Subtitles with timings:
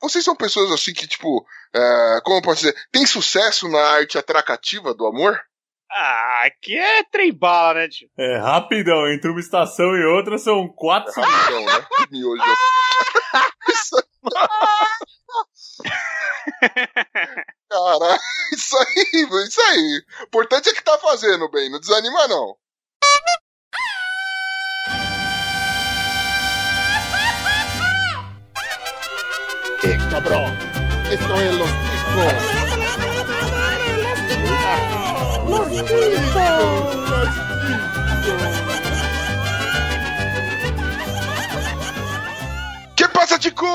[0.00, 4.18] vocês são pessoas assim que, tipo, é, como eu posso dizer, tem sucesso na arte
[4.18, 5.40] atracativa do amor?
[5.92, 8.08] Ah, aqui é trem bala, né, tio?
[8.16, 11.86] É, rapidão, entre uma estação e outra são quatro É rapidão, né?
[12.10, 12.42] Miojo.
[13.68, 13.96] Isso...
[17.68, 18.20] Caralho,
[18.52, 20.02] isso aí, isso aí.
[20.20, 22.56] O importante é que tá fazendo bem, não desanima não.
[29.80, 30.56] ¡Qué cabrón!
[31.10, 33.40] Esto es los chicos.
[42.96, 43.68] Que passa, ticos?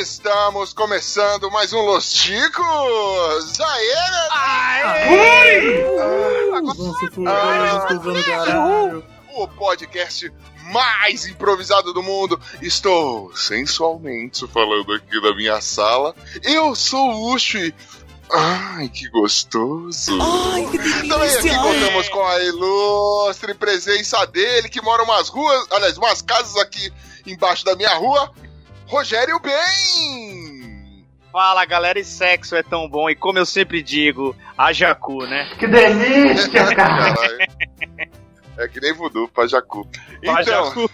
[0.00, 3.60] Estamos começando mais um Los Ticos.
[3.60, 3.94] Aê,
[5.10, 5.80] né?
[6.74, 9.04] Vão se fuder, estudando caralho.
[9.34, 10.32] o podcast
[10.70, 12.40] mais improvisado do mundo.
[12.62, 16.14] Estou sensualmente falando aqui da minha sala.
[16.42, 17.74] Eu sou o Uchi.
[18.32, 20.16] Ai, que gostoso.
[20.22, 21.58] Ai, que Também aqui delícia!
[21.58, 26.92] contamos com a ilustre presença dele, que mora umas ruas, aliás, umas casas aqui
[27.26, 28.32] embaixo da minha rua.
[28.86, 31.04] Rogério Bem!
[31.32, 33.08] Fala, galera, e sexo é tão bom.
[33.10, 35.48] E como eu sempre digo, a Jacu, né?
[35.58, 37.14] Que delícia, cara!
[38.60, 39.88] É que nem voodoo, Pajacu.
[40.22, 40.90] Então, Jacu.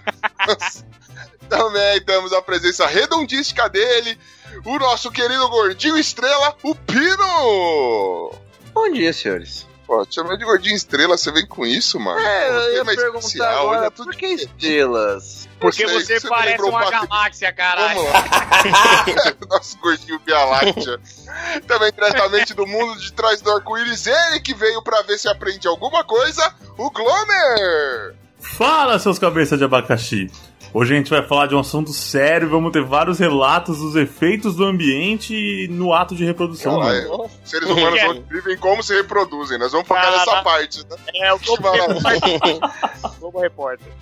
[1.50, 4.16] Também temos a presença redondística dele,
[4.64, 8.32] o nosso querido gordinho estrela, o Pino!
[8.72, 9.65] Bom dia, senhores.
[9.86, 12.18] Pô, te chamei de gordinho estrela, você vem com isso, mano?
[12.18, 15.48] É, eu ia perguntar especial, agora, olha tudo por que estrelas?
[15.60, 18.00] Porque sei, você você parece uma galáxia, caralho.
[18.00, 18.12] Vamos
[18.72, 19.36] lá.
[19.48, 21.00] Nosso gordinho Via Láctea.
[21.68, 25.68] Também diretamente do mundo de trás do arco-íris, ele que veio pra ver se aprende
[25.68, 28.16] alguma coisa, o Glomer!
[28.40, 30.30] Fala, seus cabeças de abacaxi.
[30.72, 34.56] Hoje a gente vai falar de um assunto sério, vamos ter vários relatos dos efeitos
[34.56, 36.78] do ambiente no ato de reprodução.
[36.78, 37.30] Olha, mano.
[37.44, 40.26] Seres humanos não vivem como se reproduzem, nós vamos focar Caraca.
[40.26, 40.96] nessa parte, né?
[41.16, 42.60] É, o Que maravilha.
[43.18, 43.92] Globo Repórter.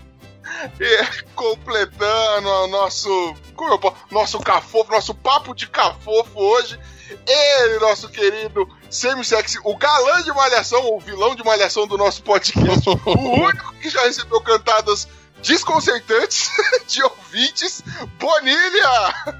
[0.81, 3.35] E completando o nosso.
[3.55, 6.79] Como eu Nosso cafofo, nosso papo de cafofo hoje.
[7.27, 12.89] Ele, nosso querido semi-sexy, o galã de malhação, o vilão de malhação do nosso podcast.
[12.89, 15.07] o único que já recebeu cantadas
[15.45, 16.51] desconcertantes
[16.89, 17.83] de ouvintes.
[18.19, 19.39] Bonilha!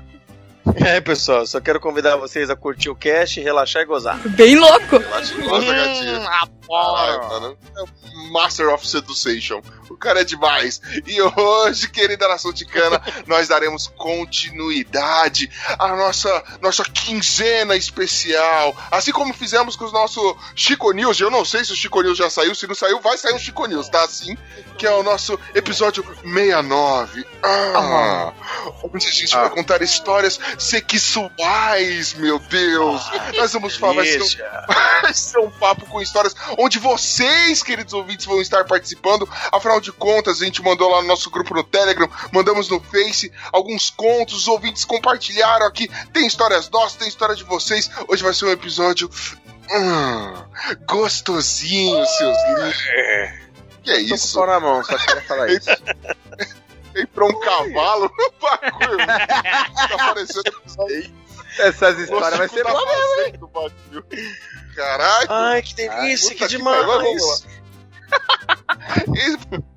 [0.81, 4.19] E aí, pessoal, só quero convidar vocês a curtir o cast, relaxar e gozar.
[4.31, 4.99] Bem louco!
[4.99, 6.21] Relaxa, gosta, gatinha.
[6.21, 6.27] Hum,
[6.69, 7.29] Caralho, adoro.
[7.29, 7.59] mano.
[7.77, 9.61] É Master of Seduction.
[9.91, 10.81] O cara é demais.
[11.07, 18.75] E hoje, querida nação ticana, nós daremos continuidade à nossa, nossa quinzena especial.
[18.91, 21.21] Assim como fizemos com o nosso Chico News.
[21.21, 22.55] Eu não sei se o Chico News já saiu.
[22.55, 24.05] Se não saiu, vai sair um Chico News, tá?
[24.05, 24.37] Assim,
[24.79, 27.27] que é o nosso episódio 69.
[27.43, 28.33] Ah,
[28.83, 33.03] onde a gente vai contar histórias sexuais, meu Deus.
[33.37, 33.95] nós vamos falar.
[33.95, 34.65] Vai ser um.
[35.05, 39.29] Vai ser um papo com histórias onde vocês, queridos ouvintes, vão estar participando.
[39.53, 43.33] Afinal de contas, a gente mandou lá no nosso grupo no Telegram, mandamos no Face
[43.53, 45.89] alguns contos, os ouvintes compartilharam aqui.
[46.13, 47.91] Tem histórias nossas, tem história de vocês.
[48.09, 49.11] Hoje vai ser um episódio
[49.71, 50.45] hum,
[50.87, 52.77] gostosinho, seus lindos.
[53.83, 54.35] Que é Tô com o isso?
[54.35, 55.71] pau na mão, só queria falar isso.
[57.13, 58.99] Pra um cavalo no bagulho.
[59.07, 61.15] tá parecendo episódio
[61.59, 62.87] Essas histórias vai ser da boa.
[62.87, 64.07] fazenda do bagulho.
[64.75, 65.27] Caralho.
[65.31, 67.47] Ai, que delícia, Puta que que pariu, vamos demais.
[69.15, 69.65] E-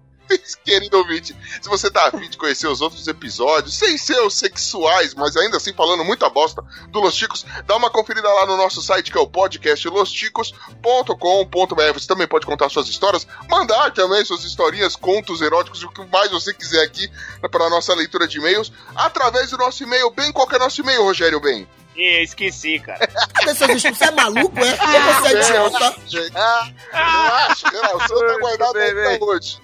[0.65, 5.13] Querido ouvinte, se você tá afim de conhecer os outros episódios, sem ser os sexuais,
[5.13, 8.81] mas ainda assim falando muita bosta do Los Ticos, dá uma conferida lá no nosso
[8.81, 11.93] site que é o podcast losticos.com.br.
[11.93, 16.29] Você também pode contar suas histórias, mandar também suas historinhas, contos eróticos, o que mais
[16.29, 17.09] você quiser aqui
[17.49, 20.09] para nossa leitura de e-mails, através do nosso e-mail.
[20.11, 21.65] Bem, qual que é nosso e-mail, Rogério Bem?
[21.97, 23.07] Ih, esqueci, cara.
[23.33, 23.93] Cadê seu bicho?
[23.93, 24.71] Você é maluco, é?
[24.71, 24.77] Ou
[25.13, 25.95] você é idiota?
[26.05, 29.57] Gente, Relaxa, relaxa, o seu tá guardado aí até hoje.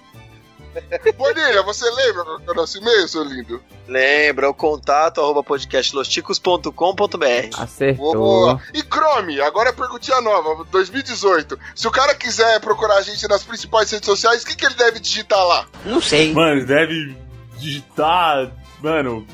[1.16, 3.62] Bonilha, você lembra é o nosso e-mail, seu lindo?
[3.86, 7.56] Lembra, o contato arroba podcastlosticos.com.br.
[7.56, 8.14] Acertou.
[8.14, 8.60] Boa.
[8.72, 11.56] E Chrome, agora é perguntinha nova, 2018.
[11.76, 14.74] Se o cara quiser procurar a gente nas principais redes sociais, o que, que ele
[14.74, 15.64] deve digitar lá?
[15.84, 16.32] Não sei.
[16.32, 17.16] Mano, ele deve
[17.58, 18.50] digitar,
[18.82, 19.24] mano,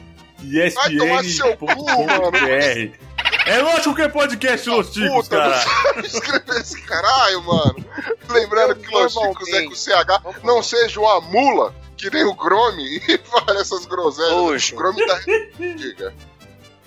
[0.74, 2.36] Vai tomar seu cu, mano.
[2.36, 3.10] ESPN.br.
[3.46, 5.56] É lógico que é podcast Los Ticos, Puta, cara.
[5.56, 7.84] não sabe escrever esse caralho, mano.
[8.28, 12.96] Lembrando que Los Chicos é com CH, não seja uma mula, que nem o Chrome,
[13.08, 14.32] e fala essas groselhas.
[14.32, 14.74] Puxa.
[14.74, 15.20] O Chrome tá...
[15.58, 16.14] Diga.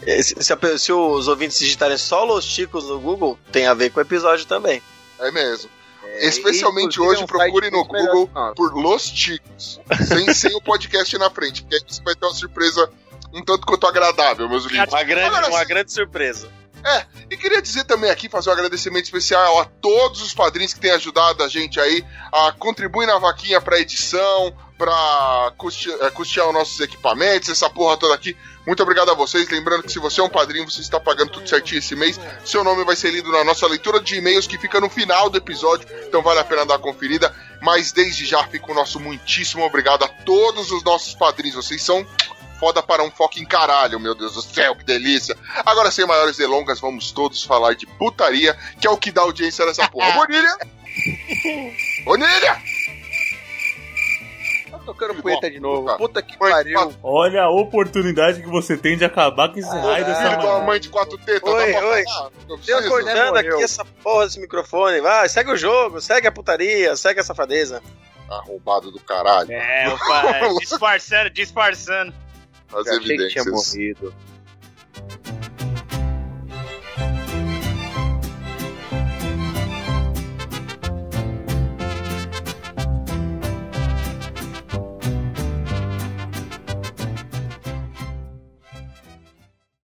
[0.05, 3.73] É, Se, se a se os ouvintes digitarem só Los Ticos no Google, tem a
[3.73, 4.81] ver com o episódio também.
[5.19, 5.69] É mesmo.
[6.05, 8.55] É, Especialmente hoje, é um procure no melhor Google nosso.
[8.55, 9.79] por Los Ticos.
[10.07, 12.89] Sem, sem o podcast na frente, porque aí você vai ter uma surpresa
[13.33, 14.93] um tanto quanto agradável, meus lindos.
[14.93, 16.49] Uma grande, Agora, uma grande surpresa.
[17.29, 20.91] E queria dizer também aqui, fazer um agradecimento especial a todos os padrinhos que têm
[20.91, 26.53] ajudado a gente aí a contribuir na vaquinha pra edição, pra custe- eh, custear os
[26.53, 28.35] nossos equipamentos, essa porra toda aqui.
[28.67, 29.49] Muito obrigado a vocês.
[29.49, 32.19] Lembrando que se você é um padrinho, você está pagando tudo certinho esse mês.
[32.43, 35.37] Seu nome vai ser lido na nossa leitura de e-mails que fica no final do
[35.37, 37.33] episódio, então vale a pena dar uma conferida.
[37.61, 41.55] Mas desde já fica o nosso muitíssimo obrigado a todos os nossos padrinhos.
[41.55, 42.05] Vocês são
[42.63, 45.35] foda para um fucking caralho, meu Deus do céu, que delícia.
[45.65, 49.65] Agora, sem maiores delongas, vamos todos falar de putaria, que é o que dá audiência
[49.65, 50.13] nessa porra.
[50.15, 50.57] Bonilha!
[52.05, 52.61] Bonilha!
[54.71, 55.97] Tá tocando poeta de novo.
[55.97, 56.95] Puta que Mãe, pariu.
[57.03, 60.87] Olha a oportunidade que você tem de acabar com esse raio dessa Filho mãe de
[60.87, 62.03] quatro tetas, Oi, oi.
[62.47, 62.89] precisa.
[62.89, 63.55] cortando morreu.
[63.55, 65.01] aqui essa porra desse microfone.
[65.01, 67.83] Vai, segue o jogo, segue a putaria, segue a safadeza.
[68.29, 69.51] Arrombado do caralho.
[69.51, 72.22] É, opa, disfarçando, disfarçando.
[72.75, 74.13] As Eu achei que tinha morrido.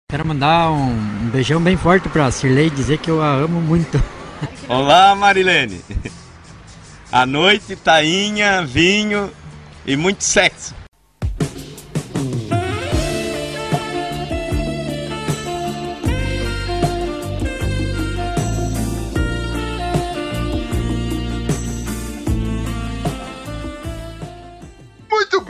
[0.08, 3.60] Quero mandar um, um beijão bem forte pra Cirlei e dizer que eu a amo
[3.60, 4.02] muito.
[4.70, 5.82] Olá, Marilene.
[7.12, 9.32] À noite, tainha, vinho
[9.86, 10.74] e muito sexo.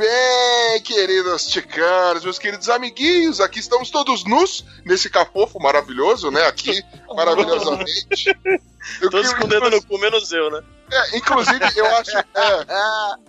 [0.06, 6.46] Bem, queridos ticanos, meus queridos amiguinhos, aqui estamos todos nus nesse cafofo maravilhoso, né?
[6.46, 8.38] Aqui, maravilhosamente.
[9.02, 10.62] Eu Todos com o dedo no cu, menos eu, né?
[10.92, 12.12] É, inclusive, eu acho.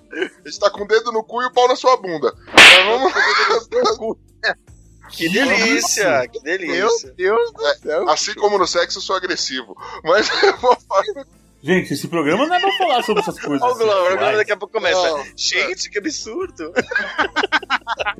[0.09, 2.33] É, a gente tá com o dedo no cu e o pau na sua bunda.
[2.53, 4.17] Mas vamos.
[5.11, 7.13] Que delícia, que Meu delícia.
[7.17, 8.09] Deus do céu.
[8.09, 9.77] Assim como no sexo, eu sou agressivo.
[10.05, 11.27] Mas eu vou falar.
[11.67, 13.61] Gente, esse programa não é pra falar sobre essas coisas.
[13.61, 14.37] Olha o Glover, o Glover sexuais.
[14.39, 15.03] daqui a pouco começa.
[15.11, 15.25] Não.
[15.37, 16.73] Gente, que absurdo.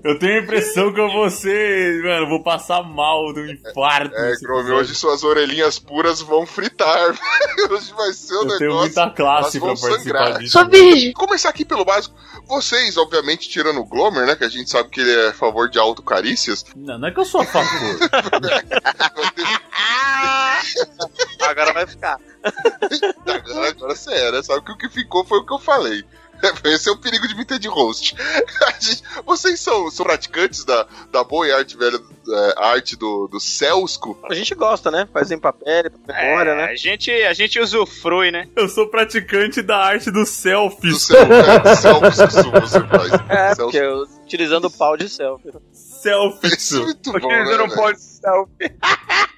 [0.03, 2.03] Eu tenho a impressão que eu vou ser.
[2.03, 4.17] Mano, vou passar mal do infarto.
[4.17, 4.75] É, episódio.
[4.75, 7.15] hoje suas orelhinhas puras vão fritar.
[7.71, 8.59] hoje vai ser o Eu negócio.
[8.59, 10.39] tenho muita classe pra participar sangrar.
[10.39, 10.53] disso.
[10.53, 11.13] Sou virgem.
[11.13, 12.17] Começar aqui pelo básico.
[12.49, 14.35] Vocês, obviamente, tirando o Glomer, né?
[14.37, 16.65] Que a gente sabe que ele é a favor de autocarícias.
[16.75, 17.67] Não, não é que eu sou a favor.
[21.51, 22.19] Agora vai ficar.
[23.27, 24.43] Agora, agora sério, né?
[24.43, 26.05] Sabe que o que ficou foi o que eu falei.
[26.65, 28.15] Esse é o perigo de me ter de host.
[28.79, 31.99] Gente- vocês são, são praticantes da, da boa e arte velha
[32.29, 34.19] é, arte do, do Celsco?
[34.29, 35.09] A gente gosta, né?
[35.13, 36.65] Faz em papel, memória, É, né?
[36.65, 38.49] A gente, a gente usufrui, né?
[38.55, 40.89] Eu sou praticante da arte do Do selfie.
[40.91, 43.13] é, Celso que você faz.
[43.31, 45.53] É, porque eu, utilizando o pau de selfie.
[45.73, 46.49] Selfie.
[46.55, 47.75] Isso é muito bom, né, você não velho?
[47.81, 48.77] pode selfie.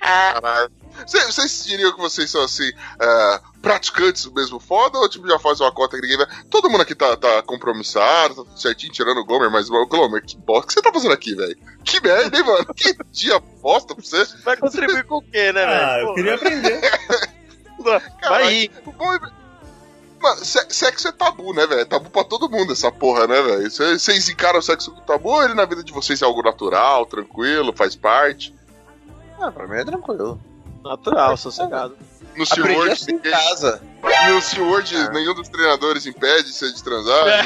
[0.00, 0.70] Caralho.
[1.06, 5.38] Cê- Vocês diriam que vocês são assim, é, praticantes do mesmo foda ou tipo, já
[5.38, 6.26] faz uma cota que ninguém vai.
[6.50, 10.24] Todo mundo aqui tá, tá compromissado, tá tudo certinho, tirando o Gomer, mas o Glomer,
[10.24, 11.56] que bosta que você tá fazendo aqui, velho?
[11.84, 12.66] Que merda, hein, mano?
[12.74, 14.24] Que dia bosta pra você.
[14.44, 15.86] Vai contribuir com o quê, né, velho?
[15.86, 16.80] Ah, eu queria aprender.
[18.28, 18.70] Vai ir.
[20.20, 21.82] Mano, se- sexo é tabu, né, velho?
[21.82, 23.70] É tabu pra todo mundo essa porra, né, velho?
[23.70, 26.42] Cê- Vocês encaram o sexo como tabu ou ele na vida de vocês é algo
[26.42, 28.52] natural, tranquilo, faz parte?
[29.40, 30.40] Ah, pra mim é tranquilo.
[30.82, 31.96] Natural, sossegado.
[32.36, 33.82] No SeaWorld, em casa.
[34.28, 37.42] no SeaWorld nenhum dos treinadores impede você de transar, né?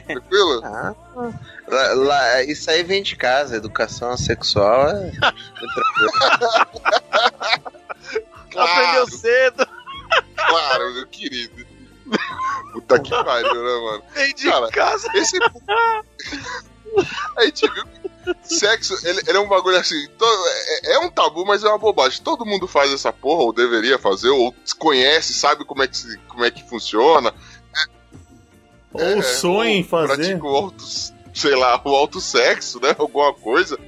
[0.00, 0.62] Tranquilo?
[0.64, 0.94] Ah,
[1.68, 3.56] lá- lá- isso aí vem de casa.
[3.56, 5.12] Educação sexual é.
[8.56, 9.66] Aprendeu cedo.
[10.36, 11.66] Claro, meu querido.
[12.72, 14.02] Puta que pariu, né, mano?
[14.14, 15.08] Vem de Cara, casa.
[15.14, 15.38] Esse.
[17.36, 17.99] A gente viu que
[18.42, 20.06] sexo, ele, ele é um bagulho assim.
[20.18, 20.24] to-
[20.84, 22.22] é, é um tabu, mas é uma bobagem.
[22.22, 26.44] Todo mundo faz essa porra, ou deveria fazer, ou conhece, sabe como é que, como
[26.44, 27.32] é que funciona.
[28.92, 30.16] Ou sonha em fazer.
[30.16, 30.84] Pratica o alto,
[31.34, 32.94] sei lá, o alto sexo, né?
[32.98, 33.78] Alguma coisa.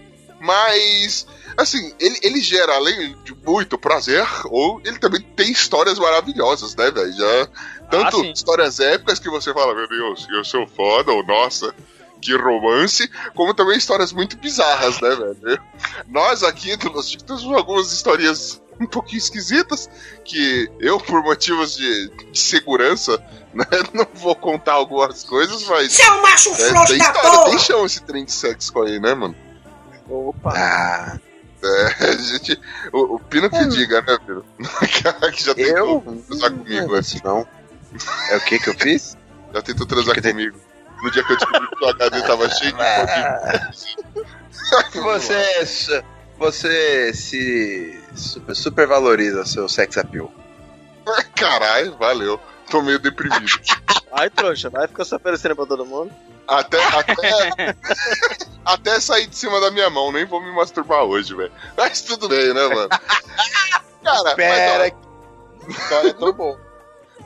[0.41, 6.75] Mas, assim, ele, ele gera, além de muito prazer, ou ele também tem histórias maravilhosas,
[6.75, 7.13] né, velho?
[7.13, 7.49] Já.
[7.91, 8.33] Tanto sim.
[8.33, 11.75] histórias épicas que você fala, meu Deus, eu sou foda, ou nossa,
[12.23, 15.61] que romance, como também histórias muito bizarras, né, velho?
[16.09, 19.91] Nós aqui do Los temos algumas historinhas um pouquinho esquisitas,
[20.25, 23.19] que eu, por motivos de, de segurança,
[23.53, 25.93] né, não vou contar algumas coisas, mas.
[25.93, 27.51] Você é um macho É, frouxo tem da história, porra!
[27.51, 29.37] tem chão esse trem de sexo aí, né, mano?
[30.09, 30.53] Opa.
[30.57, 31.19] Ah,
[31.63, 32.59] É, a gente.
[32.93, 34.45] O, o Pino que diga, né, Pino?
[35.33, 36.23] que já tentou eu?
[36.29, 37.03] transar comigo, Não, é.
[37.25, 37.49] não.
[38.31, 39.17] É o que que eu fiz?
[39.55, 40.53] Já tentou transar Que que tem?
[41.03, 44.13] No dia que eu descobri que o HD tava cheio de pouquinho.
[45.03, 46.05] Você,
[46.39, 50.33] você se super, supervaloriza seu sex appeal.
[51.37, 52.41] Caralho, valeu.
[52.71, 53.61] Tô meio deprimido.
[54.13, 56.13] Ai, trouxa, vai ficar se oferecendo pra todo mundo.
[56.47, 57.77] Até, até,
[58.65, 61.53] até sair de cima da minha mão, nem vou me masturbar hoje, velho.
[61.77, 62.89] Mas tudo bem, né, mano?
[64.03, 64.93] Cara, Pera, mas,
[65.67, 66.59] ó, história é tão bom.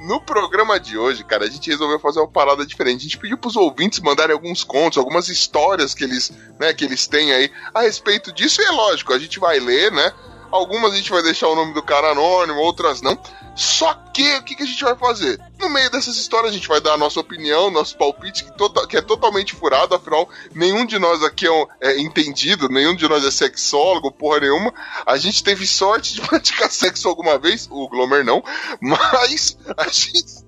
[0.00, 3.00] No programa de hoje, cara, a gente resolveu fazer uma parada diferente.
[3.00, 7.06] A gente pediu pros ouvintes mandarem alguns contos, algumas histórias que eles, né, que eles
[7.06, 8.60] têm aí a respeito disso.
[8.60, 10.12] E é lógico, a gente vai ler, né?
[10.50, 13.18] Algumas a gente vai deixar o nome do cara anônimo, outras não.
[13.54, 15.40] Só que o que, que a gente vai fazer?
[15.58, 18.86] No meio dessas histórias, a gente vai dar a nossa opinião, nosso palpite, que, tota-
[18.86, 23.08] que é totalmente furado, afinal, nenhum de nós aqui é, um- é entendido, nenhum de
[23.08, 24.72] nós é sexólogo, porra nenhuma.
[25.06, 28.42] A gente teve sorte de praticar sexo alguma vez, o Glomer não,
[28.80, 30.45] mas a gente.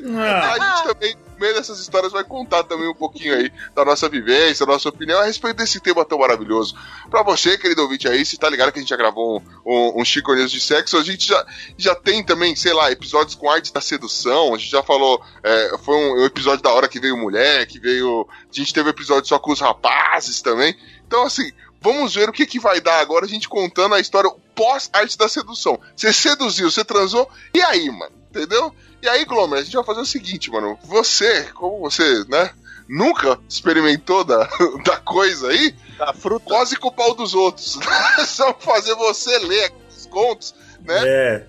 [0.00, 0.62] Caralho.
[0.62, 4.08] A gente também, no meio dessas histórias, vai contar também um pouquinho aí da nossa
[4.08, 6.76] vivência, da nossa opinião a respeito desse tema tão maravilhoso.
[7.10, 10.00] Pra você, querido ouvinte aí, se tá ligado que a gente já gravou um, um,
[10.00, 13.50] um Chico News de sexo, a gente já, já tem também, sei lá, episódios com
[13.50, 17.00] arte da sedução, a gente já falou, é, foi um, um episódio da hora que
[17.00, 18.26] veio mulher, que veio.
[18.30, 20.76] A gente teve episódio só com os rapazes também.
[21.06, 24.30] Então, assim, vamos ver o que, que vai dar agora a gente contando a história
[24.54, 25.78] pós-arte da sedução.
[25.94, 28.23] Você seduziu, você transou, e aí, mano?
[28.34, 28.74] Entendeu?
[29.00, 30.78] E aí, Glomer, a gente vai fazer o seguinte, mano.
[30.84, 32.50] Você, como você, né?
[32.88, 34.48] Nunca experimentou da,
[34.84, 36.44] da coisa aí, Da fruta.
[36.44, 37.78] quase com o pau dos outros.
[38.26, 41.00] Só fazer você ler aqueles contos, né?
[41.04, 41.46] É.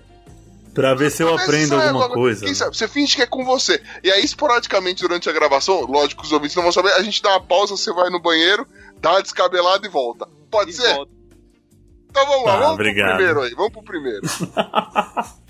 [0.72, 2.44] Pra ver se eu Mas aprendo isso é alguma uma- coisa.
[2.44, 2.76] Quem sabe?
[2.76, 3.82] Você finge que é com você.
[4.04, 7.22] E aí, esporadicamente, durante a gravação, lógico que os ouvintes não vão saber, a gente
[7.22, 8.66] dá uma pausa, você vai no banheiro,
[9.00, 10.28] dá uma descabelada e volta.
[10.50, 10.94] Pode E ser?
[10.94, 11.10] volta.
[12.10, 13.08] Então vamos lá, Tá, vamos obrigado.
[13.08, 14.20] pro primeiro aí, vamos pro primeiro.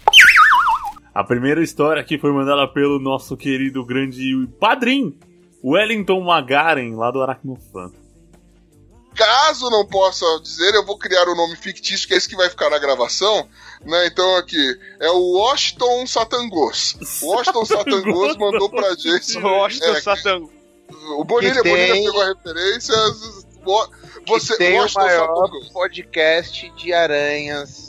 [1.18, 5.16] A primeira história aqui foi mandada pelo nosso querido grande padrinho,
[5.64, 7.90] Wellington Magaren, lá do Aracnofan.
[9.14, 12.50] Caso não possa dizer, eu vou criar o nome fictício, que é esse que vai
[12.50, 13.48] ficar na gravação,
[13.82, 14.06] né?
[14.08, 16.98] Então aqui, é o Washington Satangos.
[17.22, 19.38] O Washington Satangos mandou pra gente.
[19.40, 20.52] Washington É, Satango.
[21.18, 22.94] O Bonilha, Que Bonilha tem- pegou a referência.
[23.64, 23.88] o-
[24.28, 25.68] Você, que tem o Washington maior Satangos.
[25.70, 27.85] podcast de aranhas.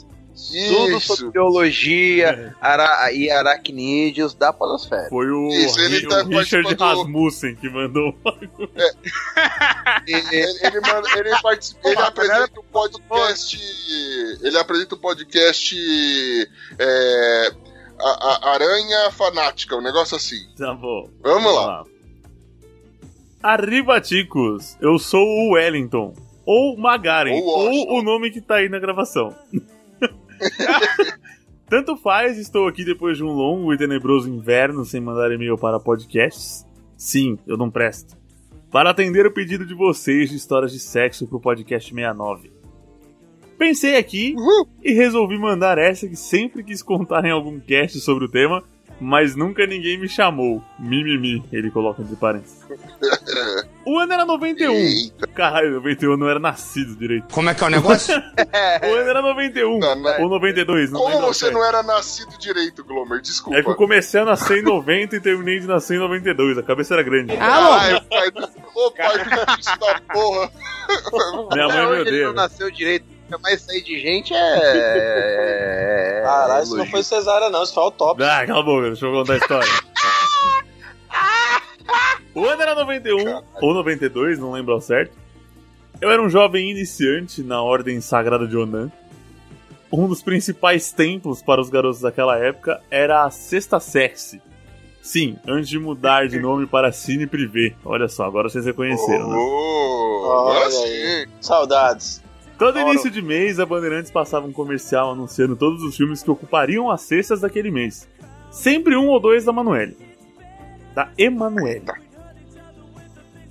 [0.68, 5.08] Tudo sobre biologia ara e aracnídeos da podosfera.
[5.08, 8.14] Foi o, Isso, ele tá o Richard participando Rasmussen que mandou.
[10.06, 13.58] Ele, ele, manda- ele participa, ele apresenta o podcast.
[14.42, 15.76] Ele apresenta o podcast.
[16.78, 17.52] é,
[18.00, 20.46] a- a- Aranha Fanática, um negócio assim.
[20.56, 21.08] Tá bom.
[21.20, 21.84] Vamos lá.
[23.42, 24.76] Arriba, ticos!
[24.80, 26.14] Eu sou o Wellington.
[26.46, 27.40] Ou Magaren.
[27.42, 27.44] Ou.
[27.88, 29.34] Ou o nome que tá aí na gravação.
[31.68, 35.78] Tanto faz, estou aqui depois de um longo e tenebroso inverno sem mandar e-mail para
[35.78, 36.66] podcasts.
[36.96, 38.16] Sim, eu não presto.
[38.70, 42.50] Para atender o pedido de vocês de histórias de sexo pro podcast 69.
[43.58, 44.68] Pensei aqui Uhul.
[44.82, 48.62] e resolvi mandar essa que sempre quis contar em algum cast sobre o tema,
[49.00, 50.62] mas nunca ninguém me chamou.
[50.78, 52.64] Mimimi, ele coloca entre parênteses.
[53.88, 54.74] O ano era 91.
[54.74, 55.26] Eita.
[55.28, 57.32] Caralho, 91 eu não era nascido direito.
[57.32, 58.14] Como é que é o negócio?
[58.82, 59.78] O ano era 91.
[59.78, 60.22] Não, não.
[60.22, 61.54] Ou 92, não Como lembro ao você certo.
[61.54, 63.22] não era nascido direito, Glomer?
[63.22, 63.58] Desculpa.
[63.58, 66.58] É que eu comecei a nascer em 90 e terminei de nascer em 92.
[66.58, 67.34] A cabeça era grande.
[67.40, 68.48] Ai, pai do...
[68.74, 70.50] Ô, pai do da porra.
[71.54, 72.26] Minha mãe me odeia.
[72.26, 73.06] não nasceu direito.
[73.42, 76.20] Mas sair de gente é.
[76.24, 78.26] Caralho, isso não foi cesárea, não, isso foi autópsia.
[78.26, 79.68] Ah, cala a boca, deixa eu contar a história.
[82.38, 85.12] O ano era 91 ou 92, não lembro ao certo.
[86.00, 88.92] Eu era um jovem iniciante na Ordem Sagrada de Onan.
[89.92, 94.40] Um dos principais templos para os garotos daquela época era a Sexta Sexy.
[95.02, 97.74] Sim, antes de mudar de nome para Cine Privé.
[97.84, 99.36] Olha só, agora vocês reconheceram, né?
[99.36, 101.26] Oh, Olha aí.
[101.40, 102.22] Saudades.
[102.56, 106.88] Todo início de mês, a Bandeirantes passava um comercial anunciando todos os filmes que ocupariam
[106.88, 108.08] as cestas daquele mês.
[108.48, 109.96] Sempre um ou dois da Manuele.
[110.94, 112.06] Da Emanuele.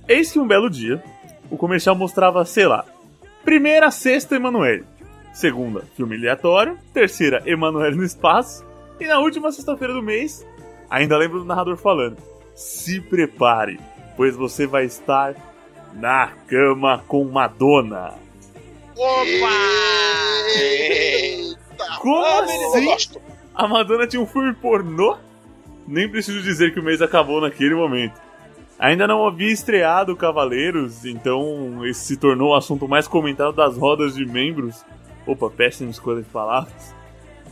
[0.08, 1.02] Eis que um belo dia,
[1.50, 2.84] o comercial mostrava, sei lá,
[3.44, 4.84] primeira, sexta Emanuele.
[5.32, 6.78] Segunda, filme aleatório.
[6.92, 8.64] Terceira, Emanuele no espaço.
[8.98, 10.44] E na última sexta-feira do mês,
[10.90, 12.16] ainda lembro do narrador falando:
[12.54, 13.78] Se prepare,
[14.16, 15.34] pois você vai estar
[15.94, 18.14] na cama com Madonna.
[20.56, 21.58] Eita.
[22.00, 23.18] Como Ah, assim?
[23.54, 25.16] A Madonna tinha um filme pornô?
[25.86, 28.20] Nem preciso dizer que o mês acabou naquele momento.
[28.78, 34.14] Ainda não havia estreado Cavaleiros, então esse se tornou o assunto mais comentado das rodas
[34.14, 34.84] de membros.
[35.26, 36.96] Opa, péssima escolha de palavras.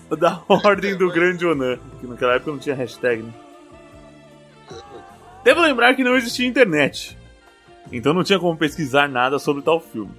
[0.21, 3.33] Da Ordem do Grande Onan, que naquela época não tinha hashtag, né?
[5.43, 7.19] Devo lembrar que não existia internet,
[7.91, 10.13] então não tinha como pesquisar nada sobre tal filme.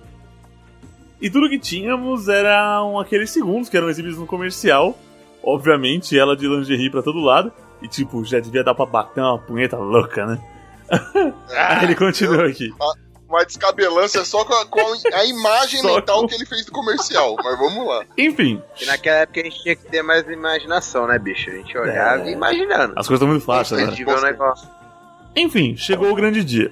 [1.22, 4.98] E tudo que tínhamos eram aqueles segundos que eram exibidos no comercial.
[5.42, 7.52] Obviamente, ela de lingerie pra todo lado.
[7.82, 10.40] E tipo, já devia dar pra bater uma punheta louca, né?
[11.56, 12.74] Aí ele continua aqui.
[13.28, 14.80] Uma descabelância só com a, com
[15.14, 17.36] a imagem Só mental com- que ele fez do comercial.
[17.44, 18.06] Mas vamos lá.
[18.18, 21.50] Enfim, E naquela época a gente tinha que ter mais imaginação, né, bicho?
[21.50, 22.30] A gente olhava É.
[22.30, 22.94] e imaginando.
[22.96, 23.96] as coisas estão muito fáceis A agora.
[23.98, 24.70] gente vê um negócio.
[25.36, 26.72] Enfim, chegou o grande dia.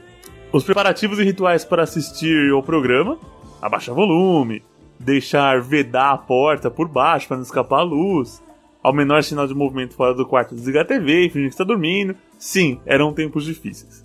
[0.51, 3.17] Os preparativos e rituais para assistir ao programa,
[3.61, 4.63] abaixar volume,
[4.97, 8.41] deixar vedar a porta por baixo para não escapar a luz,
[8.81, 11.65] ao menor sinal de movimento fora do quarto desligar a TV e fingir que está
[11.65, 12.15] dormindo.
[12.39, 14.04] Sim, eram tempos difíceis.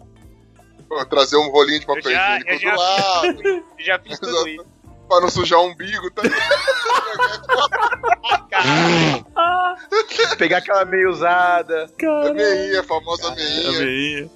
[0.90, 3.64] Pô, Trazer um rolinho de papel já- higiênico eu do já- lado.
[3.78, 4.66] Já fiz tudo isso.
[5.08, 6.22] pra não sujar o umbigo, tá?
[10.36, 11.84] Pegar aquela meia usada.
[11.84, 13.78] A Cara, meinha, a famosa a meinha.
[13.78, 14.30] veinha.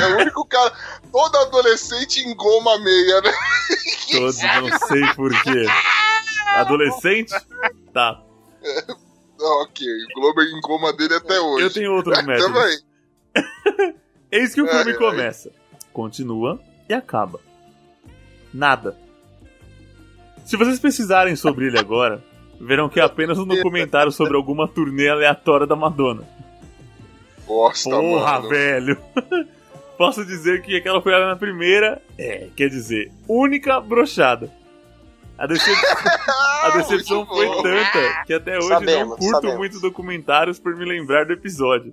[0.00, 0.72] É o único cara.
[1.10, 3.32] Todo adolescente engoma a meia, né?
[4.12, 5.66] Todos, não sei porquê.
[6.54, 7.32] Adolescente?
[7.92, 8.20] Tá.
[9.40, 11.64] Ah, ok, o Glober engoma dele até hoje.
[11.66, 12.52] Eu tenho outros métodos.
[12.52, 12.78] Também.
[14.32, 14.98] Eis que o filme Ai, ai.
[14.98, 15.50] começa,
[15.92, 16.58] continua
[16.88, 17.38] e acaba.
[18.52, 18.96] Nada.
[20.44, 22.22] Se vocês pesquisarem sobre ele agora,
[22.60, 26.22] verão que é apenas um documentário sobre alguma turnê aleatória da Madonna.
[27.46, 28.48] Bosta, Porra, mano.
[28.48, 28.98] velho!
[29.98, 34.50] Posso dizer que aquela foi a minha primeira, é, quer dizer, única brochada.
[35.38, 35.76] A, decep-
[36.64, 39.58] a decepção foi tanta que até hoje não Sabemos, curto sabemos.
[39.58, 41.92] muito documentários por me lembrar do episódio.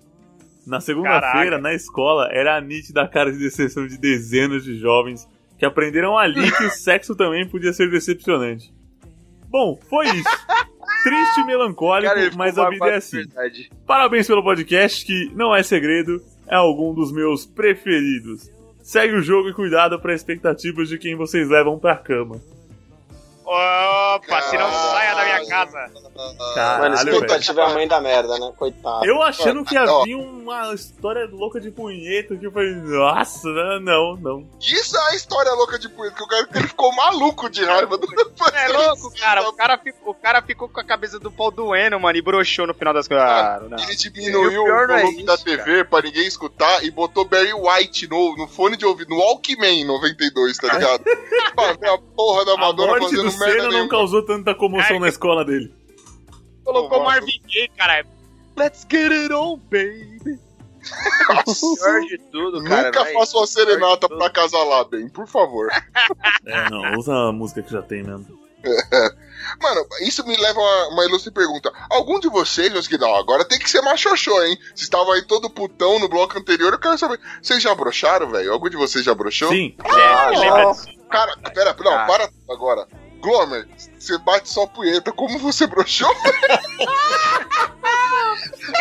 [0.70, 5.66] Na segunda-feira, na escola, era a nítida cara de decepção de dezenas de jovens que
[5.66, 8.72] aprenderam ali que o sexo também podia ser decepcionante.
[9.50, 10.30] Bom, foi isso.
[11.04, 13.18] Triste e melancólico, Cara, mas a vida é assim.
[13.18, 13.72] verdade.
[13.88, 18.52] Parabéns pelo podcast, que não é segredo, é algum dos meus preferidos.
[18.84, 22.40] Segue o jogo e cuidado para expectativas de quem vocês levam pra cama.
[23.46, 24.69] Opa, se não
[26.53, 27.10] Caralho, velho.
[27.13, 28.51] expectativa é a mãe da merda, né?
[28.57, 29.05] Coitado.
[29.05, 33.48] Eu achando que havia uma história louca de punheta que eu falei, nossa,
[33.81, 34.48] não, não.
[34.59, 37.98] Isso é a história louca de punheta, que o cara ele ficou maluco de raiva
[37.98, 38.07] do
[38.53, 39.48] É louco, cara.
[39.48, 42.68] O cara, ficou, o cara ficou com a cabeça do pau doendo, mano, e broxou
[42.68, 43.25] no final das coisas.
[43.25, 43.77] Ah, não.
[43.77, 47.25] Ele diminuiu E o o é volume da isso, TV pra ninguém escutar e botou
[47.25, 51.03] Barry White no, no fone de ouvido, no Walkman 92, tá ligado?
[51.55, 54.55] pra ver a porra da A Madonna morte do fazendo merda Senna não causou tanta
[54.55, 55.74] comoção É, na escola dele.
[56.74, 58.05] Colocou Marvin Gaye, cara.
[58.58, 60.40] Let's get it on, baby.
[61.29, 62.84] Nossa, Pior de tudo, cara.
[62.88, 63.14] Nunca vai.
[63.14, 65.70] faça uma serenata pra casalar, bem, por favor.
[66.46, 68.40] É, não, usa a música que já tem mesmo.
[69.62, 71.72] Mano, isso me leva a uma, uma ilustre pergunta.
[71.90, 74.58] Algum de vocês, meus que não, agora tem que ser machoxô, hein?
[74.68, 77.20] Vocês estavam aí todo putão no bloco anterior, eu quero saber.
[77.42, 78.51] Vocês já broxaram, velho?
[78.51, 79.50] Algum de vocês já broxou?
[79.50, 79.75] Sim.
[79.84, 80.86] É, lembra disso?
[81.10, 82.05] Cara, pera, não, Ah.
[82.05, 82.86] para agora.
[83.20, 86.10] Glomer, você bate só punheta, como você broxou?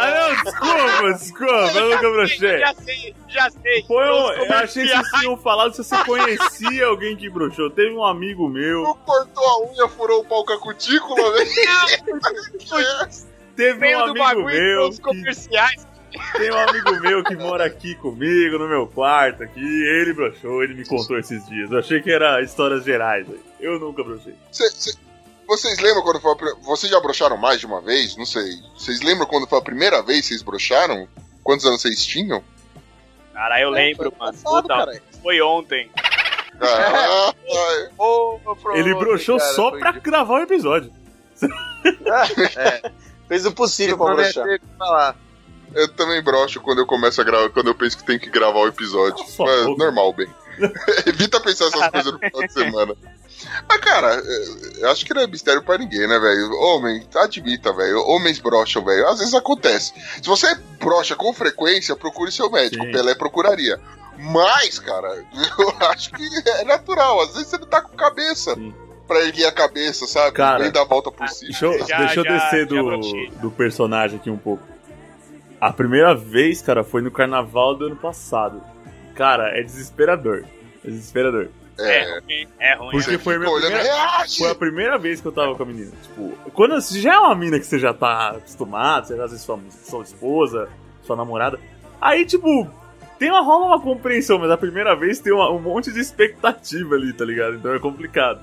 [0.00, 2.58] Ah, não, desculpa, desculpa, eu nunca brochei.
[2.60, 3.82] Já sei, já sei.
[3.84, 7.70] Foi um, eu achei que vocês tinham falado se você conhecia alguém que broxou.
[7.70, 11.50] Teve um amigo meu, Não cortou a unha, furou o pau com a cutícula, velho?
[13.56, 15.87] teve Veio um do amigo bagulho meu, que, comerciais.
[16.36, 20.74] Tem um amigo meu que mora aqui comigo, no meu quarto aqui, ele broxou, ele
[20.74, 21.70] me contou esses dias.
[21.70, 23.40] Eu achei que era histórias gerais, velho.
[23.60, 24.34] eu nunca brochei.
[24.52, 24.96] Cê- cê-
[25.46, 28.16] vocês lembram quando foi a Vocês já broxaram mais de uma vez?
[28.16, 28.44] Não sei.
[28.76, 31.08] Vocês lembram quando foi a primeira vez que vocês broxaram?
[31.42, 32.44] Quantos anos vocês tinham?
[33.32, 34.32] Cara, eu lembro, Foi mano.
[34.32, 35.02] passado, Puta, cara.
[35.22, 35.90] foi ontem.
[36.60, 37.32] Ah,
[38.74, 40.92] Ele broxou cara, só foi pra de- gravar o episódio.
[43.28, 44.44] Fez o possível pra broxar.
[44.78, 45.16] falar.
[45.74, 48.60] Eu também broxo quando eu começo a gravar, quando eu penso que tem que gravar
[48.60, 49.24] o episódio.
[49.28, 50.28] Só Mas normal, bem.
[51.06, 52.94] Evita pensar essas coisas no final de semana.
[53.68, 56.50] Mas, cara, é, eu acho que não é mistério pra ninguém, né, velho?
[56.60, 58.00] Homem, admita, velho.
[58.04, 59.06] Homens brocham, velho.
[59.06, 59.92] Às vezes acontece.
[60.20, 62.84] Se você brocha com frequência, procure seu médico.
[62.84, 62.90] Sim.
[62.90, 63.78] Pelé procuraria.
[64.18, 65.08] Mas, cara,
[65.60, 67.20] eu acho que é natural.
[67.20, 68.74] Às vezes você não tá com cabeça Sim.
[69.06, 70.32] pra erguer a cabeça, sabe?
[70.32, 71.50] Cara, Nem dar a volta por cima.
[71.52, 74.64] Deixa eu, Já- deixa eu já- descer já do, do personagem aqui um pouco.
[75.60, 78.62] A primeira vez, cara, foi no carnaval do ano passado.
[79.14, 80.44] Cara, é desesperador.
[80.84, 81.48] É desesperador.
[81.80, 82.90] É É, ruim, é ruim.
[82.90, 84.38] Porque você foi a minha primeira- reage!
[84.38, 85.92] Foi a primeira vez que eu tava com a menina.
[86.02, 89.42] Tipo, quando se já é uma mina que você já tá acostumado, você às vezes
[89.42, 90.68] sua, sua esposa,
[91.02, 91.58] sua namorada.
[92.00, 92.68] Aí, tipo,
[93.18, 96.94] tem uma rola uma compreensão, mas a primeira vez tem uma- um monte de expectativa
[96.96, 97.54] ali, tá ligado?
[97.54, 98.40] Então é complicado.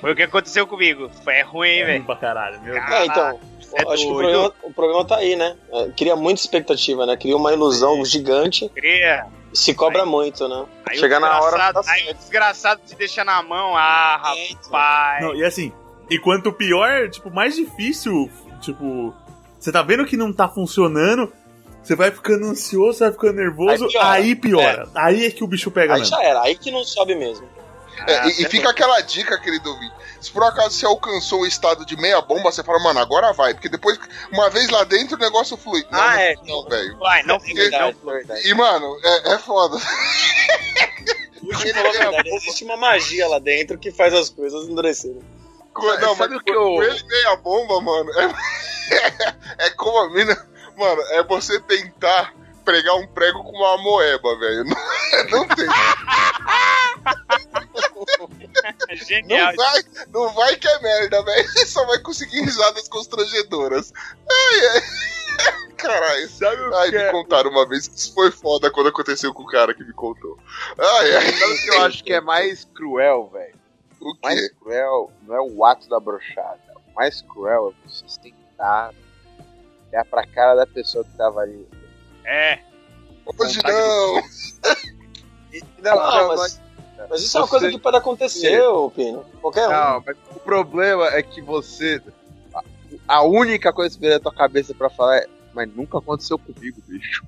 [0.00, 1.08] Foi o que aconteceu comigo.
[1.24, 2.04] Foi é ruim, É ruim velho.
[2.04, 2.84] pra caralho, meu Deus.
[2.90, 5.56] É, então, Você é acho que o programa, o programa tá aí, né?
[5.72, 7.16] É, cria muita expectativa, né?
[7.16, 8.68] Cria uma ilusão gigante.
[8.70, 9.26] Cria.
[9.52, 10.66] Se cobra muito, né?
[10.88, 11.56] Aí Chega o na hora.
[11.72, 13.74] desgraçado- tá Aí o desgraçado te deixa na mão.
[13.76, 15.22] Ah, rapaz.
[15.24, 15.72] Não, e assim,
[16.10, 19.14] e quanto pior, tipo, mais difícil, tipo,
[19.58, 21.32] você tá vendo que não tá funcionando,
[21.82, 24.08] você vai ficando ansioso, vai ficando nervoso, Aí piora.
[24.10, 24.88] aí piora.
[24.94, 26.16] Aí é que o bicho pega Aí mesmo.
[26.16, 27.46] já era, aí que não sobe mesmo.
[28.06, 29.94] É, e, e fica aquela dica, querido ouvinte.
[30.20, 33.54] Se por acaso você alcançou o estado de meia bomba, você fala, mano, agora vai.
[33.54, 33.98] Porque depois,
[34.32, 35.84] uma vez lá dentro, o negócio flui.
[35.90, 36.34] Não, Ah, não, é.
[36.46, 36.98] Não, velho.
[36.98, 37.62] Vai, não É fica.
[37.62, 38.48] verdade, é verdade.
[38.48, 39.76] E, mano, é, é foda.
[41.42, 45.20] O Uchi falou a verdade, existe uma magia lá dentro que faz as coisas endurecerem.
[45.72, 48.34] Co- Não, mas Sabe o que com eu- ele meia bomba, mano, é,
[49.66, 50.34] é como a mina.
[50.76, 54.64] Mano, é você tentar pregar um prego com uma moeba, velho.
[55.30, 55.66] Não, não tem.
[59.06, 59.48] Genial.
[59.52, 59.82] Não vai,
[60.12, 61.48] não vai que é merda, velho.
[61.48, 63.92] Você só vai conseguir risadas constrangedoras.
[64.30, 64.82] Ai, ai.
[65.76, 66.28] Caralho.
[66.30, 69.32] Sabe o Ai, que me é- contaram uma vez que isso foi foda quando aconteceu
[69.34, 70.38] com o cara que me contou.
[70.78, 71.32] Ai, ai.
[71.32, 73.54] Sabe o que eu acho que é mais cruel, velho?
[74.00, 74.20] O quê?
[74.22, 76.60] mais cruel não é o ato da brochada.
[76.90, 78.92] O mais cruel é você tentar
[79.90, 81.66] olhar pra cara da pessoa que tava ali.
[82.24, 82.60] É.
[83.38, 84.22] Hoje não.
[85.82, 86.60] Não, não, mas,
[87.08, 89.24] mas isso é uma Você- coisa que pode acontecer, ô Pino.
[89.40, 89.72] Qualquer um.
[89.72, 92.00] Não, mas o problema é que você.
[93.08, 95.26] a- única coisa que vem na tua cabeça pra falar é.
[95.54, 97.24] Mas nunca aconteceu comigo, bicho.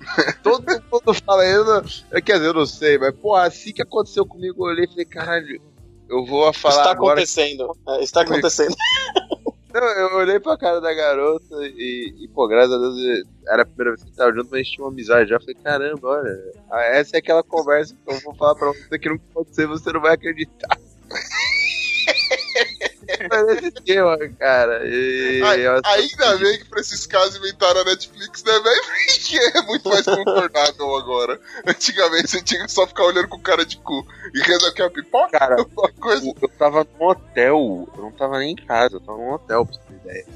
[0.42, 3.82] Todo mundo fala, eu não, eu, quer dizer, eu não sei, mas porra, assim que
[3.82, 5.60] aconteceu comigo, eu olhei e falei, caralho,
[6.08, 7.14] eu vou falar Está agora.
[7.14, 7.76] acontecendo.
[7.88, 8.74] É, está acontecendo.
[9.78, 13.66] Não, eu olhei pra cara da garota e, e, pô, graças a Deus, era a
[13.66, 15.36] primeira vez que tava junto, mas a gente tinha uma amizade já.
[15.36, 16.52] Eu falei, caramba, olha,
[16.92, 20.00] essa é aquela conversa que eu vou falar pra você que nunca aconteceu, você não
[20.00, 20.78] vai acreditar.
[23.08, 24.82] Esse esquema, cara.
[24.86, 28.82] E, Ai, ainda bem que pra esses casos inventaram a Netflix, né, velho?
[29.26, 31.40] Que é muito mais confortável agora.
[31.66, 35.38] Antigamente você tinha que só ficar olhando com cara de cu e resolver a pipoca.
[35.38, 36.26] Cara, Uma coisa.
[36.26, 39.64] eu, eu tava num hotel, eu não tava nem em casa, eu tava num hotel,
[39.66, 40.26] pra você ter ideia.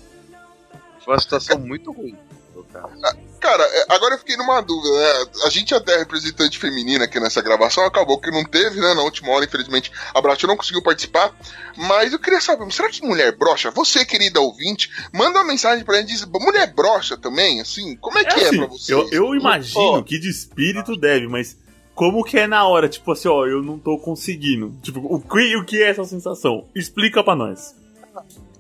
[1.05, 2.19] Foi uma situação muito ruim.
[2.61, 3.21] No caso.
[3.41, 5.31] Cara, é, agora eu fiquei numa dúvida, né?
[5.47, 8.95] A gente até é representante feminina aqui nessa gravação, acabou que não teve, né?
[8.95, 11.35] Na última hora, infelizmente, a Brat não conseguiu participar.
[11.77, 13.71] Mas eu queria saber, será que mulher brocha?
[13.71, 17.97] Você, querida ouvinte, manda uma mensagem pra gente diz, mulher brocha também, assim?
[17.97, 18.93] Como é que é, assim, pra você?
[18.93, 20.03] eu, eu imagino Pô.
[20.03, 21.57] que de espírito deve, mas
[21.95, 22.89] como que é na hora?
[22.89, 24.75] Tipo assim, ó, eu não tô conseguindo.
[24.83, 26.67] Tipo, o que, o que é essa sensação?
[26.75, 27.75] Explica pra nós.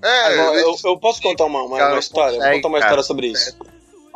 [0.03, 2.31] É, Agora, eu, eu posso contar uma, uma, Cara, uma história?
[2.33, 2.91] Vou consegue, contar uma cara.
[2.91, 3.57] história sobre isso.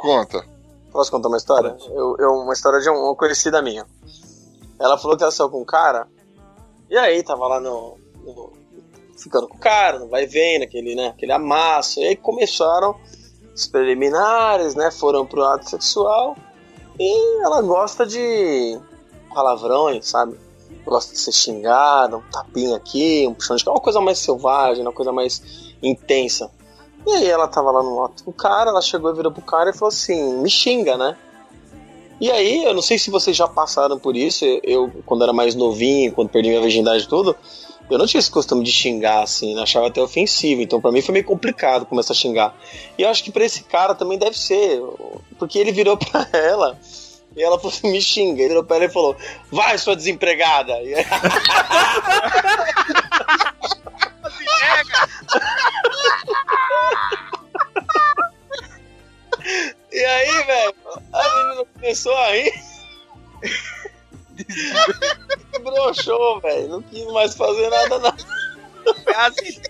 [0.05, 0.45] Conta.
[0.93, 1.77] Posso contar uma história?
[1.88, 3.87] Eu, eu- uma história de uma conhecida minha.
[4.81, 6.07] Ela falou que ela saiu com um cara.
[6.90, 7.97] E aí, tava lá no.
[8.25, 8.53] no-
[9.17, 11.09] ficando com o cara, não vai vendo, aquele, né?
[11.09, 11.99] Aquele amasso.
[12.01, 12.95] E aí começaram
[13.55, 14.90] os preliminares, né?
[14.90, 16.37] Foram pro ato sexual.
[16.99, 18.79] E ela gosta de
[19.33, 20.38] palavrões, sabe?
[20.85, 24.83] Gosta de ser xingada, um tapinha aqui, um puxão de cara, uma coisa mais selvagem,
[24.85, 25.43] uma coisa mais
[25.83, 26.51] intensa.
[27.07, 29.43] E aí ela tava lá no ato com o cara, ela chegou e virou pro
[29.43, 31.17] cara e falou assim, me xinga, né?
[32.21, 35.55] E aí, eu não sei se vocês já passaram por isso, eu, quando era mais
[35.55, 37.37] novinho, quando perdi minha virgindade e tudo,
[37.90, 39.62] eu não tinha esse costume de xingar, assim, né?
[39.62, 42.55] achava até ofensivo, então pra mim foi meio complicado começar a xingar.
[42.97, 44.81] E eu acho que pra esse cara também deve ser,
[45.38, 46.79] porque ele virou pra ela
[47.37, 49.17] e ela falou assim, me xinga, ele virou pra ela e falou,
[49.51, 50.81] vai sua desempregada!
[50.83, 51.05] E aí,
[59.92, 60.74] E aí, velho,
[61.12, 62.53] a menina começou a rir.
[65.62, 66.68] Broxou, velho.
[66.68, 68.14] Não quis mais fazer nada, não.
[69.16, 69.61] Assim,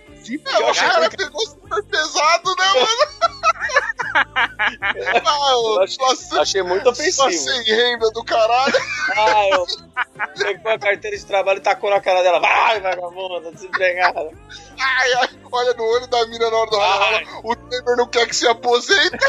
[0.46, 3.34] É, o cara pegou super pesado, né, mano?
[5.26, 7.24] ah, Eu achei, achei muito ofensivo.
[7.24, 8.74] passei renda do caralho.
[9.16, 9.66] Ah, eu
[10.36, 12.40] pegou a carteira de trabalho e tacou na cara dela.
[12.40, 14.30] Vai, vagabunda, desempregada.
[14.78, 17.24] Ai, ai, olha no olho da mina na hora do Ai.
[17.24, 17.40] ralo.
[17.44, 19.18] O Temer não quer que se aposente.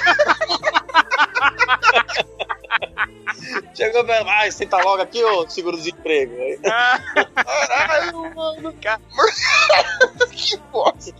[3.76, 6.34] Chegou pra vai, senta logo aqui, ô seguro-desemprego.
[7.67, 8.74] Caralho, mano.
[10.32, 11.13] que bosta.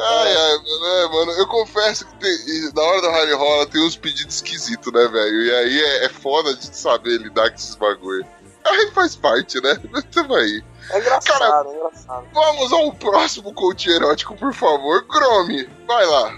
[0.00, 3.84] Ai, ai, mano, é, mano, eu confesso que tem, na hora do rally rola tem
[3.84, 5.42] uns pedidos esquisitos, né, velho?
[5.42, 8.24] E aí é, é foda de saber lidar com esses bagulho.
[8.64, 9.76] Aí faz parte, né?
[10.12, 10.62] Tamo aí.
[10.90, 12.26] É engraçado, é engraçado.
[12.32, 15.04] Vamos ao próximo coach erótico, por favor.
[15.06, 16.34] Grome, vai lá.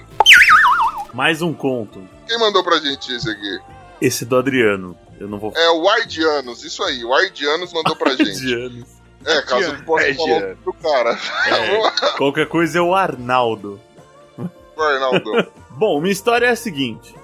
[1.12, 2.08] Mais um conto.
[2.26, 3.58] Quem mandou pra gente esse aqui?
[4.00, 4.96] Esse do Adriano.
[5.18, 7.04] Eu não vou É o Ardianos, isso aí.
[7.04, 8.86] O Ardianos mandou pra gente.
[9.24, 10.58] É, caso eu possa falar Ardianos.
[10.60, 11.18] pro cara.
[11.46, 13.78] É, qualquer coisa é o Arnaldo.
[14.76, 15.52] O Arnaldo.
[15.70, 17.14] Bom, minha história é a seguinte: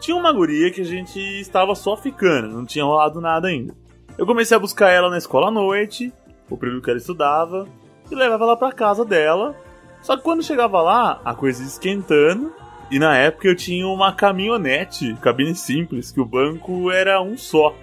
[0.00, 3.74] Tinha uma guria que a gente estava só ficando, não tinha rolado nada ainda.
[4.16, 6.12] Eu comecei a buscar ela na escola à noite,
[6.48, 7.68] o período que ela estudava,
[8.10, 9.54] e levava ela pra casa dela.
[10.00, 12.52] Só que quando chegava lá, a coisa ia esquentando,
[12.90, 17.74] e na época eu tinha uma caminhonete, cabine simples, que o banco era um só.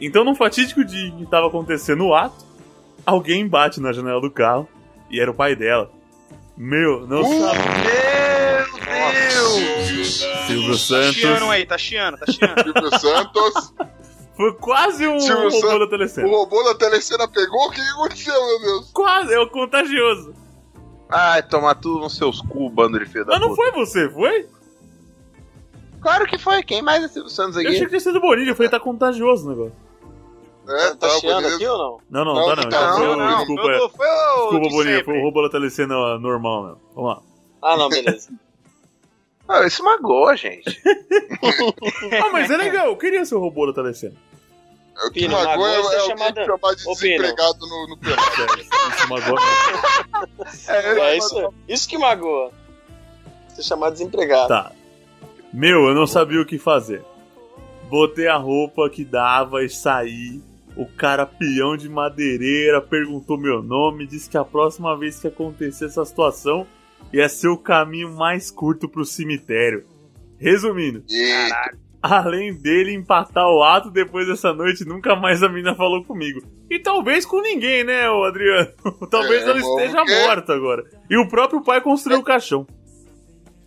[0.00, 2.47] Então, no fatídico dia que estava acontecendo o ato,
[3.10, 4.68] alguém bate na janela do carro
[5.10, 5.90] e era o pai dela.
[6.56, 8.64] Meu, não sabia.
[8.86, 10.26] Meu Deus!
[10.46, 11.14] Silvio Tá Santos.
[11.16, 12.62] chiando aí, tá chiando, tá chiando.
[12.62, 13.74] Silvio Santos.
[14.36, 15.78] Foi quase um Silvio robô Santos.
[15.78, 16.28] da O telecena.
[16.28, 17.66] robô da telecena pegou?
[17.68, 18.90] O que aconteceu, meu Deus?
[18.92, 20.34] Quase, é o contagioso.
[21.10, 23.62] Ai, tomar tudo nos seus cu, bando de filho da Mas não puta.
[23.62, 24.46] foi você, foi?
[26.00, 26.62] Claro que foi.
[26.62, 27.80] Quem mais é Silvio Santos Eu achei aqui?
[27.84, 29.72] que tinha sido o Bonilha, eu falei, tá contagioso o negócio.
[30.68, 31.56] É, Tá chiando beleza.
[31.56, 31.98] aqui ou não?
[32.10, 32.68] Não, não, Não, tá não.
[32.70, 33.78] não, não, foi o- não, desculpa, Foi, é.
[33.80, 35.04] o- foi o Desculpa, sempre.
[35.04, 36.78] foi o roubo da telecena normal, meu.
[36.94, 37.22] Vamos lá.
[37.62, 38.30] Ah, não, beleza.
[39.50, 40.78] Ah, isso magoa, gente.
[42.22, 44.14] Ah, mas é legal, eu queria ser o robô da telecena.
[45.06, 47.22] O que Pino, magoa é, é é chamada- chamar de Ô, Pino.
[47.22, 48.22] desempregado no, no pelado.
[48.58, 51.00] É, isso magoa mesmo.
[51.00, 52.50] É isso, isso que magoa.
[53.54, 54.48] Ser chamado desempregado.
[54.48, 54.72] Tá.
[55.50, 57.02] Meu, eu não sabia o que fazer.
[57.84, 60.42] Botei a roupa que dava e saí.
[60.78, 65.86] O cara peão de madeireira perguntou meu nome, disse que a próxima vez que acontecer
[65.86, 66.64] essa situação
[67.12, 69.84] ia ser o caminho mais curto pro cemitério.
[70.38, 71.50] Resumindo, E
[72.00, 76.40] além dele empatar o ato depois dessa noite, nunca mais a mina falou comigo.
[76.70, 78.70] E talvez com ninguém, né, Adriano?
[79.10, 80.26] talvez É, ela esteja ver.
[80.28, 80.84] morta agora.
[81.10, 82.64] E o próprio pai construiu o caixão.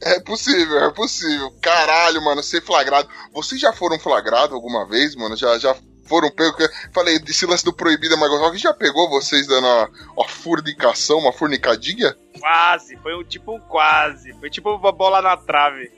[0.02, 1.52] é possível, é possível.
[1.62, 3.10] Caralho, mano, ser flagrado.
[3.34, 5.36] Vocês já foram flagrados alguma vez, mano?
[5.36, 6.68] Já, já foram pegos?
[6.94, 11.32] Falei, desse lance do proibido, mas alguém já pegou vocês dando uma, uma fornicação, uma
[11.34, 12.16] fornicadinha?
[12.40, 14.34] Quase, foi um tipo um quase.
[14.34, 15.92] Foi tipo uma bola na trave.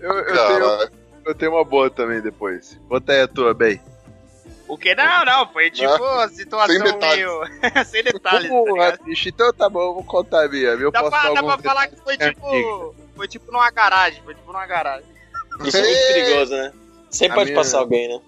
[0.00, 0.90] Eu, eu tenho,
[1.26, 2.74] eu tenho uma boa também depois.
[2.88, 3.80] Bota aí a tua, bem.
[4.68, 4.94] O que?
[4.94, 7.16] Não, não, foi tipo a situação Sem detalhes.
[7.24, 7.40] meio.
[7.86, 8.42] Sem detalhes.
[8.50, 9.04] tá Porra, ligado?
[9.04, 10.68] bicho, então tá bom, eu vou contar a minha.
[10.68, 12.94] Eu Dá posso pra, falar dá pra falar que foi detalhes tipo.
[13.16, 14.22] Foi tipo numa garagem.
[14.22, 15.08] Foi tipo numa garagem.
[15.64, 16.72] Isso é muito perigoso, né?
[17.10, 18.20] Sempre A pode minha- passar alguém, né?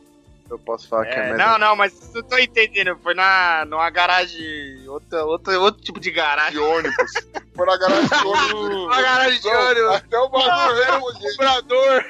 [0.50, 1.38] Eu posso falar que é É, mais.
[1.38, 2.98] não, não, mas eu tô entendendo.
[3.02, 4.86] Foi na, numa garagem.
[4.88, 6.52] Outra, outra, outro tipo de garagem.
[6.52, 7.12] De ônibus.
[7.54, 8.74] Foi na garagem de ônibus.
[8.84, 9.94] Uma garagem de ônibus.
[9.94, 11.30] Até o bagulho era um jeito.
[11.36, 12.04] comprador.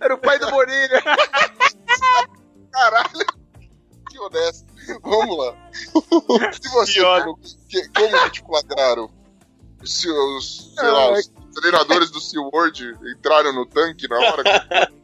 [0.00, 1.02] Era o pai do Bonilha.
[2.72, 3.26] Caralho.
[4.10, 4.66] Que honesto.
[5.02, 5.54] Vamos lá.
[6.52, 7.00] Se você
[7.68, 9.10] que- como te flagraram?
[9.82, 15.03] Os seus, sei lá, os treinadores do SeaWorld entraram no tanque na hora que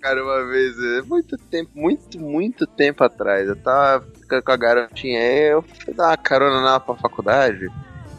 [0.00, 4.56] Cara, uma vez, é, muito tempo, muito, muito tempo atrás, eu tava ficando com a
[4.56, 7.68] garotinha aí, eu fui dar uma carona lá pra faculdade,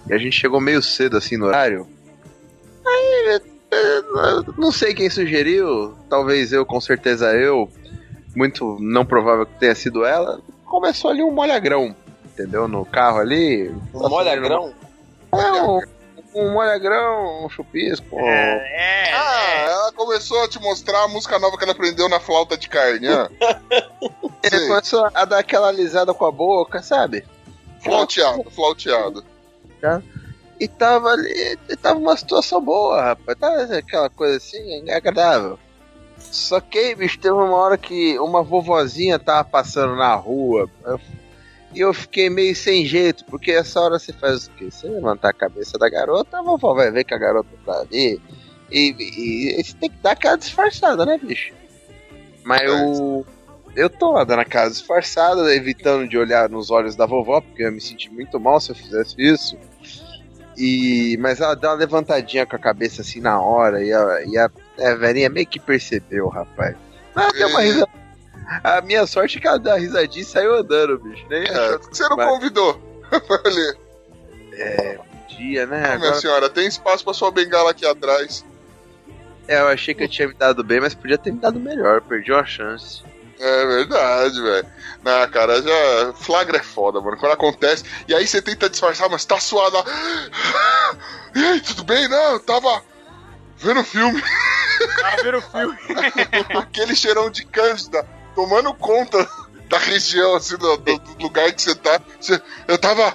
[0.08, 1.88] e a gente chegou meio cedo assim no horário.
[2.86, 7.70] Aí, é, eu não sei quem sugeriu, talvez eu, com certeza eu,
[8.36, 12.68] muito não provável que tenha sido ela, começou ali um molhagrão, entendeu?
[12.68, 13.70] No carro ali.
[13.94, 14.74] Um molha-grão?
[15.34, 15.82] É, um,
[16.34, 18.20] um molhagrão, um chupisco.
[18.20, 19.14] É, é.
[19.14, 22.68] Ah, ela começou a te mostrar a música nova que ela aprendeu na flauta de
[22.70, 23.28] carne, ó.
[24.44, 24.68] Ele Sei.
[24.68, 27.24] começou a dar aquela alisada com a boca, sabe?
[27.84, 29.24] Flauteado, flauteado.
[30.60, 33.38] E tava ali, e tava uma situação boa, rapaz.
[33.38, 35.58] Tava aquela coisa assim, agradável.
[36.18, 40.70] Só que, bicho, teve uma hora que uma vovozinha tava passando na rua.
[40.86, 41.00] eu-
[41.74, 44.70] e eu fiquei meio sem jeito, porque essa hora você faz o quê?
[44.70, 48.22] Você levantar a cabeça da garota, a vovó vai ver que a garota tá ali.
[48.72, 51.54] E, e- e você tem que dar aquela disfarçada, né, bicho?
[52.44, 53.26] Mas eu.
[53.74, 57.68] Eu tô lá dando aquela disfarçada, evitando de olhar nos olhos da vovó, porque eu
[57.68, 59.58] ia me sentir muito mal se eu fizesse isso.
[60.58, 64.38] E, mas ela deu uma levantadinha com a cabeça assim na hora, e a, e
[64.38, 64.52] a,
[64.92, 66.76] a velhinha meio que percebeu, rapaz.
[67.16, 67.66] Ela deu uma É.
[67.66, 67.92] risada.
[68.64, 71.26] A minha sorte é que ela deu uma risadinha e saiu andando, bicho.
[71.30, 72.82] Nem É, você não convidou?
[73.12, 73.78] Olha,
[74.54, 75.80] É, dia, né?
[75.82, 78.44] minha Agora, senhora, tem espaço pra sua bengala aqui atrás.
[79.48, 82.02] é, eu achei que eu tinha me dado bem, mas podia ter me dado melhor,
[82.02, 83.02] perdi uma chance.
[83.40, 84.68] É verdade, velho.
[85.04, 86.14] Na cara, já.
[86.14, 87.18] Flagra é foda, mano.
[87.18, 87.84] Quando acontece.
[88.08, 89.84] E aí você tenta disfarçar, mas tá suado lá.
[91.34, 92.08] E aí, tudo bem?
[92.10, 92.84] Não, eu tava
[93.58, 94.22] vendo filme.
[95.02, 95.78] Tava vendo o filme.
[96.60, 98.06] Aquele cheirão de cândida
[98.42, 99.28] tomando conta
[99.70, 102.02] da região, assim, do, do- do lugar que você tá.
[102.20, 103.14] Você- eu tava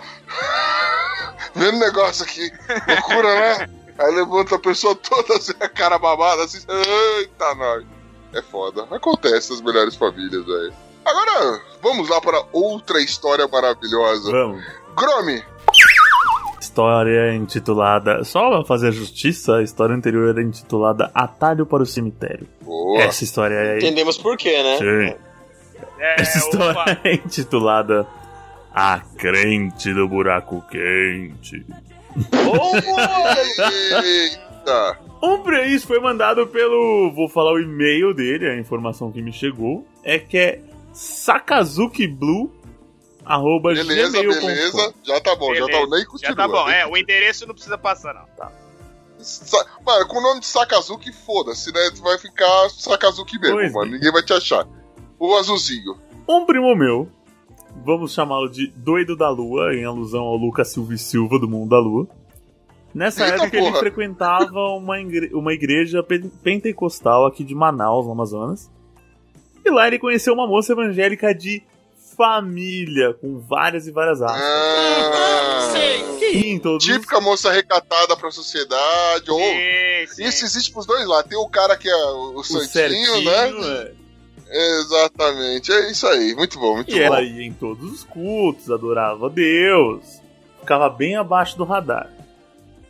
[1.54, 2.50] vendo negócio aqui.
[2.88, 3.68] Loucura, né?
[3.98, 6.58] Aí levanta a pessoa toda assim, a cara babada, assim.
[7.18, 7.84] Eita, nós.
[8.32, 8.86] É foda.
[8.90, 10.72] Acontece nas melhores famílias, velho.
[11.04, 14.30] Agora, vamos lá para outra história maravilhosa.
[14.30, 14.62] Vamos.
[14.94, 15.42] Gromi,
[16.76, 18.22] história intitulada.
[18.22, 22.46] Só pra fazer justiça, a história anterior era intitulada Atalho para o Cemitério.
[22.60, 23.00] Boa.
[23.02, 23.78] Essa história é.
[23.78, 24.76] Entendemos por quê, né?
[24.76, 25.16] Sim.
[25.98, 26.98] É, Essa história opa.
[27.02, 28.06] é intitulada
[28.74, 31.64] A Crente do Buraco Quente.
[34.04, 34.98] Eita.
[35.22, 37.10] Um pra isso foi mandado pelo.
[37.14, 39.86] Vou falar o e-mail dele, a informação que me chegou.
[40.04, 40.60] É que é
[40.92, 42.50] sakazukiblue.
[43.26, 44.46] Arroba Beleza, gmail.com.
[44.46, 44.94] beleza.
[45.02, 45.90] Já tá bom, já tá Beleza.
[45.90, 46.36] nem Já continua.
[46.36, 48.24] tá bom, é, o endereço não precisa passar, não.
[48.36, 48.52] Tá.
[49.18, 51.90] Sa- Mano, com o nome de Sakazuki, foda-se, né?
[51.94, 53.86] Tu vai ficar Sakazuki mesmo, Pois mano.
[53.90, 53.94] é.
[53.94, 54.66] Ninguém vai te achar.
[55.18, 55.96] O azulzinho.
[56.28, 57.08] Um primo meu,
[57.84, 61.70] vamos chamá-lo de Doido da Lua, em alusão ao Lucas Silva e Silva do Mundo
[61.70, 62.06] da Lua.
[62.94, 63.78] Nessa Eita época ele porra.
[63.80, 68.70] frequentava uma, igre- uma igreja pe- pentecostal aqui de Manaus, no Amazonas.
[69.64, 71.62] E lá ele conheceu uma moça evangélica de
[72.16, 74.40] família, com várias e várias aspas.
[74.42, 75.72] Ah,
[76.32, 79.30] em todos os- típica moça recatada pra sociedade.
[79.30, 79.38] Ou...
[79.38, 80.24] Sim, sim.
[80.24, 81.28] Isso existe pros dois lados.
[81.28, 83.92] Tem o cara que é o, o o santinho, certinho, né?
[83.92, 83.92] é.
[84.80, 85.72] Exatamente.
[85.72, 86.34] É isso aí.
[86.34, 87.04] Muito bom, muito E bom.
[87.04, 90.20] ela ia em todos os cultos, adorava Deus,
[90.60, 92.10] ficava bem abaixo do radar.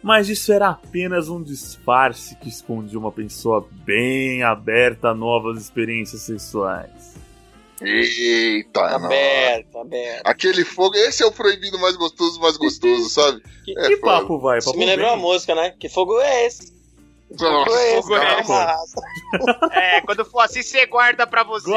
[0.02, 6.22] Mas isso era apenas um disfarce que escondia uma pessoa bem aberta a novas experiências
[6.22, 7.16] sexuais.
[7.82, 9.06] Eita, não.
[9.06, 10.22] Aberto, aberto.
[10.24, 13.42] Aquele fogo, esse é o proibido mais gostoso, mais gostoso, sabe?
[13.64, 15.74] Que, É, que papo vai, Isso papo me lembrou uma música, né?
[15.78, 16.74] Que fogo é esse?
[17.28, 18.02] Que fogo Nossa, é esse?
[18.02, 19.76] fogo é esse.
[19.78, 21.68] É, quando for assim, você guarda pra você.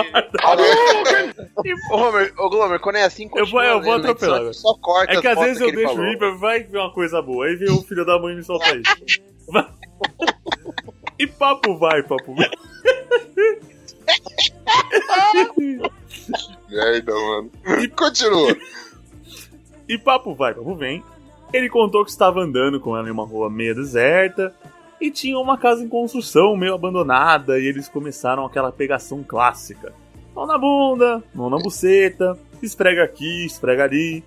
[1.91, 4.09] Ô, Homer, ô, Glomer, quando é assim, Eu vou- continua eu vou né?
[4.09, 4.73] atropelar Só-.
[4.73, 6.05] Só corta É que às vezes eu deixo falou.
[6.05, 8.67] ir, vai vem uma coisa boa, aí vem o filho da mãe e me solta
[8.75, 9.19] isso.
[11.19, 12.49] E papo vai, papo vai.
[16.69, 17.51] Merda, mano.
[17.81, 18.55] E continua.
[19.87, 21.03] E papo vai, papo vem.
[21.51, 24.53] Ele contou que estava andando com ela em uma rua meio deserta
[25.01, 29.93] e tinha uma casa em construção meio abandonada e eles começaram aquela pegação clássica.
[30.35, 34.23] Mão na bunda, mão na buceta, esfrega aqui, esfrega ali.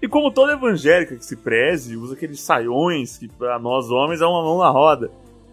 [0.00, 4.26] E como toda evangélica que se preze, usa aqueles saiões que pra nós homens é
[4.26, 5.10] uma mão na roda.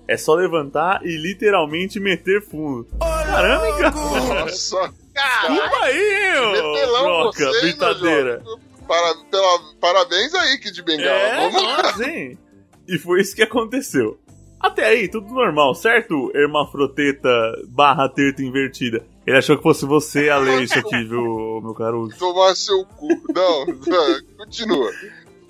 [0.08, 2.88] É só levantar e literalmente meter fundo.
[3.00, 3.96] Caramba, hein, cara?
[4.42, 4.94] Nossa.
[5.16, 8.44] Desculpa aí, ô Metelão broca, você, hein, meu brincadeira.
[8.88, 11.10] Para, pela- parabéns aí, Kid Bengala.
[11.10, 12.08] É, Vamos lá.
[12.08, 12.38] hein?
[12.88, 14.20] E foi isso que aconteceu.
[14.60, 16.32] Até aí, tudo normal, certo?
[16.36, 17.30] Hermafroteta
[17.68, 19.04] barra teta invertida.
[19.26, 22.08] Ele achou que fosse você a ler isso aqui, viu, meu caro?
[22.20, 23.08] Tomar seu cu.
[23.34, 24.92] Não, não, continua.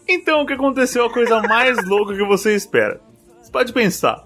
[0.07, 3.01] Então, o que aconteceu é a coisa mais louca que você espera.
[3.41, 4.23] Você pode pensar.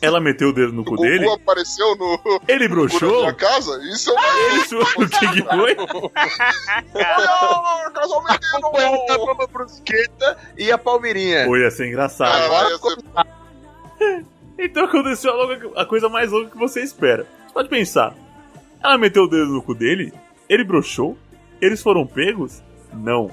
[0.00, 2.40] Ela meteu o dedo no O cu dele, apareceu no.
[2.46, 3.80] ele no broxou, da casa?
[3.92, 4.52] Isso é uma.
[4.52, 5.76] ele su- o que que foi?
[6.94, 8.66] Olha, casamento!
[9.12, 11.46] Aponta pra brusqueta e a palmeirinha.
[11.46, 12.30] Pô, ia ser engraçado.
[12.30, 14.26] Caralho, ia ser-
[14.60, 17.26] Então aconteceu a, louca- a coisa mais louca que você espera.
[17.46, 18.14] Você pode pensar.
[18.82, 20.12] Ela meteu o dedo no cu dele?
[20.48, 21.16] Ele broxou?
[21.60, 22.62] Eles foram pegos?
[22.92, 23.30] Não.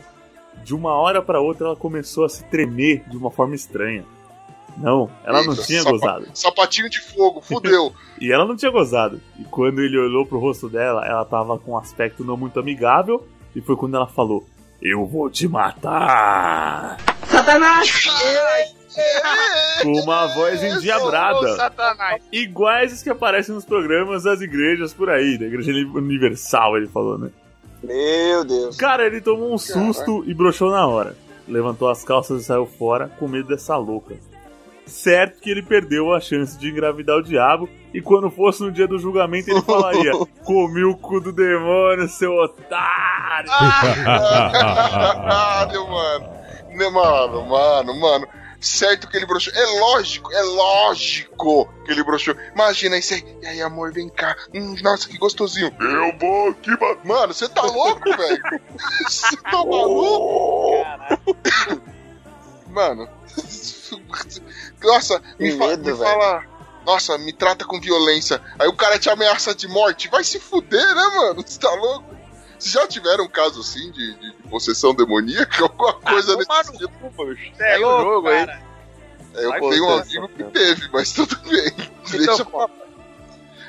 [0.64, 4.04] De uma hora pra outra ela começou a se tremer de uma forma estranha.
[4.78, 6.28] Não, ela não tinha sapa- gozado.
[6.34, 7.94] Sapatinho de fogo, fudeu.
[8.20, 9.22] E ela não tinha gozado.
[9.38, 13.28] E quando ele olhou pro rosto dela, ela tava com um aspecto não muito amigável.
[13.54, 14.46] E foi quando ela falou:
[14.82, 16.98] Eu vou te matar.
[19.82, 21.56] Com uma voz Ô, endiabrada.
[21.56, 22.22] Satanás.
[22.32, 27.18] Iguais as que aparecem nos programas das igrejas por aí, da Igreja Universal, ele falou,
[27.18, 27.30] né?
[27.84, 28.78] Meu Deus.
[28.78, 31.16] Cara, ele tomou um susto e broxou na hora.
[31.48, 34.16] Levantou as calças e saiu fora com medo dessa louca.
[34.86, 38.88] Certo que ele perdeu a chance de engravidar o diabo e quando fosse no dia
[38.88, 40.12] do julgamento ele falaria:
[40.46, 43.50] Comi o cu do demônio, seu otário!
[44.06, 46.36] Caralho, mano.
[46.92, 48.28] Mano, mano, mano.
[48.60, 49.54] Certo que ele broxou.
[49.54, 52.36] É lógico, é lógico que ele broxou.
[52.54, 53.24] Imagina isso aí.
[53.42, 54.36] E aí, amor, vem cá.
[54.54, 55.72] Hum, nossa, que gostosinho.
[55.80, 57.00] Eu vou mano.
[57.04, 58.42] Mano, você tá louco, velho?
[59.08, 60.86] Você tá maluco?
[62.70, 63.08] Mano.
[64.86, 66.44] Nossa, me, fa- medo, me fala.
[66.86, 68.40] Nossa, me trata com violência.
[68.60, 70.08] Aí o cara te ameaça de morte.
[70.08, 71.44] Vai se fuder, né, mano?
[71.46, 72.06] Você tá louco?
[72.60, 75.64] Vocês já tiveram um caso assim de, de- de possessão demoníaca?
[75.66, 76.92] Alguma coisa nesse sentido?
[77.58, 78.46] Cê é o louco, jogo aí.
[78.46, 78.62] cara.
[79.36, 81.72] É, Eu Vai tenho um amigo que teve, mas tudo bem.
[82.10, 82.70] Deixa Então, pra lá.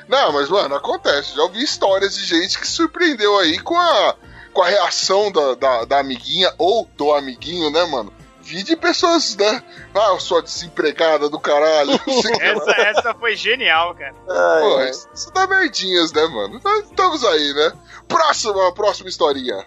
[0.07, 1.35] Não, mas, mano, acontece.
[1.35, 4.15] Já ouvi histórias de gente que se surpreendeu aí com a,
[4.53, 8.13] com a reação da, da, da amiguinha ou do amiguinho, né, mano?
[8.47, 9.61] Vi de pessoas, né?
[9.93, 11.91] Ah, eu sou a desempregada do caralho.
[12.39, 14.15] Essa, essa foi genial, cara.
[14.29, 14.89] Ai, Pô, ai.
[14.89, 16.59] isso isso dá merdinhas, né, mano?
[16.63, 17.73] Nós Estamos aí, né?
[18.07, 19.65] Próxima, próxima historinha.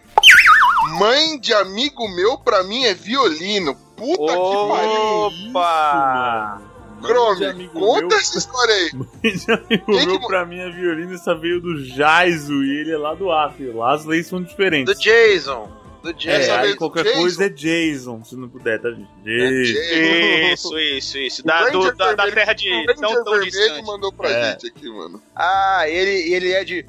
[0.98, 3.74] Mãe de amigo meu, pra mim, é violino.
[3.96, 5.50] Puta que pariu.
[5.50, 6.62] Opa!
[7.02, 8.16] Chrome, amigo conta meu.
[8.18, 8.90] essa história aí.
[9.24, 12.98] Esse amigo Quem meu, que- pra mim, a violinista veio do Jaiso e ele é
[12.98, 13.72] lá do Acre.
[13.72, 14.94] Lá as leis são diferentes.
[14.94, 15.70] Do Jason.
[16.02, 16.30] Do É, Jason.
[16.30, 17.18] Essa aí qualquer Jason.
[17.20, 19.08] coisa é Jason, se não puder, tá, gente?
[19.22, 20.52] Jason.
[20.52, 21.42] Isso, isso, isso.
[21.42, 23.86] O Da, do- da, da terra o de Ranger tão, tão Vermelho distante.
[23.86, 24.50] mandou pra É.
[24.52, 25.22] gente aqui, mano.
[25.36, 26.86] Ah, ele, ele é de.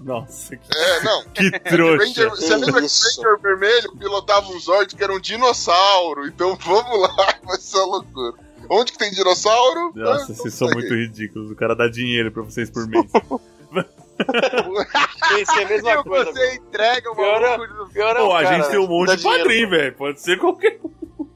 [0.00, 1.24] Nossa, que, É, não.
[1.32, 2.04] que trouxa.
[2.04, 6.26] Ranger, você lembra que o Ranger Vermelho pilotava um Zord que era um dinossauro?
[6.26, 8.34] Então vamos lá, vai ser uma loucura.
[8.68, 9.92] Onde que tem dinossauro?
[9.94, 11.50] Nossa, Ah, vocês são muito ridículos.
[11.50, 13.06] O cara dá dinheiro pra vocês por mês.
[15.58, 16.32] É a mesma E coisa.
[16.32, 17.92] você entrega o Pior é- maluco.
[17.92, 19.94] Pior é Pô, o a cara, gente tem um monte de padrinho, velho.
[19.94, 20.90] Pode ser qualquer um.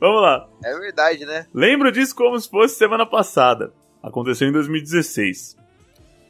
[0.00, 0.46] Vamos lá.
[0.64, 1.46] É verdade, né?
[1.54, 3.72] Lembro disso como se fosse semana passada.
[4.02, 5.56] Aconteceu em 2016.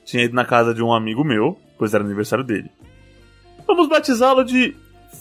[0.05, 2.71] Tinha ido na casa de um amigo meu, pois era aniversário dele.
[3.67, 4.77] Vamos batizá-lo de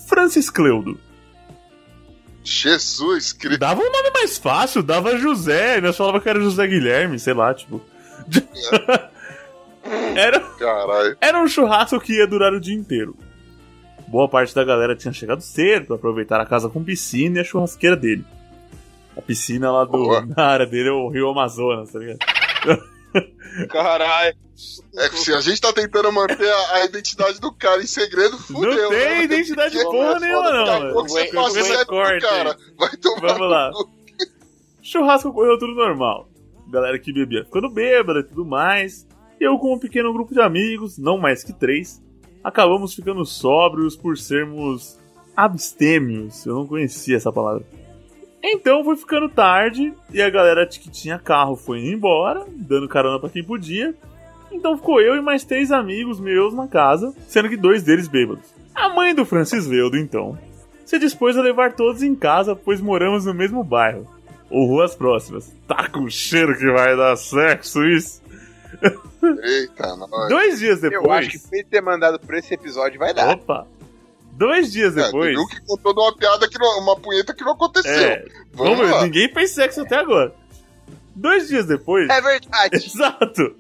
[0.08, 1.00] Francis Cleudo.
[2.44, 3.60] Jesus Cristo.
[3.60, 7.54] Dava um nome mais fácil, dava José, nós falava que era José Guilherme, sei lá,
[7.54, 7.82] tipo.
[10.16, 11.18] era, Caralho.
[11.20, 13.16] era um churrasco que ia durar o dia inteiro.
[14.08, 17.44] Boa parte da galera tinha chegado cedo pra aproveitar a casa com piscina e a
[17.44, 18.26] churrasqueira dele.
[19.18, 20.26] A piscina lá do, Boa.
[20.26, 22.20] na área dele é o Rio Amazonas, tá ligado?
[23.70, 24.36] Caralho.
[24.96, 28.38] É que se a gente tá tentando manter a, a identidade do cara em segredo,
[28.38, 28.72] fudeu.
[28.72, 29.24] não tem né?
[29.24, 30.94] identidade porra nenhuma, foda, daqui a não.
[30.94, 32.58] pouco você passa certo cara.
[32.78, 33.72] Vai tomar Vamos lá.
[34.82, 36.30] Churrasco correu tudo normal.
[36.70, 39.08] Galera que bebia ficando bêbada e tudo mais.
[39.40, 42.04] Eu, com um pequeno grupo de amigos, não mais que três,
[42.44, 44.98] acabamos ficando sóbrios por sermos
[45.36, 46.46] abstêmios.
[46.46, 47.64] Eu não conhecia essa palavra.
[48.44, 53.20] Então foi ficando tarde e a galera que tinha carro foi indo embora, dando carona
[53.20, 53.94] pra quem podia.
[54.52, 58.46] Então ficou eu e mais três amigos meus na casa, sendo que dois deles bêbados.
[58.74, 60.38] A mãe do Francis Leudo, então,
[60.86, 64.08] se dispôs a levar todos em casa, pois moramos no mesmo bairro.
[64.50, 65.54] Ou ruas próximas.
[65.68, 68.22] Tá com cheiro que vai dar sexo isso?
[69.44, 70.30] Eita, nós.
[70.30, 71.04] Dois dias depois.
[71.06, 73.30] Eu acho que pra ter mandado por esse episódio vai dar.
[73.36, 73.68] Opa!
[74.34, 75.30] Dois dias É, depois.
[75.32, 77.92] teve um que contou de uma piada que não, uma punheta que não aconteceu.
[77.92, 80.34] É, Vamos vamos, ninguém fez sexo até agora.
[81.16, 82.08] Dois dias depois.
[82.10, 82.76] É verdade.
[82.86, 83.56] Exato!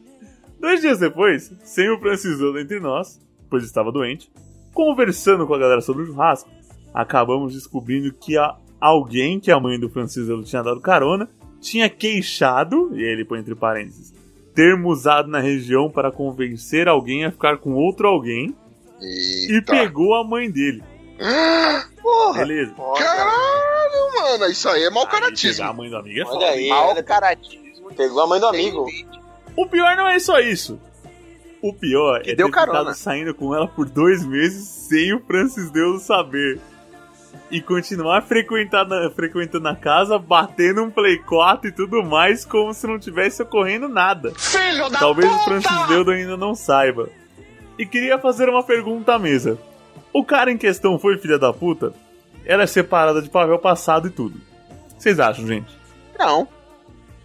[0.59, 4.31] Dois dias depois, sem o Francisano entre nós, pois estava doente,
[4.73, 6.49] conversando com a galera sobre o churrasco,
[6.93, 11.27] acabamos descobrindo que a alguém que a mãe do Francisano tinha dado carona
[11.59, 14.13] tinha queixado, e ele põe entre parênteses,
[14.57, 18.55] termo usado na região para convencer alguém a ficar com outro alguém
[18.99, 19.71] e Eita.
[19.71, 20.81] pegou a mãe dele.
[22.01, 22.39] Porra.
[22.39, 22.73] Beleza.
[22.97, 24.45] Caralho, mano.
[24.51, 25.73] Isso aí é mau Aí pegar a caratismo.
[25.75, 26.45] mãe do amigo é Olha foda.
[26.47, 27.93] aí, Mal caratismo.
[27.95, 28.85] pegou a mãe do amigo.
[29.55, 30.79] O pior não é só isso.
[31.61, 32.79] O pior Que é deu ter carona.
[32.79, 36.59] ficado saindo com ela por dois meses sem o Francis Deus saber.
[37.49, 42.85] E continuar frequentando, frequentando a casa, batendo um Play 4 e tudo mais, como se
[42.85, 44.33] não tivesse ocorrendo nada.
[44.35, 45.43] Filho da Talvez o puta!
[45.45, 47.09] Francis Deus ainda não saiba.
[47.79, 49.57] E queria fazer uma pergunta à mesa.
[50.11, 51.93] O cara em questão foi filha da puta?
[52.45, 54.41] Ela é separada de papel passado e tudo.
[54.97, 55.77] Vocês acham, gente?
[56.17, 56.47] Não.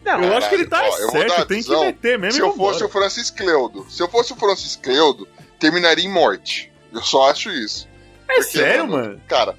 [0.05, 0.23] Não.
[0.23, 2.33] eu acho que ele tá ó, certo, tem que meter mesmo.
[2.33, 5.27] Se eu fosse o Francis Cleudo, se eu fosse o Francis Cleudo,
[5.59, 6.73] terminaria em morte.
[6.93, 7.89] Eu só acho isso.
[8.29, 9.21] É Porque, sério, mano?
[9.29, 9.57] Cara,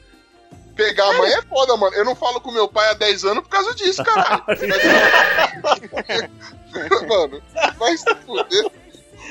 [0.75, 1.95] pegar a mãe é foda, mano.
[1.95, 4.43] Eu não falo com meu pai há 10 anos por causa disso, caralho.
[7.07, 7.41] mano,
[7.77, 8.71] vai se fuder.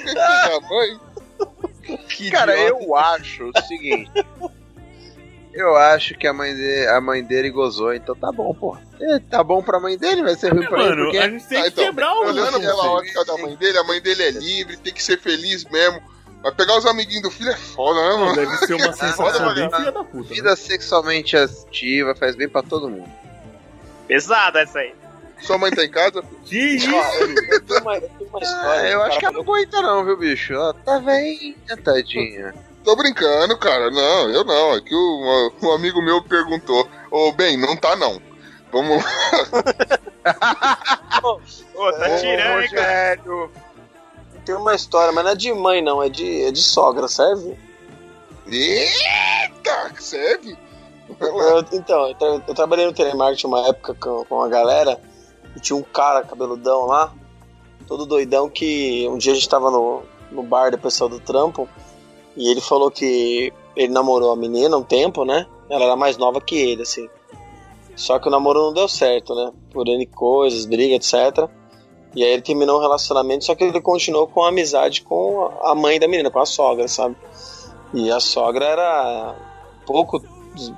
[0.04, 1.00] Pegar a mãe.
[2.30, 2.84] Cara, idiota.
[2.84, 4.10] eu acho o seguinte.
[5.52, 8.76] Eu acho que a mãe, dele, a mãe dele gozou, então tá bom, pô.
[8.98, 11.18] É, tá bom pra mãe dele, vai ser ruim pra ele, Mano, porque...
[11.18, 12.20] a gente tem Ah, que então, quebrar o.
[12.20, 12.88] Olhando pela conceito.
[12.96, 16.00] ótica da mãe dele, a mãe dele é livre, tem que ser feliz mesmo.
[16.42, 18.34] Mas pegar os amiguinhos do filho é foda, né, Não, mano?
[18.34, 20.28] deve ser uma sensação bem filha da puta.
[20.30, 20.34] né?
[20.34, 23.08] Vida sexualmente ativa faz bem pra todo mundo.
[24.08, 24.94] Pesada essa aí.
[25.40, 26.22] Sua mãe tá em casa?
[26.44, 26.90] Que isso?
[26.90, 28.70] Eu tenho uma, eu tenho uma história.
[28.82, 30.52] Ah, eu acho que ela não aguenta não, viu, bicho?
[30.52, 32.54] Ela tá bem tadinha.
[32.84, 33.90] Tô brincando, cara.
[33.90, 34.74] Não, eu não.
[34.76, 36.88] É que o- um amigo meu perguntou.
[37.10, 38.20] Ô, bem, não tá não.
[38.72, 39.04] Vamos.
[41.74, 43.20] Ô, tá tirando, hein, cara?
[44.44, 47.56] Tem uma história, mas não é de mãe, não, é de, é de sogra, serve?
[48.46, 50.56] Eita, serve?
[51.20, 55.00] Eu- então, eu, tra- eu trabalhei no telemarketing uma época com, com a galera
[55.56, 57.12] e tinha um cara cabeludão lá,
[57.86, 61.68] todo doidão, que um dia a gente tava no, no bar do pessoal do trampo
[62.36, 65.46] e ele falou que ele namorou a menina um tempo, né?
[65.68, 67.08] Ela era mais nova que ele, assim.
[67.94, 69.52] Só que o namoro não deu certo, né?
[69.70, 71.48] Por N coisas, briga, etc.
[72.14, 75.74] E aí ele terminou o relacionamento, só que ele continuou com a amizade com a
[75.74, 77.16] mãe da menina, com a sogra, sabe?
[77.94, 79.34] E a sogra era
[79.86, 80.22] pouco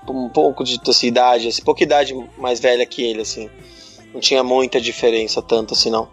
[0.09, 3.51] um pouco de assim, idade, assim, pouca idade mais velha que ele, assim.
[4.13, 6.09] Não tinha muita diferença tanto assim, não.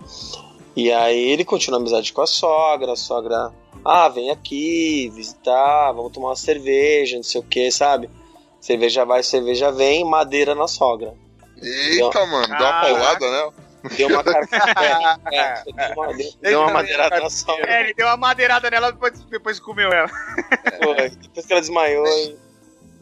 [0.76, 3.52] E aí ele continua a amizade com a sogra, a sogra,
[3.86, 8.10] ah, vem aqui visitar, vamos tomar uma cerveja, não sei o que, sabe?
[8.60, 11.14] Cerveja vai, cerveja vem, madeira na sogra.
[11.62, 13.54] Eita, Deu- mano, deu uma paulada, né?
[13.98, 14.44] Deu uma car-
[15.32, 17.70] é, é, deu uma, deu, deu uma madeirada na sogra.
[17.72, 20.08] É, ele deu uma madeirada nela depois, depois comeu ela.
[20.84, 21.10] Foi.
[21.10, 22.08] Depois que ela desmaiou.
[22.08, 22.38] e-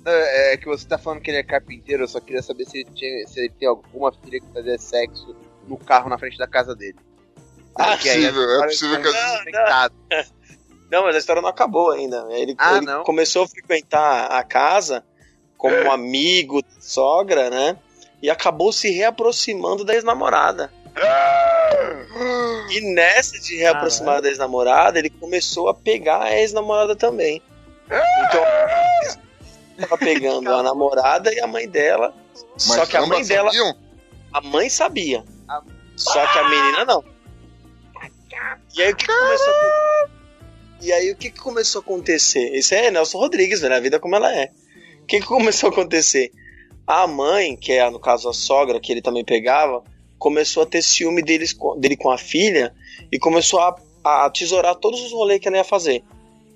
[0.05, 2.79] É, é que você tá falando que ele é carpinteiro, eu só queria saber se
[2.79, 5.35] ele, tinha, se ele tem alguma filha que fazia sexo
[5.67, 6.95] no carro na frente da casa dele.
[7.77, 10.33] Ah, Porque possível, é possível que as- inventadas.
[10.89, 12.25] Não, mas a história não acabou ainda.
[12.31, 13.03] Ele, Ah, ele não?
[13.03, 15.03] começou a frequentar a casa
[15.57, 17.77] como um amigo da sogra, né?
[18.21, 20.71] E acabou se reaproximando da ex-namorada.
[22.69, 27.41] E nessa de reaproximar da ex-namorada, ele começou a pegar a ex-namorada também.
[27.85, 28.43] Então,
[29.77, 32.13] ele tava pegando a namorada e a mãe dela.
[32.57, 33.51] só Mas que a mãe dela.
[33.51, 33.75] sabiam?
[34.33, 35.23] A mãe sabia.
[35.95, 37.03] Só que a menina não.
[38.75, 40.07] E aí o que, que começou a...
[40.81, 42.55] E aí o que, que começou a acontecer?
[42.55, 44.51] Isso é Nelson Rodrigues, velho, a vida como ela é.
[45.01, 46.31] O que, que começou a acontecer?
[46.89, 49.83] A mãe, que é no caso a sogra, que ele também pegava,
[50.17, 52.73] começou a ter ciúme deles, dele com a filha
[53.11, 56.03] e começou a, a tesourar todos os rolês que ela ia fazer.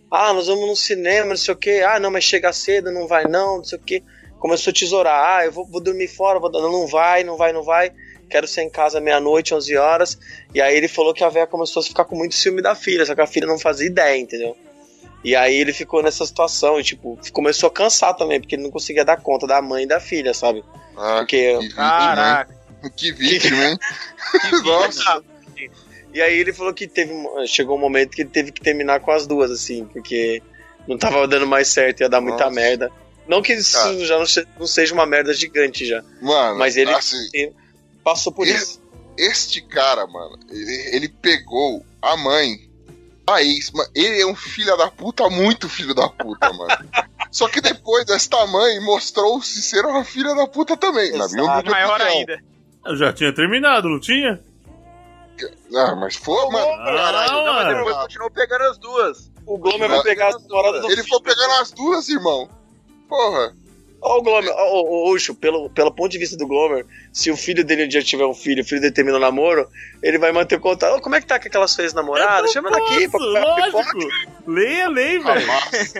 [0.10, 1.84] Ah, nós vamos no cinema, não sei o que.
[1.84, 4.04] Ah, não, mas chega cedo, não vai não, não sei o que.
[4.40, 5.38] Começou a tesourar.
[5.38, 7.92] Ah, eu vou, vou dormir fora, vou, não vai, não vai, não vai.
[8.28, 10.18] Quero ser em casa meia-noite, 11 horas.
[10.52, 13.06] E aí ele falou que a véia começou a ficar com muito ciúme da filha,
[13.06, 14.58] só que a filha não fazia ideia, entendeu?
[15.24, 18.72] E aí ele ficou nessa situação e, tipo, começou a cansar também, porque ele não
[18.72, 20.64] conseguia dar conta da mãe e da filha, sabe?
[20.98, 22.40] Ah, Porque que vítima,
[22.82, 22.92] hein?
[22.96, 23.78] Que vítima, hein?
[24.66, 25.24] Nossa.
[26.14, 27.12] E aí ele falou que teve
[27.48, 30.42] chegou um momento que ele teve que terminar com as duas, assim, porque
[30.88, 32.56] não tava dando mais certo, ia dar muita Nossa.
[32.56, 32.92] merda.
[33.28, 34.06] Não que isso Cara.
[34.06, 37.18] já não, se- não seja uma merda gigante já, Mano, mas ele assim,
[38.04, 38.82] passou por Esse- isso.
[39.18, 42.58] este cara, mano, ele, ele pegou a mãe,
[43.28, 46.90] a ex, mano, ele é um filho da puta, muito filho da puta, mano.
[47.32, 51.96] Só que depois, esta mãe mostrou-se ser uma filha da puta também, na minha Maior
[51.96, 52.18] opinião.
[52.20, 52.44] ainda.
[52.86, 54.40] Eu já tinha terminado, não tinha?
[55.76, 56.66] Ah, mas foi, mano.
[56.84, 57.78] caralho, Não, mas mano.
[57.78, 59.32] depois continuou pegando as duas.
[59.46, 62.48] O Glomer vai pegar as do Ele foi pegando as duas, irmão.
[63.10, 63.56] Porra.
[64.06, 67.38] Ó o Glomer, ó, ó, Ucho, pelo, pelo ponto de vista do Glomer, se o
[67.38, 69.66] filho dele um dia tiver um filho, o filho dele termina o namoro,
[70.02, 70.98] ele vai manter contato.
[70.98, 72.52] Ô, como é que tá com aquelas suas namoradas?
[72.52, 74.00] Chama ela aqui lógico.
[74.46, 75.52] Leia, leia, velho.
[75.52, 75.94] Hamas.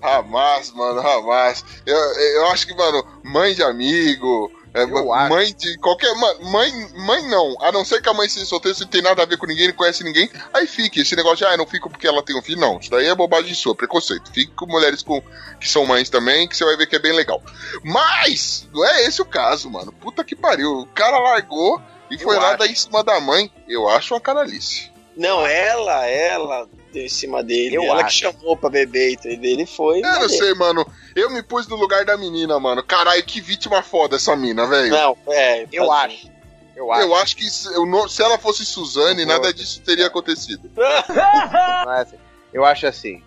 [0.00, 1.64] Hamas, mano, Hamas.
[1.84, 5.34] Eu, eu acho que, mano, mãe de amigo, é, Eu acho.
[5.34, 6.14] mãe de qualquer.
[6.14, 7.56] Mãe, mãe não.
[7.60, 9.46] A não ser que a mãe seja solteira, se não tem nada a ver com
[9.46, 10.30] ninguém, não conhece ninguém.
[10.52, 11.00] Aí fique.
[11.00, 12.60] Esse negócio de, ah, eu não fico porque ela tem um filho.
[12.60, 14.32] Não, isso daí é bobagem sua, preconceito.
[14.32, 15.22] Fique com mulheres com,
[15.60, 17.42] que são mães também, que você vai ver que é bem legal.
[17.82, 19.92] Mas, não é esse o caso, mano.
[19.92, 20.80] Puta que pariu.
[20.80, 22.58] O cara largou e foi lá acho.
[22.58, 23.52] dar em cima da mãe.
[23.68, 24.91] Eu acho uma canalice.
[25.16, 27.76] Não, ela, ela deu em cima dele.
[27.76, 28.18] Eu ela acho.
[28.20, 29.50] que chamou pra beber, entendeu?
[29.50, 29.98] Ele foi.
[29.98, 30.86] Eu não sei, mano.
[31.14, 32.82] Eu me pus no lugar da menina, mano.
[32.82, 34.90] Caralho, que vítima foda essa mina, velho.
[34.90, 35.66] Não, é.
[35.72, 36.30] Eu acho.
[36.74, 37.02] Eu acho.
[37.02, 40.70] Eu acho que se, eu não- se ela fosse Suzane, nada disso teria acontecido.
[40.78, 42.16] É assim.
[42.52, 43.22] Eu acho assim.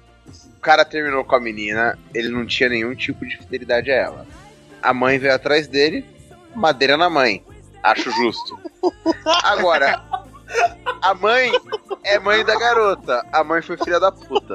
[0.57, 4.27] O cara terminou com a menina, ele não tinha nenhum tipo de fidelidade a ela.
[4.81, 6.03] A mãe veio atrás dele,
[6.55, 7.43] madeira na mãe.
[7.83, 8.59] Acho justo.
[9.43, 10.03] Agora,
[11.01, 11.51] a mãe
[12.03, 13.25] é mãe da garota.
[13.31, 14.53] A mãe foi filha da puta.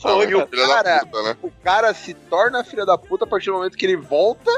[0.00, 1.36] Foi, E o da cara, puta, né?
[1.42, 4.50] o cara se torna filha da puta a partir do momento que ele volta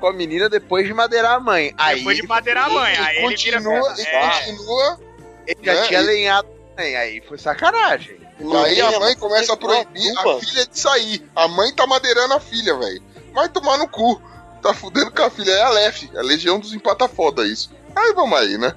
[0.00, 1.74] com a menina depois de madeirar a mãe.
[1.76, 2.96] Aí Depois de madeirar a mãe.
[2.96, 3.58] Aí Ele ele vira.
[3.62, 4.30] continua, ele É.
[4.30, 5.00] continua.
[5.46, 6.96] ele já né, tinha lenhado a mãe.
[6.96, 8.18] Aí foi sacanagem.
[8.40, 11.30] E aí a mãe começa a é proibir a filha de sair.
[11.36, 13.02] A mãe tá madeirando a filha, velho.
[13.34, 14.20] Vai tomar no cu.
[14.62, 15.52] Tá fudendo com a filha.
[15.52, 17.70] É a Lef, a Legião dos Empata Foda, isso.
[17.94, 18.74] Aí vamos aí, né?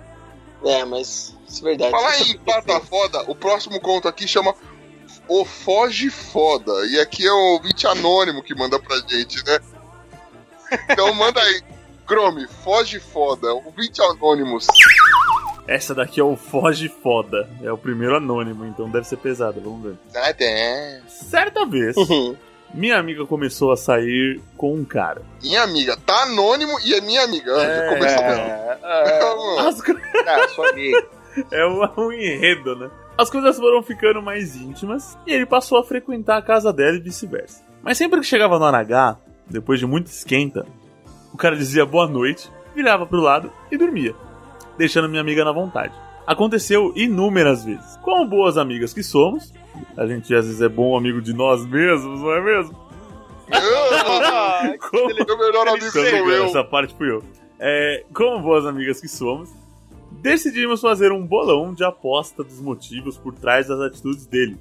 [0.66, 1.36] É, mas.
[1.48, 1.92] Isso é verdade.
[1.92, 4.54] Falar em Empata Foda, o próximo conto aqui chama
[5.28, 6.72] O Foge Foda.
[6.88, 9.60] E aqui é o ouvinte anônimo que manda pra gente, né?
[10.90, 11.62] Então manda aí.
[12.08, 13.54] Chrome, Foge Foda.
[13.54, 14.68] Ouvinte anônimos.
[15.68, 17.50] Essa daqui é o Foge Foda.
[17.64, 19.62] É o primeiro anônimo, então deve ser pesada.
[19.64, 19.98] Vamos ver.
[20.22, 21.02] Até.
[21.08, 22.36] Certa vez, Uhum.
[22.74, 25.22] minha amiga começou a sair com um cara.
[25.42, 27.56] Minha amiga, tá anônimo e é minha amiga.
[27.56, 28.24] Ah, já começou.
[28.24, 29.82] É, é, As
[30.56, 31.60] co- é.
[31.64, 32.90] É um, um enredo, né?
[33.18, 37.00] As coisas foram ficando mais íntimas e ele passou a frequentar a casa dela e
[37.00, 37.64] vice-versa.
[37.82, 39.18] Mas sempre que chegava no RH,
[39.50, 40.66] depois de muito esquenta,
[41.34, 44.16] o cara dizia boa noite, virava pro lado e dormia,
[44.78, 45.94] deixando minha amiga na vontade.
[46.26, 47.98] Aconteceu inúmeras vezes.
[48.02, 49.54] Como boas amigas que somos,
[49.98, 52.84] a gente às vezes é bom amigo de nós mesmos, não é mesmo?
[54.90, 55.08] Como...
[55.14, 56.46] Meu melhor amigo sou eu.
[56.46, 57.22] essa parte fui eu.
[57.60, 59.50] É, como boas amigas que somos,
[60.24, 64.58] decidimos fazer um bolão de aposta dos motivos por trás das atitudes dele.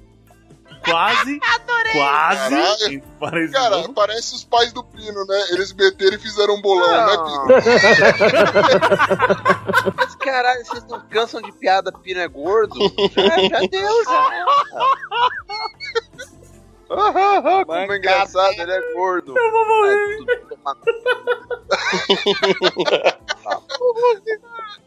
[0.83, 1.39] Quase,
[1.93, 2.93] quase, Caralho.
[2.93, 5.45] entre parênteses, Cara, parece os pais do Pino, né?
[5.51, 7.45] Eles meteram e fizeram um bolão, né, Pino?
[9.95, 12.77] Mas caralho, vocês não cansam de piada Pino é gordo?
[13.15, 14.29] Já, já deu, já.
[17.65, 19.33] Como é engraçado, ele é gordo.
[19.37, 20.17] Eu vou morrer.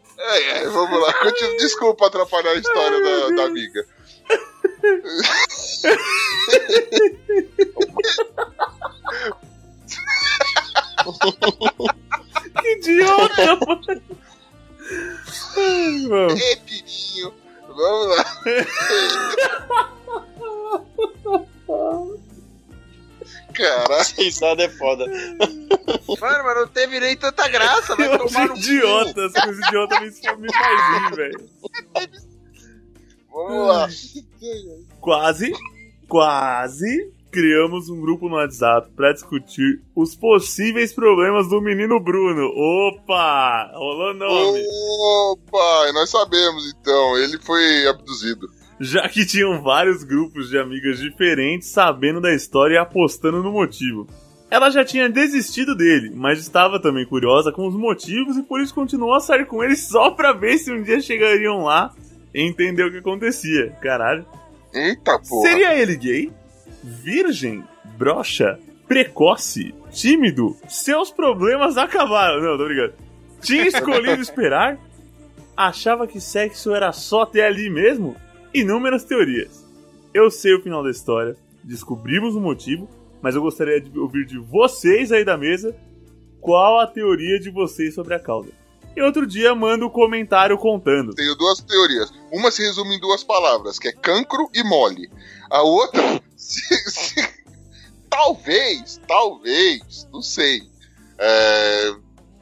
[0.28, 1.12] É, é, vamos lá.
[1.14, 1.56] Continua.
[1.58, 3.86] Desculpa atrapalhar a história da, da amiga.
[12.60, 14.02] Que idiota, mano.
[15.56, 16.38] Ai.
[16.38, 17.32] Ei, Pininho.
[17.68, 18.24] Vamos lá.
[23.56, 24.04] Caralho.
[24.18, 25.06] Risada é foda.
[26.20, 28.58] Mano, mas não teve nem tanta graça, vai Eu tomar no cu.
[28.58, 31.50] idiota, essa coisa idiota me, me faz rir, velho.
[33.30, 33.88] Vamos lá.
[35.00, 35.52] Quase,
[36.08, 42.46] quase criamos um grupo no WhatsApp pra discutir os possíveis problemas do menino Bruno.
[42.56, 43.72] Opa!
[43.74, 44.64] Rolou nome.
[45.32, 47.18] Opa, nós sabemos então.
[47.18, 48.48] Ele foi abduzido.
[48.78, 54.06] Já que tinham vários grupos de amigas diferentes sabendo da história e apostando no motivo.
[54.50, 58.74] Ela já tinha desistido dele, mas estava também curiosa com os motivos e por isso
[58.74, 61.92] continuou a sair com ele só pra ver se um dia chegariam lá
[62.32, 63.70] e entender o que acontecia.
[63.80, 64.24] Caralho.
[64.72, 65.48] Eita porra.
[65.48, 66.32] Seria ele gay?
[66.84, 67.64] Virgem?
[67.96, 68.58] Broxa?
[68.86, 69.74] Precoce?
[69.90, 70.56] Tímido?
[70.68, 72.40] Seus problemas acabaram.
[72.40, 72.92] Não, tô brincando.
[73.40, 74.78] Tinha escolhido esperar?
[75.56, 78.14] Achava que sexo era só ter ali mesmo?
[78.60, 79.64] Inúmeras teorias.
[80.14, 82.88] Eu sei o final da história, descobrimos o motivo,
[83.20, 85.76] mas eu gostaria de ouvir de vocês aí da mesa
[86.40, 88.50] qual a teoria de vocês sobre a causa.
[88.96, 91.14] E outro dia manda um comentário contando.
[91.14, 92.10] Tenho duas teorias.
[92.32, 95.10] Uma se resume em duas palavras, que é cancro e mole.
[95.50, 96.00] A outra,
[96.34, 97.28] se- se-
[98.08, 100.62] talvez, talvez, não sei.
[101.18, 101.94] É,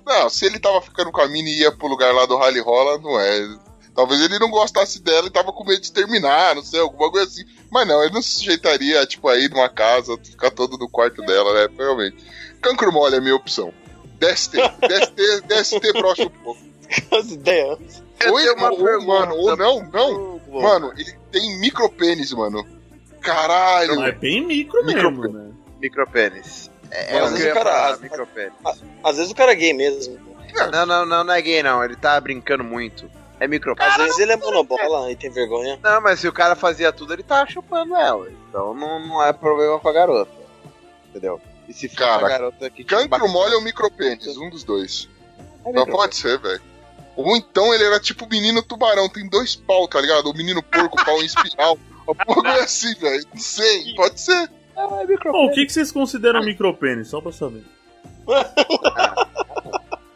[0.07, 2.61] Não, se ele tava ficando com a mina e ia pro lugar lá do Rally
[2.61, 3.59] Rola, não é.
[3.95, 7.27] Talvez ele não gostasse dela e tava com medo de terminar, não sei, alguma coisa
[7.29, 7.45] assim.
[7.71, 11.23] Mas não, ele não se sujeitaria, tipo, a ir numa casa, ficar todo no quarto
[11.23, 11.69] dela, né?
[11.79, 12.17] Realmente.
[12.61, 13.73] Cancro mole é a minha opção.
[14.19, 14.57] DST,
[14.89, 16.61] DST, DST próximo pouco.
[17.13, 18.03] As ideias.
[18.33, 20.41] Oi, tenho uma ou, mano, ou não, não.
[20.63, 22.67] Mano, ele tem micropênis, mano.
[23.21, 24.03] Caralho.
[24.05, 25.51] É bem micro mesmo, Micro- né?
[25.81, 26.71] Micropênis.
[26.91, 28.53] É, Mas é o às vezes o cara- micropênis.
[29.03, 30.19] Às vezes o cara é gay mesmo.
[30.73, 33.11] Não, não, não, não é gay não, ele tá brincando muito.
[33.41, 33.93] É micropênis.
[33.93, 35.79] Às vezes ele é monobola e tem vergonha.
[35.83, 38.29] Não, mas se o cara fazia tudo, ele tá chupando ela.
[38.49, 40.31] Então não, não é problema com a garota.
[41.11, 41.41] Entendeu?
[41.69, 44.37] E se for Cara, a garota que Cancro mole ou micropênis?
[44.37, 45.09] Um dos dois.
[45.65, 46.61] É Não pode ser, velho.
[47.17, 50.31] Ou então ele era tipo o menino tubarão, tem dois pau, tá ligado?
[50.31, 51.79] O menino porco, pau em espiral.
[52.07, 53.25] Alguma coisa assim, velho.
[53.33, 54.51] Não sei, pode ser.
[54.75, 57.09] Bom, o que, que vocês consideram micropênis?
[57.09, 57.65] Só pra saber.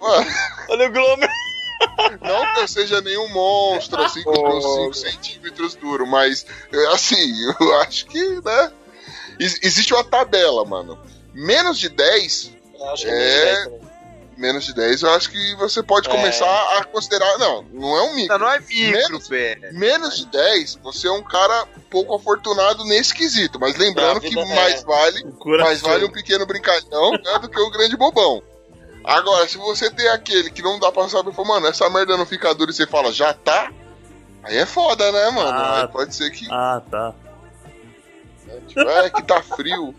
[0.01, 0.27] Mano,
[0.69, 1.31] Olha o Glomer.
[2.21, 7.75] Não que eu seja nenhum monstro, assim, com 5 centímetros duro, mas, é, assim, eu
[7.81, 8.73] acho que, né?
[9.39, 10.99] Ex- Existe uma tabela, mano.
[11.35, 13.53] Menos de 10, Eu acho que É.
[13.65, 13.67] é.
[14.37, 16.13] menos de 10, eu acho que você pode É.
[16.13, 17.39] começar a considerar.
[17.39, 18.39] Não, não é um micro.
[18.39, 19.73] Não, não é Menos- micropênis.
[19.75, 23.59] Menos de 10, você é um cara pouco afortunado nesse quesito.
[23.61, 24.85] Mas lembrando que mais é.
[24.85, 25.25] vale
[25.59, 28.41] mais vale um pequeno brincalhão né, do que um grande bobão.
[29.11, 32.27] Agora, se você tem aquele que não dá pra saber, fala, mano, essa merda não
[32.27, 33.73] fica dura e você fala, já tá?
[34.43, 35.49] Aí é foda, né, mano?
[35.49, 35.81] Ah.
[35.83, 37.15] Aí pode ser que, Ah, tá.
[38.67, 39.95] tipo, é que tá frio,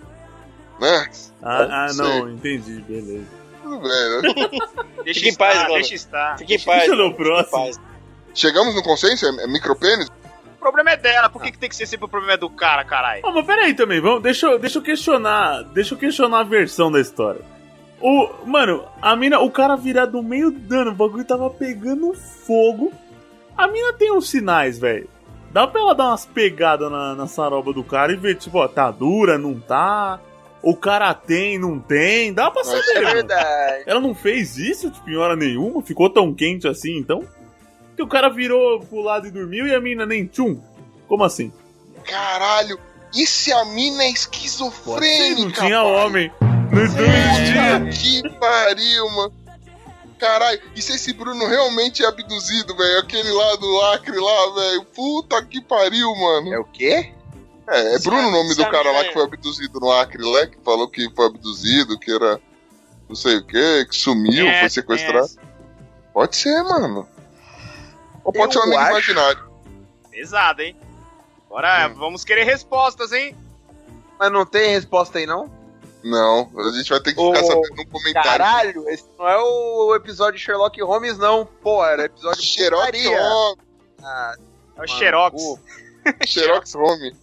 [0.80, 1.10] né?
[1.41, 2.05] Ah, ah, Sei.
[2.05, 3.26] não, entendi, beleza.
[3.64, 4.49] Tudo bem, né?
[5.03, 5.74] Deixa Fica em paz, mano.
[5.74, 6.38] deixa estar.
[6.38, 6.80] Fica em paz.
[6.82, 7.72] Deixa no próximo.
[8.36, 9.26] Chegamos no consenso?
[9.26, 10.07] É, é micropênis?
[10.07, 12.49] O problema é dela, por que, que tem que ser sempre o problema é do
[12.49, 13.22] cara, caralho?
[13.26, 15.64] Ah, mas peraí também, vamos, deixa, eu- deixa eu questionar.
[15.74, 17.41] Deixa eu questionar a versão da história.
[18.02, 18.30] O.
[18.45, 22.91] Mano, a mina, o cara virado meio dano, o bagulho tava pegando fogo.
[23.58, 25.10] A mina tem uns sinais, velho.
[25.52, 28.68] Dá pra ela dar umas pegadas na, na saroba do cara e ver, tipo, ó,
[28.68, 30.20] tá dura, não tá.
[30.62, 32.34] O cara tem, não tem.
[32.34, 33.84] Dá pra saber, É verdade.
[33.88, 35.82] Ela não fez isso, tipo, em hora nenhuma?
[35.82, 37.24] Ficou tão quente assim, então?
[37.95, 40.60] Que o cara virou pro lado e dormiu e a mina nem tchum?
[41.08, 41.52] Como assim?
[42.06, 42.80] Caralho,
[43.14, 45.41] e se a mina é esquizofrênica?
[45.41, 46.32] não tinha homem.
[46.88, 47.80] Não existia.
[47.80, 49.34] Puta que pariu, mano.
[50.19, 52.99] Caralho, e se esse Bruno realmente é abduzido, velho?
[52.99, 54.84] Aquele lá do Acre lá, velho.
[54.86, 56.53] Puta que pariu, mano.
[56.53, 57.13] É o quê?
[57.69, 60.21] É, é Bruno o nome do cara lá mina que é- foi abduzido no Acre,
[60.34, 60.47] né?
[60.47, 62.39] Que falou que foi abduzido, que era.
[63.07, 65.30] não sei o que, que sumiu, É, foi sequestrado.
[66.13, 67.07] Pode ser, mano.
[68.23, 69.49] Ou pode Eu ser um amigo acho- imaginário.
[70.11, 70.75] Pesado, hein?
[71.47, 73.36] Agora vamos querer respostas, hein?
[74.19, 75.49] Mas não tem resposta aí, não?
[76.04, 78.30] Não, a gente vai ter que ficar sabendo no comentário.
[78.30, 81.45] Caralho, esse não é o episódio de Sherlock Holmes, não.
[81.45, 83.22] Pô, era episódio de Xerox putaria.
[83.22, 83.58] Home.
[84.02, 84.36] Ah,
[84.78, 85.41] É o Xerox.
[85.43, 85.60] pô.
[86.26, 87.16] Xerox Home.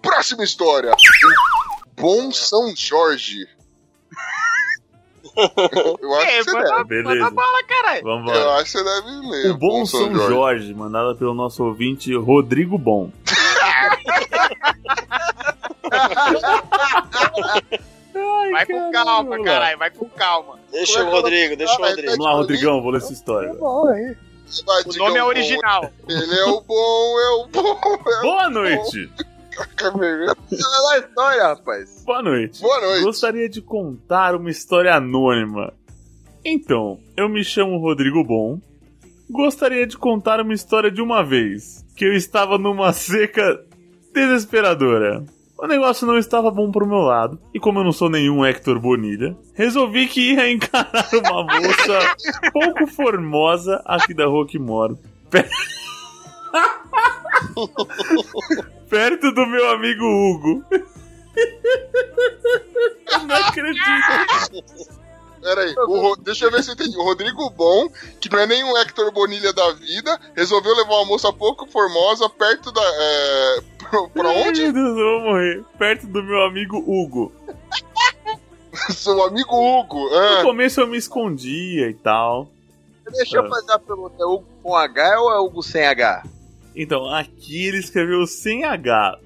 [0.00, 0.92] Próxima história.
[0.92, 3.46] O Bom São Jorge.
[6.00, 6.84] Eu acho É, que você manda, deve.
[7.02, 7.24] Beleza.
[7.24, 7.98] manda bala, caralho.
[7.98, 8.50] Eu Vambora.
[8.54, 9.50] acho que você deve ler.
[9.50, 13.10] O Bom São Jorge, mandada pelo nosso ouvinte Rodrigo Bom.
[18.50, 19.78] Vai com calma, caralho.
[19.78, 20.58] Vai com calma.
[20.70, 22.10] Deixa o Rodrigo, deixa o Rodrigo.
[22.10, 23.52] Vamos lá, Rodrigão, vou ler essa história.
[23.52, 25.90] O nome é original.
[26.08, 27.80] Ele é o bom, é o bom.
[28.06, 29.10] É Boa noite!
[29.76, 30.26] o.
[30.28, 32.02] Olha a história, rapaz.
[32.04, 32.60] Boa noite.
[32.60, 33.04] Boa noite.
[33.04, 35.72] Gostaria de contar uma história anônima.
[36.44, 38.60] Então, eu me chamo Rodrigo Bom.
[39.28, 43.64] Gostaria de contar uma história de uma vez que eu estava numa seca
[44.14, 45.24] desesperadora.
[45.58, 48.78] O negócio não estava bom pro meu lado, e como eu não sou nenhum Hector
[48.78, 52.14] Bonilha, resolvi que ia encarar uma moça
[52.52, 54.98] pouco formosa aqui da rua que moro.
[55.30, 55.48] Pe-
[58.90, 60.62] Perto do meu amigo Hugo.
[63.12, 63.82] Eu não acredito.
[65.46, 66.96] Pera aí, o Ro- deixa eu ver se eu entendi.
[66.96, 67.88] O Rodrigo Bom,
[68.20, 72.72] que não é nenhum Hector Bonilha da vida, resolveu levar uma moça pouco formosa perto
[72.72, 72.82] da.
[72.82, 74.62] É, pra, pra onde?
[74.62, 75.64] Meu Deus, eu vou morrer.
[75.78, 77.32] Perto do meu amigo Hugo.
[78.90, 80.10] Seu amigo Hugo.
[80.10, 82.50] No Ah, começo eu me escondia e tal.
[83.12, 84.16] Deixa eu fazer a pergunta.
[84.20, 86.24] É Hugo com H ou é Hugo sem H?
[86.74, 89.18] Então, aqui ele escreveu sem H.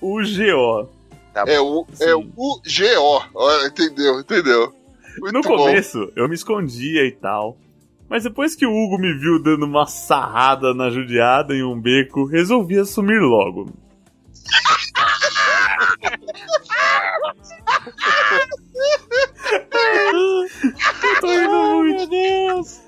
[0.00, 0.88] O G-O.
[1.32, 2.32] Tá é o, é Sim.
[2.36, 3.24] o UGO.
[3.34, 4.74] Olha, entendeu, entendeu.
[5.18, 5.56] Muito No bom.
[5.56, 7.56] começo eu me escondia e tal.
[8.08, 12.24] Mas depois que o Hugo me viu dando uma sarrada na judiada em um beco,
[12.24, 13.72] resolvi assumir logo.
[21.02, 21.98] eu tô rindo muito.
[21.98, 22.80] Meu Deus.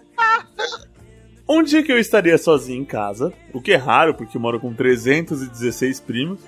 [1.49, 4.59] Um dia que eu estaria sozinho em casa, o que é raro porque eu moro
[4.61, 6.41] com 316 primos.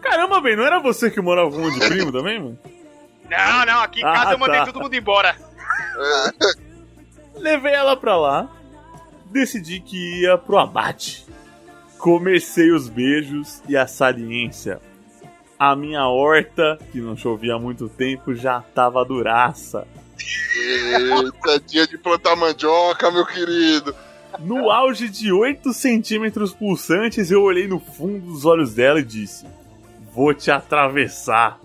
[0.00, 2.58] Caramba, bem, não era você que morava com um de primo também, mano?
[3.30, 4.66] Não, não, aqui em Ah, casa eu mandei tá.
[4.66, 5.34] todo mundo embora.
[7.36, 8.48] Levei ela pra lá,
[9.26, 11.26] decidi que ia pro abate.
[11.98, 14.80] Comecei os beijos e a saliência.
[15.58, 19.86] A minha horta, que não chovia há muito tempo, já tava duraça.
[20.56, 23.94] Eita, dia de plantar mandioca, meu querido.
[24.40, 29.46] No auge de 8 centímetros pulsantes, eu olhei no fundo dos olhos dela e disse:
[30.12, 31.58] Vou te atravessar.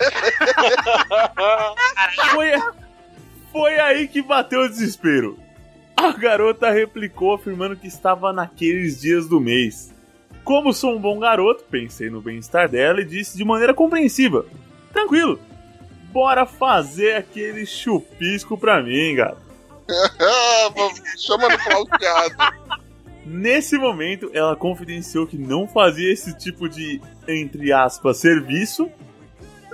[2.32, 2.52] foi,
[3.52, 5.38] foi aí que bateu o desespero.
[5.96, 9.92] A garota replicou, afirmando que estava naqueles dias do mês.
[10.42, 14.44] Como sou um bom garoto, pensei no bem-estar dela e disse de maneira compreensiva:
[14.92, 15.40] Tranquilo,
[16.12, 19.38] bora fazer aquele chupisco pra mim, gato.
[21.18, 22.34] Chama no flauteado.
[23.24, 28.90] Nesse momento, ela confidenciou que não fazia esse tipo de, entre aspas, serviço.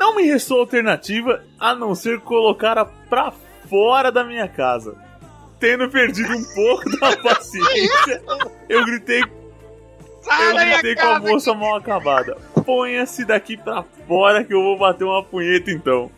[0.01, 3.31] Não me restou alternativa a não ser colocá-la pra
[3.69, 4.97] fora da minha casa.
[5.59, 8.23] Tendo perdido um pouco da paciência,
[8.67, 9.21] eu gritei.
[9.21, 12.39] Eu gritei com a moça mal acabada.
[12.65, 16.11] Ponha-se daqui pra fora que eu vou bater uma punheta então.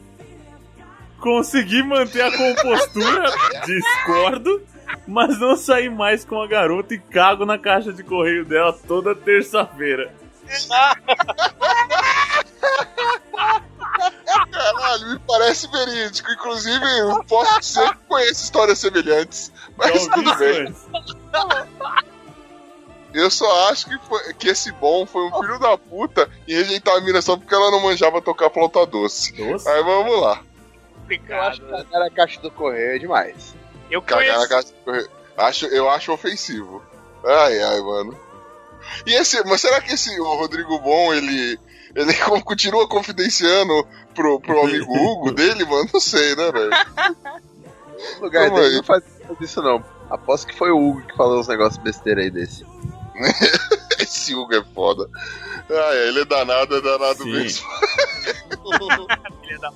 [1.18, 3.32] Consegui manter a compostura,
[3.66, 4.62] discordo,
[5.08, 9.12] mas não saí mais com a garota e cago na caixa de correio dela toda
[9.12, 10.14] terça-feira.
[14.50, 16.30] Caralho, me parece verídico.
[16.30, 19.52] Inclusive, eu posso dizer que conheço histórias semelhantes.
[19.76, 20.74] Mas tudo bem.
[23.14, 26.96] Eu só acho que, foi- que esse bom foi um filho da puta e rejeitar
[26.96, 29.32] a mina só porque ela não manjava tocar flauta doce.
[29.32, 29.68] Doce?
[29.68, 30.40] Aí vamos lá.
[31.10, 33.54] Eu acho que cagar na caixa do correio é demais.
[33.90, 34.48] Eu Cagar na conheço.
[34.48, 35.10] caixa de correio.
[35.36, 36.82] Acho, eu acho ofensivo.
[37.24, 38.18] Ai, ai, mano.
[39.06, 41.58] E esse, mas será que esse o Rodrigo Bom, ele,
[41.94, 45.88] ele continua confidenciando pro, pro amigo Hugo dele, mano?
[45.92, 46.70] Não sei, né, velho?
[48.18, 48.76] No lugar Calma dele aí.
[48.76, 49.02] não faz
[49.40, 49.84] isso, não.
[50.10, 52.64] Aposto que foi o Hugo que falou uns negócios besteira aí desse.
[54.00, 55.08] Esse Hugo é foda.
[55.70, 57.32] Ai, ele é danado, é danado Sim.
[57.32, 57.66] mesmo.
[59.42, 59.72] Filha da-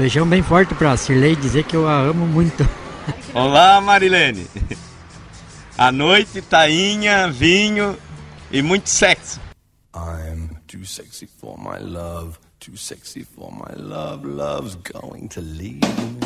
[0.00, 2.66] beijão bem forte pra Cirlei dizer que eu a amo muito.
[3.34, 4.46] Olá, Marilene.
[5.76, 7.98] À noite, tainha, vinho
[8.50, 9.38] e muito sexo.
[9.94, 15.80] I'm too sexy for my love, too sexy for my love, love's going to leave
[15.80, 16.18] me.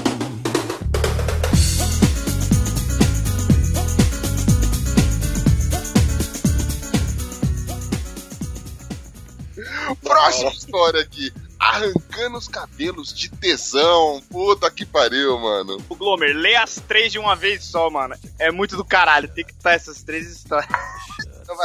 [10.00, 11.32] Próxima história aqui.
[11.64, 14.22] Arrancando os cabelos de tesão.
[14.30, 15.82] Puta que pariu, mano.
[15.88, 18.14] O Glomer, lê as três de uma vez só, mano.
[18.38, 19.28] É muito do caralho.
[19.28, 20.70] Tem que estar essas três histórias.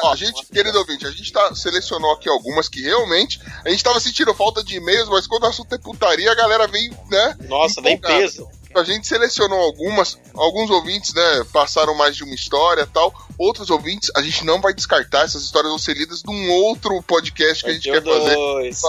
[0.04, 3.84] Ó, a gente, querido ouvinte, a gente tá, selecionou aqui algumas que realmente a gente
[3.84, 7.38] tava sentindo falta de e-mails, mas quando o assunto é putaria, a galera vem, né?
[7.47, 8.22] Nossa, vem empolgada.
[8.22, 8.47] peso.
[8.76, 13.13] A gente selecionou algumas, alguns ouvintes, né, passaram mais de uma história tal.
[13.38, 17.63] Outros ouvintes, a gente não vai descartar, essas histórias vão ser lidas num outro podcast
[17.63, 18.38] que a gente quer fazer.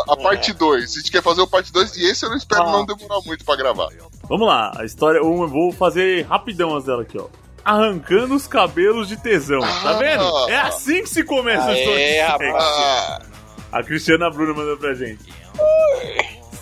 [0.09, 0.85] A, a parte 2.
[0.85, 2.73] A gente quer fazer o parte 2 e esse eu não espero Ah.
[2.73, 3.89] não demorar muito pra gravar.
[4.29, 5.19] Vamos lá, a história.
[5.19, 7.27] Eu vou fazer rapidão as dela aqui, ó.
[7.65, 9.61] Arrancando os cabelos de tesão.
[9.61, 9.93] Tá Ah.
[9.95, 10.49] vendo?
[10.49, 11.99] É assim que se começa a história.
[11.99, 12.57] De sexo.
[12.57, 13.21] Ah,
[13.73, 15.33] A Cristiana Bruna mandou pra gente.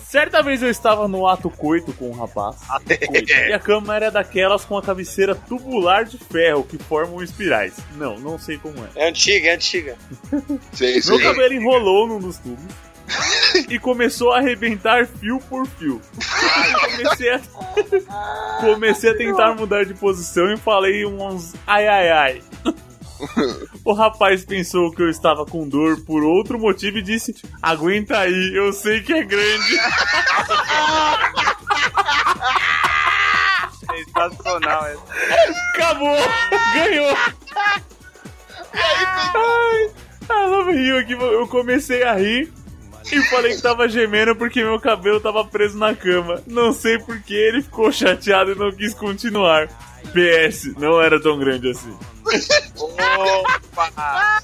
[0.09, 2.55] Certa vez eu estava no ato coito com um rapaz.
[3.47, 7.75] e a cama era daquelas com a cabeceira tubular de ferro que formam espirais.
[7.95, 8.89] Não, não sei como é.
[8.95, 9.95] É antiga, é antiga.
[10.73, 11.19] sei, Meu sei.
[11.19, 12.73] cabelo enrolou num dos tubos
[13.69, 16.01] e começou a arrebentar fio por fio.
[16.89, 17.39] Comecei a,
[18.61, 22.41] comecei a tentar mudar de posição e falei uns ai ai ai.
[23.83, 28.51] O rapaz pensou que eu estava com dor por outro motivo e disse: Aguenta aí,
[28.55, 29.79] eu sei que é grande.
[33.79, 35.03] Sensacional essa.
[35.73, 36.17] Acabou!
[36.73, 37.17] Ganhou!
[38.73, 39.91] Ai,
[40.29, 42.53] ela riu aqui, eu comecei a rir
[43.15, 46.41] e falei que tava gemendo porque meu cabelo tava preso na cama.
[46.45, 49.67] Não sei porque ele ficou chateado e não quis continuar.
[50.13, 51.97] PS, não era tão grande assim.
[52.77, 54.41] Opa!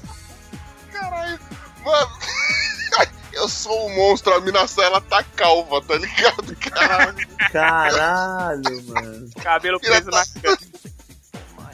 [0.92, 1.38] Caralho,
[1.84, 2.10] mano.
[3.32, 7.14] Eu sou um monstro, a mina ela tá calva, tá ligado, cara?
[7.52, 9.30] Caralho, mano.
[9.42, 10.58] Cabelo preso na cama.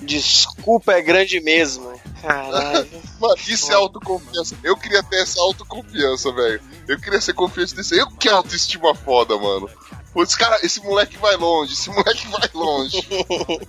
[0.01, 2.02] Desculpa, é grande mesmo.
[2.23, 2.89] Caralho.
[3.21, 4.57] Mano, isso é autoconfiança.
[4.63, 6.61] Eu queria ter essa autoconfiança, velho.
[6.87, 7.99] Eu queria ser confiante desse.
[7.99, 9.69] Eu que autoestima foda, mano.
[10.13, 13.07] Putz, cara, esse moleque vai longe, esse moleque vai longe.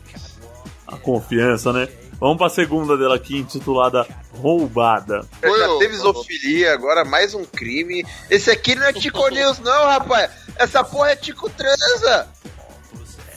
[0.85, 1.87] A confiança, né?
[2.19, 5.25] Vamos pra segunda dela aqui, intitulada Roubada.
[5.41, 8.05] Foi, Já teve zoofilia, agora mais um crime.
[8.29, 10.31] Esse aqui não é Tico News, não, rapaz.
[10.55, 12.27] Essa porra é Tico Transa.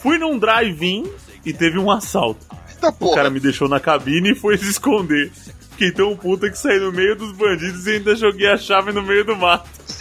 [0.02, 1.10] Fui num drive-in
[1.44, 2.46] e teve um assalto.
[2.86, 5.30] Eita O cara me deixou na cabine e foi se esconder.
[5.70, 9.02] Fiquei tão puta que saí no meio dos bandidos e ainda joguei a chave no
[9.02, 9.68] meio do mato.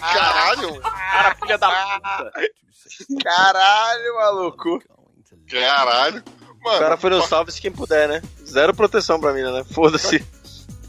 [0.00, 2.32] Caralho, Cara, filha da puta.
[3.22, 4.82] Caralho, maluco.
[5.50, 6.22] caralho.
[6.62, 8.22] Mano, O cara foi no salve-se quem puder, né?
[8.46, 9.64] Zero proteção pra mim, né?
[9.72, 10.20] Foda-se.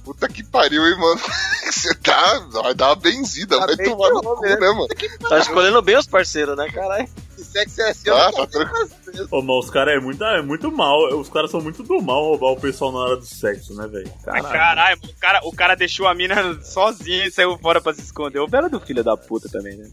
[0.03, 1.19] puta que pariu, hein, mano.
[1.71, 2.39] Você tá.
[2.51, 4.55] Vai dar uma benzida, vai bem tomar no cu, né?
[4.57, 4.88] né, mano?
[5.29, 7.07] Tá escolhendo bem os parceiros, né, caralho?
[7.38, 8.89] Sexo é assim, Ah, eu tá tranquilo.
[9.32, 10.99] Ô, mas os caras é muito, é muito mal.
[11.20, 14.12] Os caras são muito do mal roubar o pessoal na hora do sexo, né, velho?
[14.28, 18.01] Ai, Caralho, o cara, o cara deixou a mina sozinha e saiu fora pra se
[18.01, 18.39] esconder.
[18.39, 19.89] O belo do filho da puta também, né?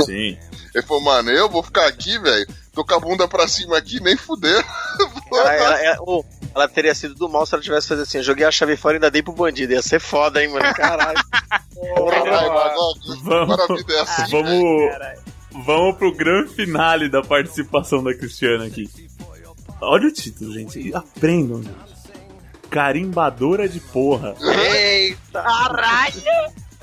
[0.00, 0.38] Sim.
[0.74, 2.46] Ele falou, mano, eu vou ficar aqui, velho.
[2.72, 4.64] Tô com a bunda pra cima aqui, nem fuder.
[5.32, 8.18] Ela, ela- ela- ô, ela teria sido do mal se ela tivesse feito assim.
[8.18, 9.72] eu Joguei a chave fora e ainda dei pro bandido.
[9.72, 10.72] Ia ser foda, hein, mano?
[10.74, 11.18] Caralho.
[12.10, 14.30] Caralho, mano, Vamos- agora a vida é assim.
[14.30, 14.90] Vamos,
[15.64, 18.88] vamos pro grande finale da participação da Cristiana aqui.
[19.80, 20.94] Olha o título, gente.
[20.94, 21.90] Aprendam, gente.
[22.68, 24.34] Carimbadora de porra.
[24.40, 25.40] Eita.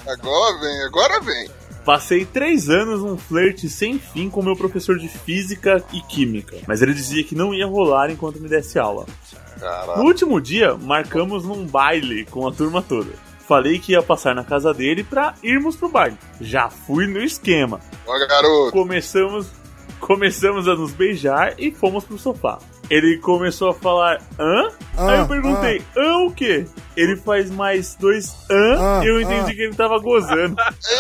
[0.06, 1.50] Agora vem, agora vem.
[1.86, 6.82] Passei três anos num flerte sem fim com meu professor de física e química, mas
[6.82, 9.06] ele dizia que não ia rolar enquanto me desse aula.
[9.56, 10.02] No Caralho.
[10.04, 13.12] último dia, marcamos num baile com a turma toda.
[13.48, 16.18] Falei que ia passar na casa dele pra irmos pro baile.
[16.41, 17.80] Já fui no esquema.
[18.06, 18.72] Ó, garoto.
[18.74, 19.48] Começamos,
[20.02, 22.60] começamos a nos beijar e fomos pro sofá.
[22.89, 24.70] Ele começou a falar hã?
[24.98, 26.66] Aí eu perguntei, hã o quê?
[26.95, 30.56] Ele faz mais dois hã e eu entendi que ele tava gozando.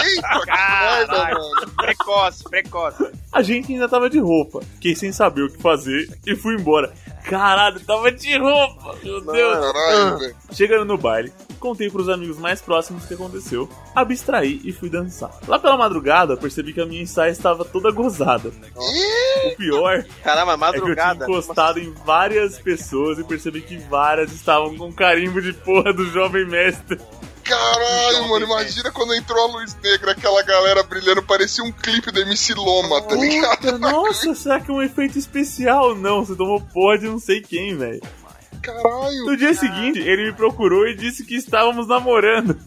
[0.05, 1.39] Eita, Caralho.
[1.39, 1.71] mano.
[1.77, 3.07] Precoce, precoce.
[3.31, 4.59] A gente ainda tava de roupa.
[4.75, 6.93] Fiquei sem saber o que fazer e fui embora.
[7.27, 8.95] Caralho, tava de roupa!
[9.03, 9.59] Meu Deus!
[9.59, 10.35] Caralho, velho.
[10.51, 15.31] Chegando no baile, contei pros amigos mais próximos o que aconteceu, abstraí e fui dançar.
[15.47, 18.51] Lá pela madrugada, percebi que a minha ensaia estava toda gozada.
[18.75, 21.25] O pior Caramba, é que eu tinha madrugada.
[21.25, 26.45] encostado em várias pessoas e percebi que várias estavam com carimbo de porra do jovem
[26.45, 26.99] mestre.
[27.47, 32.19] Caralho, mano, imagina quando entrou a luz negra, aquela galera brilhando, parecia um clipe do
[32.19, 33.79] MC Loma, tá ligado?
[33.79, 35.95] Nossa, será que é um efeito especial?
[35.95, 38.01] Não, você tomou porra de não sei quem, velho.
[38.61, 39.25] Caralho.
[39.25, 42.59] No dia seguinte, ele me procurou e disse que estávamos namorando.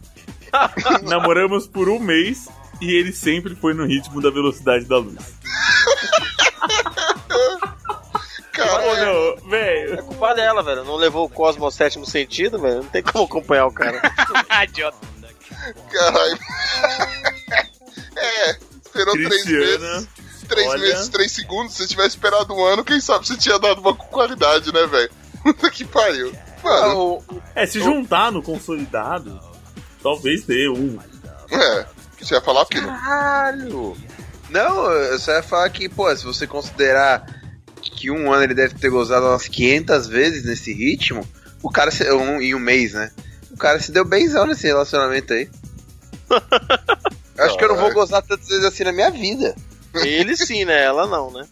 [1.05, 2.49] Namoramos por um mês
[2.81, 5.19] e ele sempre foi no ritmo da velocidade da luz.
[8.69, 9.37] Caralho.
[9.41, 9.95] Não, velho.
[9.95, 10.85] É culpa dela, velho.
[10.85, 12.77] Não levou o Cosmo ao sétimo sentido, velho.
[12.77, 14.01] Não tem como acompanhar o cara.
[14.65, 14.99] Idiota.
[15.93, 16.39] Caralho.
[18.17, 18.51] é,
[18.85, 20.09] esperou três Cristiana, meses.
[20.49, 21.73] Três olha- meses, três segundos.
[21.75, 25.11] Se você tivesse esperado um ano, quem sabe você tinha dado uma qualidade, né, velho?
[25.43, 26.33] Puta que pariu.
[26.63, 27.23] Mano,
[27.55, 29.41] É, se juntar no consolidado,
[30.03, 30.99] talvez dê um.
[31.51, 31.87] é.
[32.21, 32.87] Você ia falar, Pino?
[32.87, 33.97] Caralho!
[34.51, 37.25] Não, eu só ia falar que, pô, se você considerar
[37.81, 41.27] que um ano ele deve ter gozado umas 500 vezes nesse ritmo,
[41.63, 43.11] o cara, se, um, em um mês, né?
[43.51, 45.49] O cara se deu benzão nesse relacionamento aí.
[47.37, 49.55] Eu acho que eu não vou gozar tantas vezes assim na minha vida.
[49.95, 50.85] Ele sim, né?
[50.85, 51.49] Ela não, né?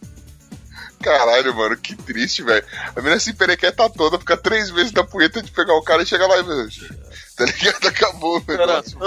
[1.01, 2.63] Caralho, mano, que triste, velho.
[2.95, 6.05] A menina se perequeta toda, fica três vezes na punheta de pegar o cara e
[6.05, 6.43] chega lá e.
[7.35, 7.87] Tá ligado?
[7.87, 8.99] Acabou o Cara, negócio.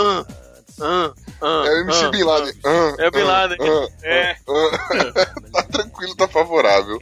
[0.82, 2.54] Ah, ah, ah, É o MC ah, Bin Laden.
[2.98, 3.58] É o Bin Laden.
[4.02, 4.36] É.
[5.52, 7.00] tá tranquilo, tá favorável.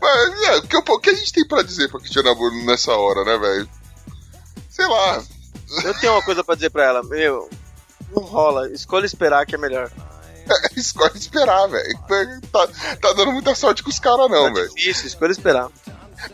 [0.00, 2.92] Mas, é, o que, o que a gente tem pra dizer pra Cristiana Bruno nessa
[2.92, 3.68] hora, né, velho?
[4.68, 5.22] Sei lá.
[5.84, 7.48] Eu tenho uma coisa pra dizer pra ela, meu.
[8.12, 9.90] Não rola, escolha esperar que é melhor.
[10.76, 11.98] Escolhe esperar, velho.
[12.50, 12.66] Tá,
[13.00, 14.70] tá dando muita sorte com os caras, não, velho.
[14.76, 15.68] Isso, escolha esperar.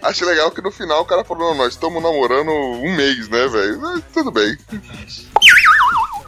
[0.02, 3.46] Acho legal que no final o cara falou: não, nós estamos namorando um mês, né,
[3.46, 4.02] velho?
[4.12, 4.56] Tudo bem.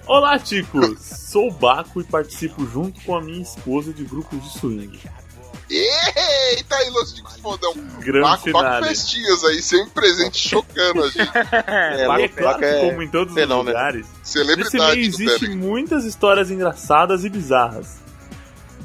[0.08, 0.98] Olá, ticos!
[1.00, 4.98] Sou o Baco e participo junto com a minha esposa de grupos de swing.
[5.70, 7.74] Eita aí, Los Dicos Fodão.
[8.00, 8.86] Grande Baco, Baco.
[8.86, 11.28] Festinhas aí, sempre presente, chocando a gente.
[11.68, 13.60] É, Baco- é claro é como em todos fenômeno.
[13.60, 17.98] os lugares, nesse Celebridade meio do existem muitas histórias engraçadas e bizarras.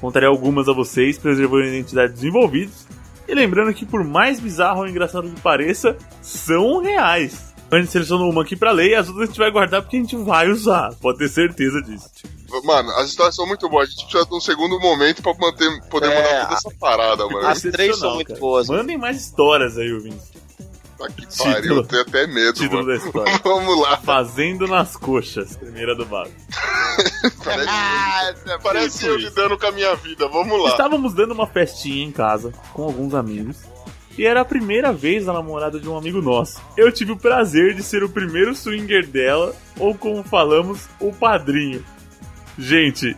[0.01, 2.85] Contarei algumas a vocês, preservando a identidade dos envolvidos.
[3.25, 7.52] E lembrando que, por mais bizarro ou engraçado que pareça, são reais.
[7.75, 9.97] A gente selecionou uma aqui pra ler e as outras a gente vai guardar porque
[9.97, 10.93] a gente vai usar.
[11.01, 12.09] Pode ter certeza disso.
[12.63, 13.87] Mano, as histórias são muito boas.
[13.87, 17.27] A gente precisa de um segundo momento pra manter, poder É, mandar toda essa parada,
[17.27, 17.47] mano.
[17.47, 18.39] As três são muito cara.
[18.39, 18.67] boas.
[18.69, 20.31] Mandem mais histórias aí, ouvintes.
[20.97, 22.87] Tá que pariu, eu tenho até medo, Título mano.
[22.99, 23.39] da história.
[23.43, 23.97] Vamos lá.
[23.97, 25.57] Fazendo nas coxas.
[25.57, 26.29] Primeira do Baco.
[27.43, 29.27] Parece, parece Tipo eu isso.
[29.29, 30.27] lidando com a minha vida.
[30.27, 30.69] Vamos lá.
[30.69, 33.57] Estávamos dando uma festinha em casa com alguns amigos.
[34.17, 36.61] E era a primeira vez da namorada de um amigo nosso.
[36.77, 41.83] Eu tive o prazer de ser o primeiro swinger dela, ou como falamos, o padrinho.
[42.57, 43.17] Gente,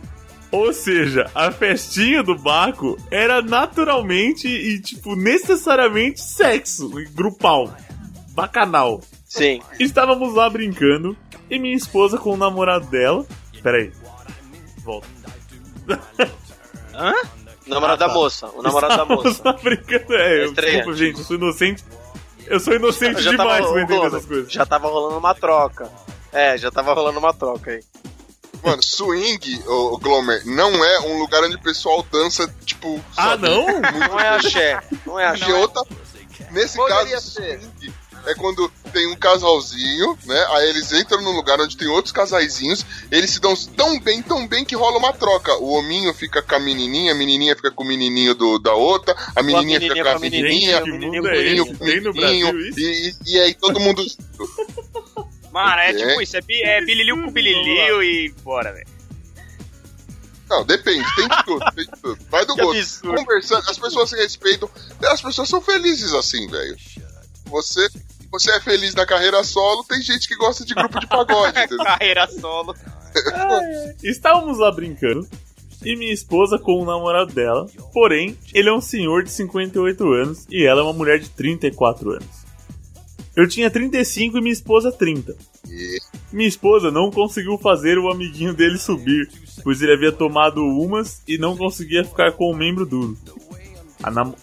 [0.50, 7.76] ou seja, a festinha do Baco era naturalmente e, tipo, necessariamente sexo, grupal,
[8.30, 9.02] bacanal.
[9.24, 9.60] Sim.
[9.78, 11.16] Estávamos lá brincando
[11.50, 13.26] e minha esposa com o namorado dela.
[13.62, 13.92] Peraí.
[14.82, 15.08] Volta.
[16.94, 17.12] Hã?
[17.66, 18.18] Namorado Ah, da tá.
[18.18, 18.46] moça.
[18.54, 19.42] O namorado da Estávamos moça.
[19.44, 20.14] lá brincando.
[20.14, 20.76] É, eu, Estreante.
[20.76, 21.84] desculpa, gente, eu sou inocente.
[22.46, 24.52] Eu sou inocente Já demais tava pra entender essas coisas.
[24.52, 25.90] Já tava rolando uma troca.
[26.32, 27.82] É, já tava rolando uma troca aí.
[28.64, 33.00] Mano, swing, o, o Glomer, não é um lugar onde o pessoal dança, tipo.
[33.16, 33.62] Ah, sabe, não?
[33.66, 34.80] muito Não é axé.
[35.06, 35.54] Não é E axé.
[35.54, 35.82] outra,
[36.50, 37.60] nesse Poderia caso, ser.
[37.60, 37.92] swing
[38.26, 40.46] é quando tem um casalzinho, né?
[40.52, 44.46] Aí eles entram num lugar onde tem outros casaizinhos, eles se dão tão bem, tão
[44.48, 45.54] bem que rola uma troca.
[45.58, 49.14] O hominho fica com a menininha, a menininha fica com o menininho do, da outra,
[49.36, 51.64] a menininha, menininha fica com a menininha, menininha, que o mundo menininho é esse?
[51.66, 52.80] com o Tem no menininho, Brasil isso?
[52.80, 54.02] e, e aí todo mundo...
[55.52, 55.94] Mano, é É.
[55.94, 58.86] tipo isso, é, é bililiu com bililiu e bora, velho.
[60.48, 62.18] Não, depende, tem de tudo, tem de tudo.
[62.30, 62.78] Vai do Que gosto.
[62.78, 63.16] absurdo.
[63.16, 64.70] Conversando, as pessoas se respeitam,
[65.10, 66.76] as pessoas são felizes assim, velho.
[67.46, 67.88] Você,
[68.30, 71.78] você é feliz na carreira solo, tem gente que gosta de grupo de pagode, entendeu?
[71.84, 72.74] Carreira solo.
[74.02, 75.26] Estávamos lá brincando
[75.84, 77.66] e minha esposa com o namorado dela.
[77.92, 82.10] Porém, ele é um senhor de 58 anos e ela é uma mulher de 34
[82.12, 82.46] anos.
[83.34, 85.36] Eu tinha 35 e minha esposa 30.
[85.68, 85.98] E-
[86.32, 89.28] Minha esposa não conseguiu fazer o amiguinho dele subir,
[89.62, 93.16] pois ele havia tomado umas e não conseguia ficar com o membro duro.
[94.02, 94.34] A, nam-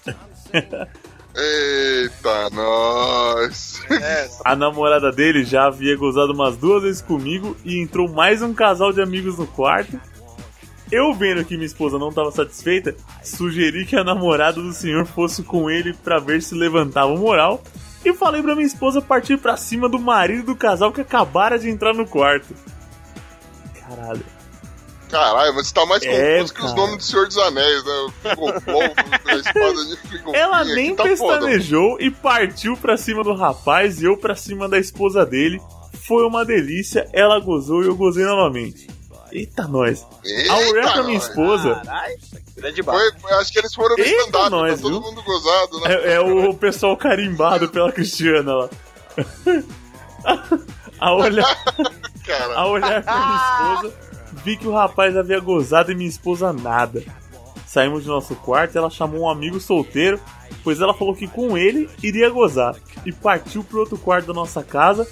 [1.36, 3.82] Eita, nós.
[3.90, 8.54] É, a namorada dele já havia gozado umas duas vezes comigo e entrou mais um
[8.54, 10.00] casal de amigos no quarto.
[10.92, 15.42] Eu vendo que minha esposa não estava satisfeita, sugeri que a namorada do senhor fosse
[15.42, 17.64] com ele pra ver se levantava o moral
[18.06, 21.68] e falei pra minha esposa partir pra cima do marido do casal que acabara de
[21.68, 22.54] entrar no quarto.
[23.80, 24.24] Caralho.
[25.14, 26.82] Caralho, mas você tá mais É, confuso que os cara.
[26.82, 28.08] nomes do Senhor dos Anéis, né?
[28.22, 28.82] Frigobol,
[29.26, 30.36] a espada de Frigobol.
[30.36, 31.38] Ela nem tá foda.
[31.40, 35.62] pestanejou e partiu pra cima do rapaz e eu pra cima da esposa dele,
[36.06, 38.88] Foi uma delícia, ela gozou e eu gozei novamente.
[39.32, 40.06] Eita, nós.
[40.26, 41.82] Eita, A olhar pra minha esposa
[42.56, 45.10] Grande Foi, foi- acho que eles foram no stand-up, nós, tá todo viu?
[45.10, 45.94] mundo gozado, né?
[45.94, 48.70] é, é o pessoal carimbado pela Cristiana lá.
[51.00, 51.64] A olhar,
[52.26, 54.03] Cara, a olhar pra minha esposa,
[54.44, 57.04] vi que o rapaz havia gozado e minha esposa nada.
[57.68, 60.20] Saímos de nosso quarto e ela chamou um amigo solteiro,
[60.64, 62.76] pois ela falou que com ele iria gozar.
[63.06, 65.08] E partiu pro outro quarto da nossa casa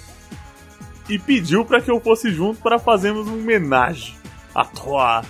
[1.08, 4.14] e pediu para que eu fosse junto para fazermos um homenagem.
[4.54, 5.22] A toa.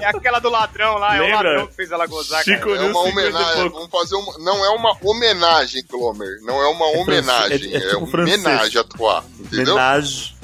[0.00, 1.36] É aquela do ladrão lá, é o Lembra?
[1.50, 2.76] ladrão que fez ela gozar, Chico cara.
[2.78, 3.68] é uma 50 homenagem.
[3.68, 4.38] Vamos fazer uma.
[4.38, 6.40] Não é uma homenagem, Glomer.
[6.42, 7.72] Não é uma homenagem.
[7.72, 9.22] é- é É, tipo uma homenagem a toi.
[9.38, 9.74] Entendeu?
[9.74, 10.34] Homenagem.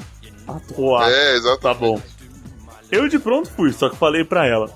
[0.47, 1.09] A toa.
[1.11, 1.57] É, exato.
[1.57, 1.99] Tá bom.
[2.91, 4.69] Eu de pronto fui, só que falei pra ela.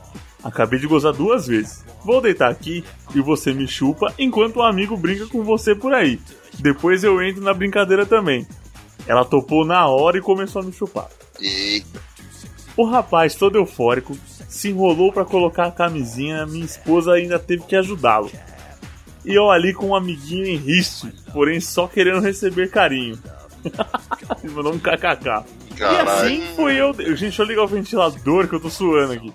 [0.44, 1.84] Acabei de gozar duas vezes.
[2.04, 2.84] Vou deitar aqui
[3.16, 6.20] e você me chupa enquanto um amigo brinca com você por aí.
[6.60, 8.46] Depois eu entro na brincadeira também.
[9.08, 11.08] Ela topou na hora e começou a me chupar.
[12.76, 14.18] O rapaz, todo eufórico,
[14.50, 18.32] se enrolou pra colocar a camisinha, minha esposa ainda teve que ajudá-lo.
[19.26, 23.18] E eu ali com um amiguinho em risco, porém só querendo receber carinho.
[24.54, 25.46] Mandou um kkk.
[25.72, 26.10] E Caralho.
[26.10, 26.94] assim fui eu.
[26.94, 29.34] Gente, deixa eu ligar o ventilador que eu tô suando aqui.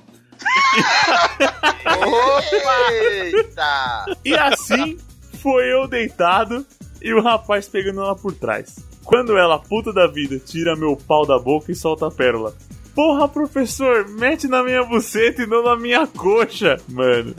[2.90, 4.04] Eita!
[4.24, 4.98] E assim
[5.42, 6.64] foi eu deitado
[7.00, 8.76] e o rapaz pegando ela por trás.
[9.04, 12.54] Quando ela, puta da vida, tira meu pau da boca e solta a pérola.
[12.94, 16.76] Porra, professor, mete na minha buceta e não na minha coxa.
[16.88, 17.34] Mano,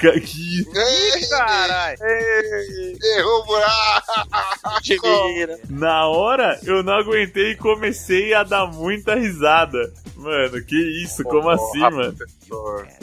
[0.00, 0.66] ca- que.
[0.74, 1.98] Ei, Caralho.
[3.18, 4.06] Errou o buraco.
[5.68, 9.92] Na hora eu não aguentei e comecei a dar muita risada.
[10.16, 11.22] Mano, que isso?
[11.24, 12.14] Como assim, mano?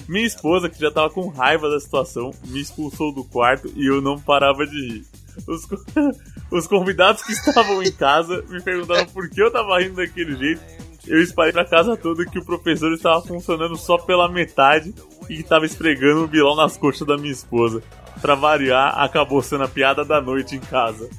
[0.08, 4.02] Minha esposa, que já tava com raiva da situação, me expulsou do quarto e eu
[4.02, 5.06] não parava de rir.
[5.48, 5.78] Os, co-
[6.52, 10.62] os convidados que estavam em casa me perguntaram por que eu tava rindo daquele jeito.
[11.08, 14.94] Eu espalhei pra casa toda que o professor estava funcionando só pela metade
[15.30, 17.82] e que tava esfregando o bilão nas coxas da minha esposa.
[18.22, 21.10] Pra variar, acabou sendo a piada da noite em casa.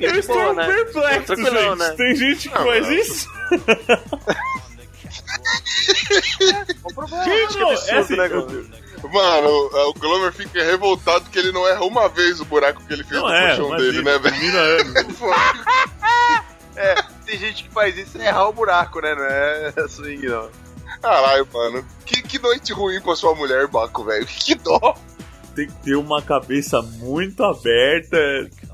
[0.00, 0.66] Eu estou boa, né?
[0.66, 1.78] perplexo, gente.
[1.78, 1.94] né?
[1.96, 2.94] Tem gente que Não, faz não.
[2.94, 3.28] isso?
[6.94, 7.24] problema.
[7.24, 8.46] Gente, não, é assim, né, eu-?
[9.10, 9.48] Mano,
[9.88, 13.20] o, Glomer fica revoltado que ele não erra uma vez o buraco que ele fez
[13.20, 14.36] Não no é, colchão dele, né, velho?
[16.76, 16.94] É,
[17.26, 19.14] tem gente que faz isso sem errar o buraco, né?
[19.14, 19.24] Não
[19.84, 20.48] é swing, não.
[21.00, 21.84] Caralho, mano.
[22.04, 24.26] Que, que noite ruim pra sua mulher, Baco, velho.
[24.28, 24.94] Que dó.
[25.54, 28.16] Tem que ter uma cabeça muito aberta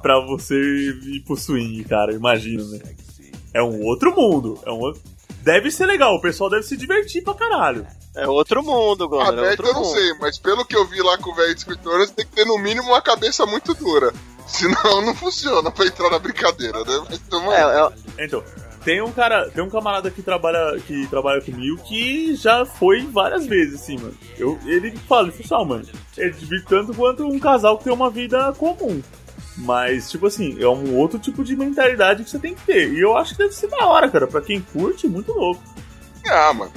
[0.01, 2.13] pra você ir pro swing, cara.
[2.13, 2.81] Imagina, né?
[3.53, 4.61] É um outro mundo.
[4.65, 5.03] É um outro...
[5.43, 7.87] Deve ser legal, o pessoal deve se divertir pra caralho.
[8.19, 9.09] É outro mundo.
[9.21, 9.95] É Aberto outro eu não mundo.
[9.95, 12.59] sei, mas pelo que eu vi lá com o velho você tem que ter no
[12.59, 14.13] mínimo uma cabeça muito dura.
[14.47, 17.05] Senão não funciona pra entrar na brincadeira, né?
[17.09, 17.55] Mas, aí.
[17.55, 18.43] É, é, Então,
[18.83, 23.47] tem um cara, tem um camarada que trabalha, que trabalha comigo que já foi várias
[23.47, 24.15] vezes, assim, mano.
[24.39, 25.85] Eu, ele fala, "Ah, mano,
[26.17, 29.03] ele divirte tanto quanto um casal que tem uma vida comum.
[29.59, 32.93] Mas, tipo assim, é um outro tipo de mentalidade que você tem que ter.
[32.93, 34.27] E eu acho que deve ser da hora, cara.
[34.27, 35.61] Pra quem curte, muito louco.
[36.27, 36.73] Ah, mano.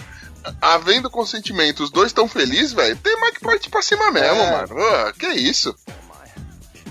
[0.61, 2.95] Havendo consentimento, os dois estão felizes, velho.
[2.97, 4.51] Tem mais que partir pra cima mesmo, É.
[4.51, 4.81] mano.
[4.81, 5.75] Ah, que isso?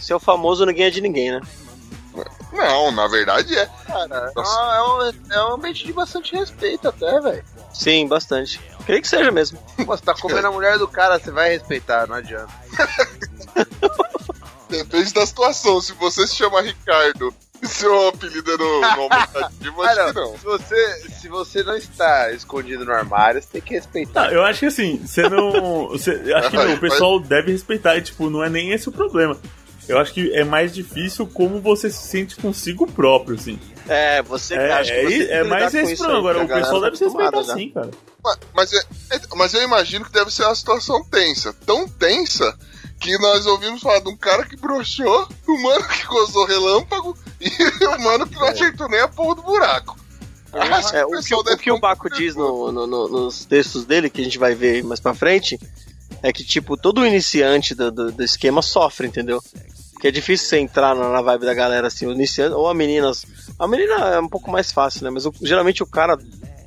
[0.01, 1.41] seu famoso ninguém é de ninguém, né?
[2.53, 3.67] Não, na verdade é.
[3.87, 4.61] Cara, Nossa.
[4.75, 7.45] é um, é um ambiente de bastante respeito até, velho.
[7.73, 8.59] Sim, bastante.
[8.87, 9.59] Creio que seja mesmo.
[9.77, 12.53] Pô, Você tá comendo a mulher do cara, você vai respeitar, não adianta.
[14.69, 15.81] Depende da situação.
[15.81, 17.35] Se você se chama Ricardo
[17.69, 20.13] seu apelido é no, no aumentativo, Ah, acho não.
[20.13, 20.39] que não.
[20.39, 24.27] Se você, se você não está escondido no armário, você tem que respeitar.
[24.29, 25.89] Tá, eu acho que assim, você não.
[25.89, 28.93] Você, acho que não, o pessoal deve respeitar e, tipo, não é nem esse o
[28.93, 29.37] problema.
[29.89, 33.59] Eu acho que é mais difícil como você se sente consigo próprio, assim.
[33.89, 36.31] É, você É, acha que é, você é que mais esse isso problema.
[36.31, 37.55] Agora, o pessoal galera deve se tá respeitar já.
[37.55, 37.91] sim, cara.
[38.23, 38.87] Mas, mas, é-
[39.35, 41.53] mas eu imagino que deve ser uma situação tensa.
[41.67, 42.57] Tão tensa
[43.01, 47.49] que nós ouvimos falar de um cara que broxou, o mano que gozou relâmpago e
[47.87, 49.99] o mano que não acertou nem a porra do buraco.
[50.53, 53.85] Acho É, o o, que, o que o Baco diz no- no- no- nos textos
[53.85, 55.59] dele, que a gente vai ver mais pra frente,
[56.23, 59.41] é que, tipo, todo iniciante do, do- do esquema sofre, entendeu?
[59.93, 62.75] Porque é difícil você entrar na, na vibe da galera, assim, o iniciante, ou a
[62.75, 63.13] menina.
[63.59, 65.11] A menina é um pouco mais fácil, né?
[65.11, 66.19] Mas o- geralmente o cara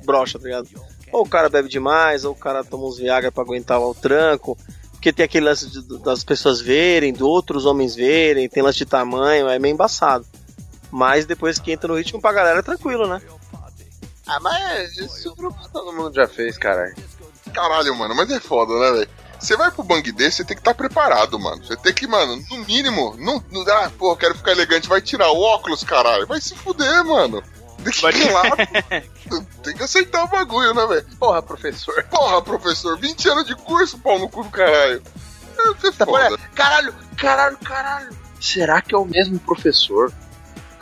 [0.04, 0.68] brocha, tá ligado?
[1.12, 4.56] Ou o cara bebe demais, ou o cara toma uns Viagra pra aguentar o tranco.
[4.92, 8.86] Porque tem aquele lance de- das pessoas verem, de outros homens verem, tem lance de
[8.86, 10.24] tamanho, é meio embaçado.
[10.94, 13.20] Mas depois que entra no ritmo pra galera é tranquilo, né?
[14.24, 15.34] Ah, mas isso
[15.72, 16.94] todo mundo já fez, caralho.
[17.52, 19.10] Caralho, mano, mas é foda, né, velho?
[19.40, 21.64] Você vai pro bang desse, você tem que estar preparado, mano.
[21.64, 25.32] Você tem que, mano, no mínimo, não, não ah, pô, quero ficar elegante, vai tirar
[25.32, 26.28] o óculos, caralho.
[26.28, 27.42] Vai se fuder, mano.
[27.82, 28.42] Tem que lá,
[29.64, 31.06] tem que aceitar o bagulho, né, velho?
[31.18, 32.04] Porra, professor.
[32.04, 35.02] Porra, professor, 20 anos de curso, pau no cu do caralho.
[35.58, 36.38] É, é Tá, foda.
[36.54, 38.16] caralho, caralho, caralho.
[38.40, 40.12] Será que é o mesmo professor?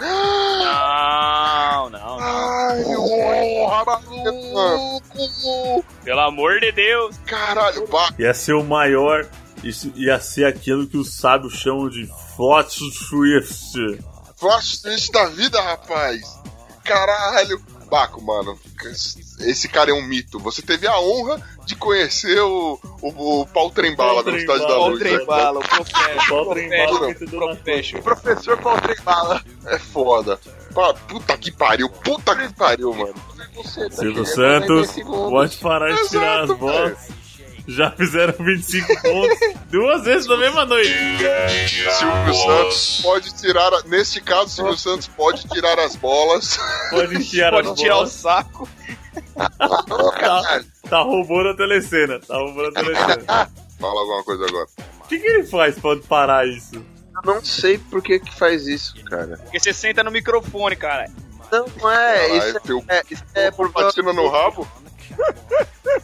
[0.03, 2.19] Não, não.
[2.21, 5.85] Ai, porra, maluco!
[6.05, 7.17] Pelo amor de Deus.
[7.27, 8.13] Caralho, pá.
[8.19, 9.27] Ia ser o maior.
[9.63, 12.07] Isso ia ser aquilo que os sábios chamam de
[12.37, 14.03] Flot Swift.
[14.37, 16.21] Flash twist da vida, rapaz.
[16.83, 17.63] Caralho.
[17.89, 18.59] Baco, mano.
[19.45, 20.39] Esse cara é um mito.
[20.41, 25.01] Você teve a honra de conhecer o, o, o Paul Trembala, Velocidade da Paul Luz.
[25.03, 25.09] né?
[25.17, 26.29] Trembala, o professor.
[26.29, 28.03] Paul Trembala, Professor, na professor.
[28.03, 29.43] Professor Paul Trembala.
[29.67, 30.41] É foda.
[31.09, 31.89] Puta que pariu.
[31.89, 33.15] Puta que pariu, mano.
[33.91, 36.99] Silvio Santos, pode parar de tirar as bolas.
[37.69, 39.39] Já fizeram 25 pontos
[39.71, 40.93] duas vezes na mesma noite.
[41.99, 43.73] Silvio Santos pode tirar.
[43.73, 46.59] a- Neste caso, Silvio Santos pode tirar as bolas.
[46.91, 48.69] Pode tirar as Pode tirar o saco.
[49.59, 52.21] Tá, tá roubando a telecena.
[52.21, 53.51] Tá roubando a telecena.
[53.79, 54.67] Fala alguma coisa agora.
[55.05, 56.75] O que, que ele faz pra parar isso?
[56.77, 59.39] Eu não sei por que que faz isso, cara.
[59.39, 61.11] Porque você senta no microfone, cara.
[61.51, 62.29] Não, não é.
[62.29, 64.67] Caralho, Isso teu é, isso é problema, Patina no rabo?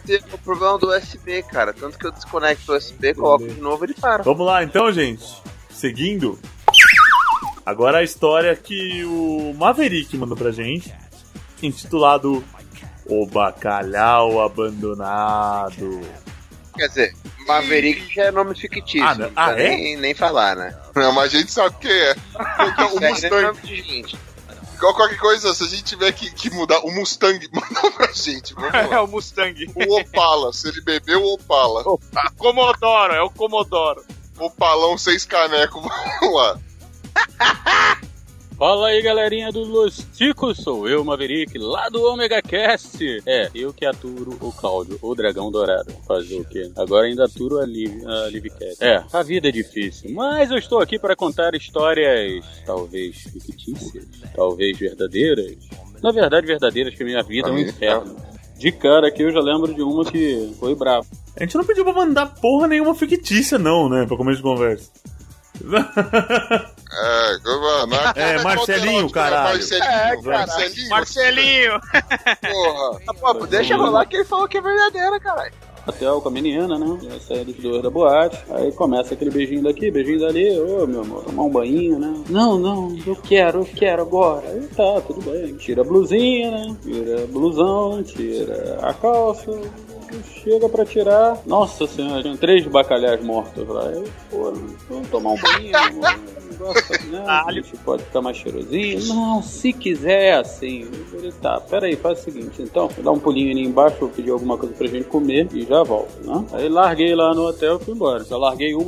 [0.08, 1.72] é o problema do USB, cara.
[1.72, 4.22] Tanto que eu desconecto o USB, coloco de novo ele para.
[4.22, 5.24] Vamos lá então, gente.
[5.70, 6.38] Seguindo.
[7.64, 10.92] Agora a história que o Maverick mandou pra gente.
[11.62, 12.44] Intitulado
[13.08, 16.00] O Bacalhau Abandonado.
[16.76, 17.16] Quer dizer,
[17.46, 19.04] Maverick já é nome fictício.
[19.04, 19.30] Ah, não.
[19.34, 19.68] Ah, é?
[19.70, 20.76] nem, nem falar, né?
[20.94, 22.14] Não, mas a gente sabe o que é.
[22.68, 24.18] Então, o é Mustang.
[24.78, 28.54] Igual qualquer coisa, se a gente tiver que, que mudar, o Mustang manda pra gente.
[28.54, 29.72] Vamos É o Mustang.
[29.74, 31.82] O Opala, se ele bebeu o Opala.
[32.36, 34.04] Comodoro, é o Comodoro.
[34.38, 35.82] Opalão, seis canecos,
[36.20, 36.60] vamos lá.
[38.58, 43.22] Fala aí, galerinha do Los Ticos, sou eu, Maverick, lá do Omega Cast.
[43.24, 45.92] É, eu que aturo o Cláudio, o dragão dourado.
[46.08, 46.68] Fazer o quê?
[46.76, 48.82] Agora ainda aturo a Liv, a Livcast.
[48.82, 54.04] É, a vida é difícil, mas eu estou aqui para contar histórias, talvez fictícias,
[54.34, 55.56] talvez verdadeiras.
[56.02, 58.16] Na verdade, verdadeiras, que a minha vida é um inferno.
[58.58, 61.06] De cara aqui eu já lembro de uma que foi brava.
[61.36, 64.04] A gente não pediu pra mandar porra nenhuma fictícia, não, né?
[64.04, 64.90] Pra começo de conversa.
[68.14, 68.34] É.
[68.36, 69.58] É, Marcelinho, caralho.
[69.58, 70.24] Marcelinho, É, caralho.
[70.26, 70.88] Marcelinho.
[70.90, 71.80] Marcelinho.
[72.50, 73.00] Porra.
[73.08, 75.52] Ah, pô, deixa rolar que ele falou que é verdadeira, caralho.
[75.86, 76.98] hotel com a menina, né?
[77.02, 78.38] Já saíram os dois da boate.
[78.50, 80.58] Aí começa aquele beijinho daqui, beijinho dali.
[80.60, 82.24] Ô, meu amor, tomar um banho, né?
[82.28, 84.48] Não, não, eu quero, eu quero agora.
[84.48, 85.56] Aí tá, tudo bem.
[85.56, 86.76] Tira a blusinha, né?
[86.82, 89.50] Tira blusão, tira a calça.
[90.42, 91.38] Chega pra tirar.
[91.46, 93.88] Nossa senhora, tinha três bacalhau mortos lá.
[93.88, 94.52] Aí, pô,
[94.88, 97.24] vamos tomar um banho, um negócio, né?
[97.26, 99.04] A gente pode ficar mais cheirosinho.
[99.06, 100.90] Não, se quiser, assim.
[101.12, 104.56] Eu tá, peraí, faz o seguinte, então, dá um pulinho ali embaixo, vou pedir alguma
[104.56, 106.44] coisa pra gente comer e já volto, né?
[106.52, 108.24] Aí larguei lá no hotel e fui embora.
[108.24, 108.84] Só larguei uma.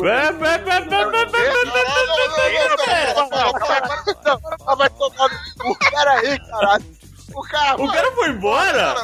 [4.76, 5.78] Vai tomar no cu.
[5.90, 6.84] Pera aí, caralho.
[7.34, 8.94] O cara, O cara foi embora?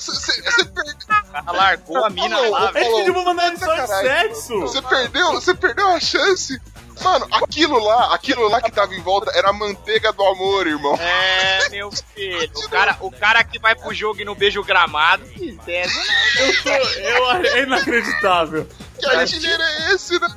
[0.00, 0.94] Você perdeu.
[1.32, 3.12] Ela largou a mina lá, A gente velho.
[3.14, 4.60] pra mandar só de sexo.
[4.60, 6.60] Você perdeu, você perdeu a chance.
[7.02, 10.94] Mano, aquilo lá, aquilo lá que tava em volta era a manteiga do amor, irmão.
[10.96, 12.50] É, meu filho.
[12.56, 15.24] O cara, o cara que vai pro jogo e não beija o gramado.
[15.24, 15.86] né?
[16.38, 18.68] Eu tô, eu, é inacreditável.
[18.98, 20.28] Que artilheiro é esse, né?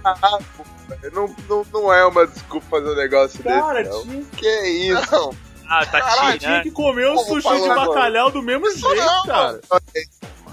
[1.12, 4.24] não, não, não é uma desculpa fazer um negócio Cara, desse, não.
[4.26, 5.12] Que isso?
[5.12, 5.53] Não.
[5.68, 6.64] Ah, tá cara, tinha tirando.
[6.64, 7.88] que comer Como sushi de agora?
[7.88, 9.62] bacalhau do mesmo jeito, Não, cara.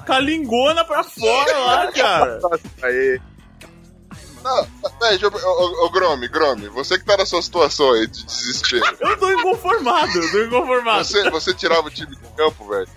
[0.06, 2.38] Calingona pra fora lá, cara.
[2.82, 3.20] Aí.
[4.42, 4.66] Não,
[5.00, 8.96] velho, ô, ô, Gromi, Gromi, você que tá na sua situação aí de desespero.
[8.98, 11.04] Eu tô inconformado, eu tô inconformado.
[11.04, 12.88] Você, você tirava o time do campo, velho?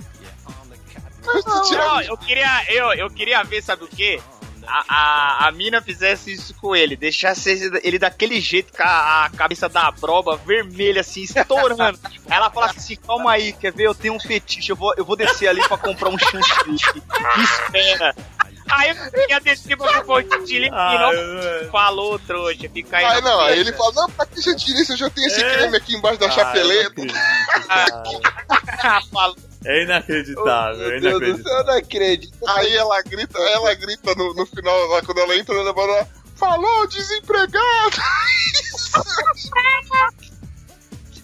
[1.26, 4.22] Não, eu queria, eu, eu queria ver, sabe o quê?
[4.68, 9.26] A, a, a mina fizesse isso com ele, deixasse ele- ele daquele jeito, com a,
[9.26, 11.82] a cabeça da broba vermelha, assim, estourando.
[11.84, 11.94] Aí
[12.30, 13.84] ela falasse assim: calma aí, quer ver?
[13.88, 16.14] Eu tenho um fetiche, eu vou, eu vou descer ali pra comprar um.
[16.16, 16.76] Me
[17.44, 18.16] espera.
[18.72, 21.12] Aí eu ia descer pra comprar um e Ah,
[21.64, 23.22] não falou, trouxa, fica aí.
[23.22, 25.54] Não, aí ele fala, não, pra que gentilícia, eu já tenho esse É.
[25.58, 27.02] creme aqui embaixo da Ah, chapeleta.
[27.68, 29.02] cara.
[29.12, 29.36] Falou.
[29.66, 31.44] É inacreditável, é Meu Deus do inacreditável.
[31.44, 32.50] céu, eu não acredito.
[32.50, 36.88] Aí ela grita, ela grita no, no final, lá, quando ela entra na ela falou
[36.88, 37.98] desempregado!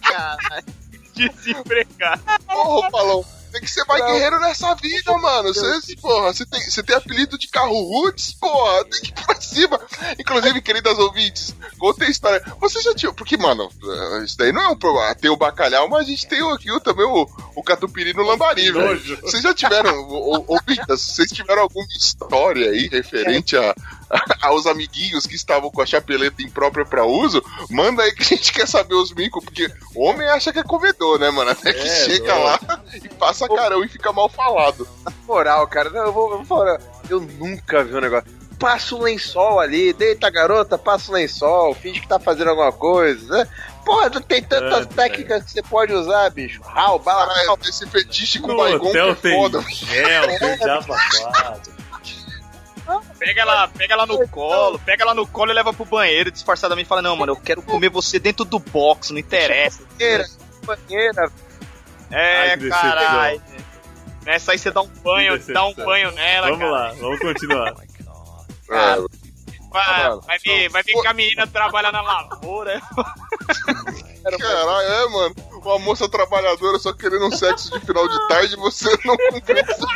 [1.14, 2.22] Desempregado.
[2.46, 5.52] Porra, falou, Tem que ser mais guerreiro nessa vida, mano.
[5.52, 9.40] Você, porra, você tem, você tem apelido de carro roots, porra, tem que ir pra
[9.40, 9.80] cima.
[10.18, 12.42] Inclusive, queridas ouvintes, contei a história.
[12.60, 13.12] Você já tinha.
[13.12, 15.14] Porque, mano, eh, isso daí não é um problema.
[15.14, 18.70] Tem o bacalhau, mas a gente tem aqui o- também o, o catupiry no lambari,
[18.70, 18.86] velho.
[18.86, 19.18] nojo.
[19.22, 19.94] Vocês já tiveram,
[20.46, 23.74] ouvintas, vocês tiveram alguma história aí referente a,
[24.42, 27.42] aos amiguinhos que estavam com a chapeleta imprópria pra uso?
[27.68, 30.62] Manda aí que a gente quer saber os micos, porque o homem acha que é
[30.62, 31.50] comedor, né, mano?
[31.50, 32.42] Até que É, chega não.
[32.44, 32.60] lá
[32.94, 34.86] e passa carão e fica mal falado.
[35.04, 36.80] Na moral, cara, não, eu vou, eu vou falar.
[37.08, 38.28] Eu nunca vi um negócio.
[38.58, 42.70] Passa o lençol ali, deita a garota, passa o lençol, finge que tá fazendo alguma
[42.70, 43.48] coisa, né?
[43.86, 46.60] Porra, tem tantas É, técnicas que você pode usar, bicho.
[46.62, 49.64] Rau, bala, Caralho, esse fetiche com baigon é tem foda.
[49.70, 50.94] gel, tem japa
[51.32, 51.80] quatro.
[53.18, 56.86] Pega ela, pega ela no colo, pega ela no colo e leva pro banheiro disfarçadamente
[56.86, 59.82] e fala: Não, mano, eu quero comer você dentro do box, não interessa.
[59.96, 60.26] banheira,
[60.64, 61.32] banheira.
[62.10, 63.42] É, caralho.
[64.24, 66.70] Nessa aí você dá um banho, dá um banho nela, Vamos cara.
[66.72, 67.74] lá, vamos continuar.
[68.72, 68.96] É,
[69.70, 72.80] Vai, vai, vai ver que a menina trabalha na lavoura.
[74.38, 75.34] Caralho, é, mano.
[75.52, 79.60] Uma moça trabalhadora só querendo um sexo de final de tarde e você não cumpre
[79.60, 79.86] isso.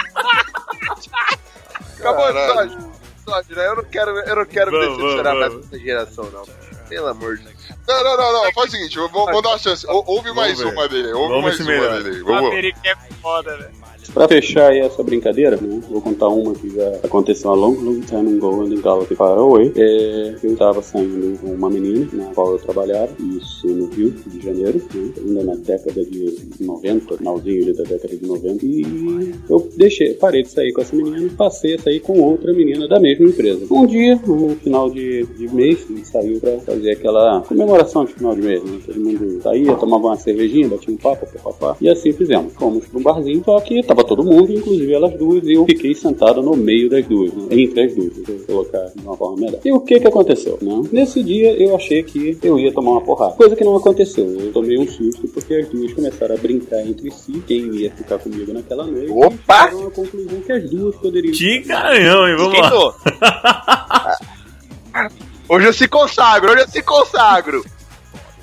[1.98, 2.28] Acabou.
[2.30, 3.66] Episódio, né?
[3.66, 5.66] Eu não quero, eu não quero Vamos, decepcionar vamos, mais vamos.
[5.66, 6.44] essa geração, não.
[6.88, 7.53] Pelo amor de Deus.
[7.86, 8.52] Não, não, não, não.
[8.52, 9.86] Faz o seguinte, vou, vou dar uma chance.
[9.86, 11.12] Ou- Ouve mais uma dele.
[11.12, 12.02] Ouve Vamos mais uma melhor.
[12.02, 12.22] dele.
[12.22, 12.54] Vamos.
[12.84, 13.83] é foda, velho.
[14.12, 18.00] Pra fechar aí essa brincadeira, né, vou contar uma que já aconteceu há long, long
[18.00, 19.72] time ago in Galaxy Far Away.
[19.76, 24.40] É, eu tava saindo com uma menina na qual eu trabalhava, isso no Rio de
[24.40, 28.66] Janeiro, né, ainda na década de 90, finalzinho da década de 90.
[28.66, 32.88] E eu deixei, parei de sair com essa menina passei a sair com outra menina
[32.88, 33.66] da mesma empresa.
[33.70, 38.14] Um dia, no final de, de mês, a gente saiu pra fazer aquela comemoração de
[38.14, 38.78] final de mês, né?
[38.84, 41.76] Todo mundo saía, tomava uma cervejinha, batia um papo, papapá.
[41.80, 42.52] E assim fizemos.
[42.54, 45.94] Fomos pra um barzinho, só que tava todo mundo, inclusive elas duas, e eu fiquei
[45.94, 47.46] sentado no meio das duas, né?
[47.50, 49.60] entre as duas, vou colocar de uma forma melhor.
[49.64, 50.58] E o que que aconteceu?
[50.60, 50.82] Né?
[50.92, 54.24] Nesse dia eu achei que eu ia tomar uma porrada, coisa que não aconteceu.
[54.26, 58.18] Eu tomei um susto porque as duas começaram a brincar entre si, quem ia ficar
[58.18, 59.10] comigo naquela noite.
[59.10, 59.70] Opa!
[59.72, 61.32] E à conclusão que as duas poderiam.
[61.32, 62.36] Que garanhão, hein?
[62.36, 64.18] Vamos lá.
[65.46, 67.62] Hoje eu se consagro, hoje eu se consagro.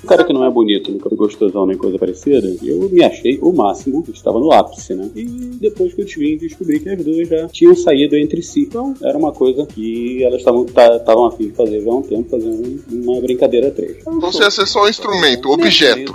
[0.02, 3.38] Um cara que não é bonito, nunca foi gostosão nem coisa parecida, eu me achei
[3.40, 5.08] o máximo, estava no ápice, né?
[5.14, 8.62] E depois que eu vim descobri que as duas já tinham saído entre si.
[8.62, 12.02] Então era uma coisa que elas estavam tá- estavam afim de fazer já há um
[12.02, 13.98] tempo, fazendo uma brincadeira a três.
[14.00, 16.14] Então você é só um instrumento, objeto.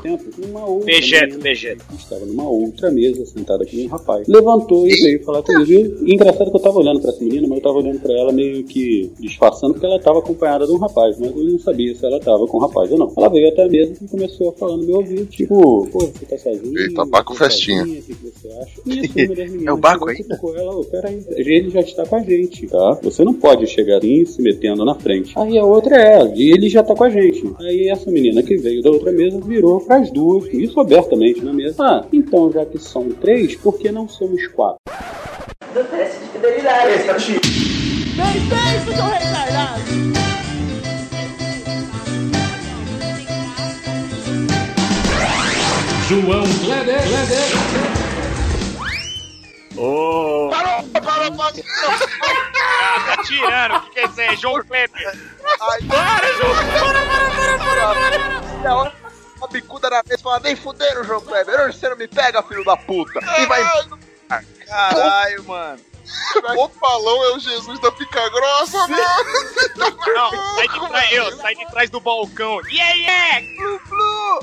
[0.86, 1.86] Dejeto, dejeto.
[1.98, 4.28] Estava numa outra mesa, sentada aqui um rapaz.
[4.28, 5.98] Levantou e veio falar comigo.
[6.06, 8.32] E engraçado que eu tava olhando pra essa menina, mas eu tava olhando pra ela
[8.32, 12.06] meio que disfarçando, porque ela tava acompanhada de um rapaz, mas eu não sabia se
[12.06, 13.12] ela tava com o rapaz ou não.
[13.18, 16.26] Ela veio até a mesa e começou a falar no meu ouvido, tipo, pô, você
[16.26, 16.80] tá sozinho?
[16.80, 17.80] Eita, Baco Você tá festinha.
[17.80, 18.00] sozinha?
[18.00, 18.82] O que que você acha?
[18.86, 22.16] E assim, das meninas É o Baco cutucou ela, ô, peraí, ele já está com
[22.16, 23.00] a gente, tá?
[23.04, 25.34] Você não pode chegar assim se metendo na frente.
[25.38, 27.44] Aí a outra é ela, e ele já tá com a gente.
[27.60, 31.76] Aí essa menina que veio da outra mesa virou pras duas, isso abertamente na mesa.
[31.84, 34.78] Ah, então já que são três, por que não somos quatro?
[35.74, 37.04] Do teste de fidelidade.
[38.18, 40.47] Bem feito, seu retardado.
[46.08, 47.02] João Kleber.
[49.76, 51.64] Ô, Parou, parou, parou.
[52.80, 53.76] Ah, tá tirando.
[53.76, 54.36] O que, que é isso aí?
[54.38, 55.20] João Kleber.
[55.60, 56.56] Ai, para, João!
[56.56, 57.94] Para, para, para,
[58.64, 58.94] para!
[58.94, 62.08] E uma bicuda na mesa e fala, nem fuderam, João Kleber, hoje você não me
[62.08, 63.20] pega, filho da puta!
[63.40, 63.64] E vai
[64.66, 65.80] Caralho, mano.
[66.58, 69.04] O palão é o Jesus da pica grossa, mano.
[69.76, 72.62] Não, sai de trás, eu, sai de trás do balcão.
[72.70, 73.42] Yeah, yeah!
[73.58, 74.40] Glu, glu.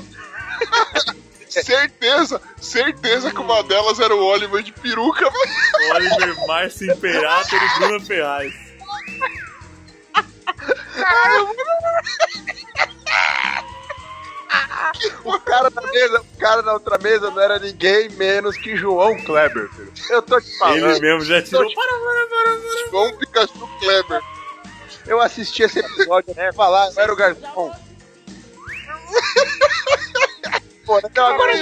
[1.63, 5.95] Certeza, certeza que uma delas era o Oliver de peruca, mano.
[5.95, 8.53] Oliver Márcio Imperator e Bruno Ferraz.
[15.23, 19.17] O cara na mesa, o cara na outra mesa não era ninguém menos que João
[19.23, 19.91] Kleber, filho.
[20.09, 20.77] Eu tô te falando.
[20.91, 21.67] Ele mesmo já tirou.
[21.67, 21.75] Te-
[22.91, 24.21] João Pikachu Kleber.
[25.07, 26.51] Eu assisti esse episódio, né?
[26.53, 27.71] Falar, era o garçom.
[30.85, 31.53] Pô, então agora,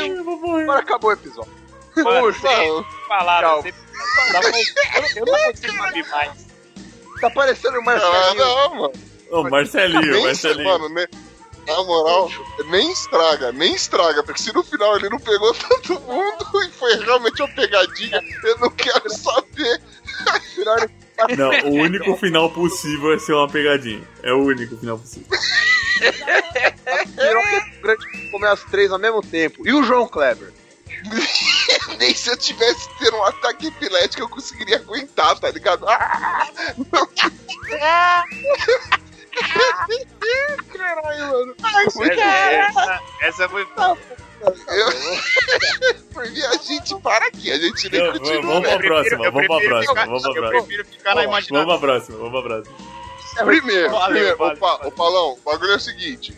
[0.62, 1.52] agora acabou o episódio.
[1.96, 3.62] Mano, sem palavras, Tchau.
[3.64, 3.74] sem
[4.34, 5.16] palavras.
[5.16, 6.48] Eu, não consigo ouvir mais.
[7.22, 8.36] tá parecendo o Ah, Marcelinho.
[8.46, 8.94] não, mano.
[9.32, 10.64] Ô, Marcelinho, Marcelinho.
[10.70, 11.08] mano, ne-
[11.68, 12.30] na moral,
[12.66, 15.54] nem estraga, nem estraga, porque se no final ele não pegou
[15.88, 19.82] todo mundo e foi realmente uma pegadinha, eu não quero saber.
[20.58, 20.70] Ele
[21.38, 24.04] Não, o único final possível é ser uma pegadinha.
[24.22, 25.28] É o único final possível.
[27.82, 29.68] grande comer as três ao mesmo tempo.
[29.68, 30.52] E o João Kleber?
[32.00, 35.88] nem se eu tivesse tendo um ataque epilético eu conseguiria aguentar, tá ligado?
[35.88, 36.48] Ah!
[40.72, 41.56] Caralho, mano.
[42.12, 43.68] Essa, essa foi.
[44.44, 45.94] Eu...
[46.14, 48.42] Porque a gente para aqui, a gente nem continua.
[48.42, 48.88] vamos pra né?
[48.88, 50.64] próxima, vamos pra próxima, vamos pra eu próxima.
[50.64, 51.66] prefiro ficar na imaginação.
[51.66, 52.94] Vamos pra próxima, vamos pra próxima.
[53.46, 56.38] Primeiro, Valeu, primeiro valeu, opa, ô Paulão, o bagulho é o seguinte.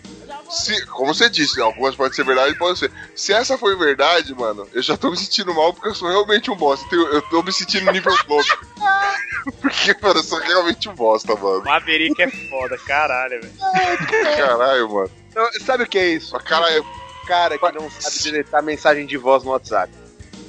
[0.50, 2.92] Se, como você disse, algumas podem ser verdade, pode ser.
[3.16, 6.50] Se essa foi verdade, mano, eu já tô me sentindo mal porque eu sou realmente
[6.50, 6.88] um bosta.
[6.96, 8.66] Eu, eu tô me sentindo nível louco.
[9.62, 11.64] porque, mano, eu sou realmente um bosta, mano.
[11.64, 14.38] Maverick é foda, caralho, velho.
[14.38, 15.12] Caralho, mano.
[15.30, 16.38] Então, sabe o que é isso?
[16.40, 16.86] Caralho,
[17.26, 19.92] cara que não sabe deletar mensagem de voz no WhatsApp.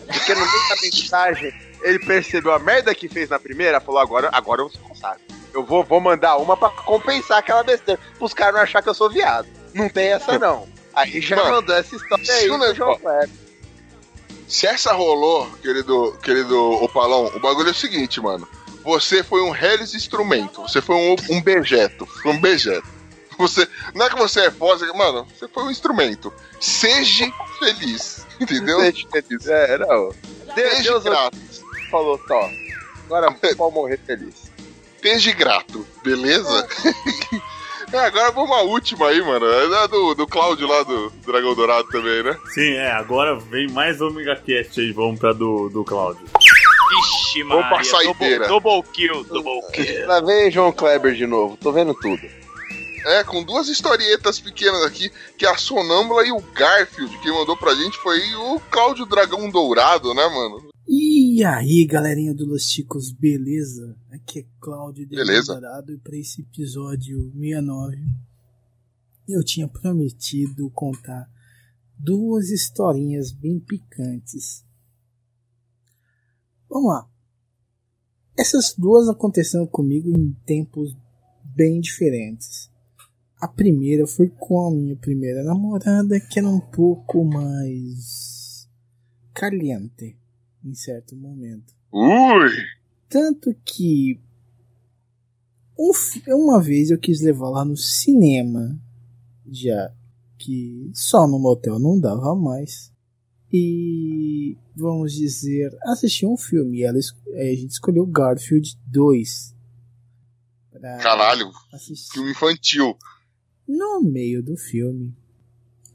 [0.06, 4.30] Porque no meio da mensagem, ele percebeu a merda que fez na primeira, falou, agora,
[4.32, 5.20] agora eu sou sabe.
[5.52, 8.00] Eu vou, vou mandar uma pra compensar aquela besteira.
[8.18, 9.48] Pros caras não achar que eu sou viado.
[9.72, 10.68] Não tem essa, não.
[10.94, 13.28] Aí já Mano, mandou essa história se aí o João Kleber.
[14.48, 18.48] se essa rolou, querido, querido Opalão, o bagulho é o seguinte, mano.
[18.82, 20.62] Você foi um Hellis instrumento.
[20.62, 22.06] Você foi um, um bejeto.
[22.06, 22.86] Foi um bejeto.
[23.38, 26.32] Você, não é que você é foda, mano, você foi um instrumento.
[26.60, 28.26] Seja feliz.
[28.40, 28.80] Entendeu?
[28.80, 29.46] Seja feliz.
[29.46, 30.12] É, não.
[30.54, 31.36] Seja Deus grato.
[31.90, 32.48] falou, Tó.
[33.06, 34.50] Agora pode morrer feliz.
[34.96, 36.66] Esteja grato, beleza?
[37.92, 39.46] É, agora vamos à última aí, mano.
[39.46, 42.36] É do, do Cláudio lá do Dragão Dourado também, né?
[42.52, 46.26] Sim, é, agora vem mais Omega Cast aí, vamos pra do, do Cláudio.
[46.90, 47.68] Vixe, Vamos mano.
[47.76, 48.48] pra saideira.
[48.48, 50.06] Double, double kill, double kill.
[50.06, 52.22] Lá vem João Kleber de novo, tô vendo tudo.
[53.06, 55.08] É, com duas historietas pequenas aqui,
[55.38, 57.16] que é a Sonâmbula e o Garfield.
[57.22, 60.68] Quem mandou pra gente foi o Cláudio Dragão Dourado, né, mano?
[60.88, 63.96] E aí, galerinha do Los Chicos, beleza?
[64.10, 65.52] Aqui é Cláudio Beleza.
[65.52, 67.96] Dourado e para esse episódio 69
[69.28, 71.30] eu tinha prometido contar
[71.96, 74.64] duas historinhas bem picantes.
[76.68, 77.08] Vamos lá.
[78.36, 80.96] Essas duas aconteceram comigo em tempos
[81.44, 82.68] bem diferentes.
[83.40, 88.68] A primeira foi com a minha primeira namorada, que era um pouco mais
[89.34, 90.16] caliente
[90.64, 91.74] em certo momento.
[91.92, 92.50] Ui!
[93.08, 94.18] Tanto que
[95.78, 95.90] um
[96.28, 98.78] uma vez eu quis levar lá no cinema,
[99.46, 99.92] já
[100.38, 102.90] que só no motel não dava mais.
[103.52, 106.78] E vamos dizer, assistir um filme.
[106.78, 109.54] E ela, a gente escolheu Garfield 2.
[110.72, 112.12] pra Caralho, assistir.
[112.14, 112.96] filme infantil.
[113.68, 115.14] No meio do filme,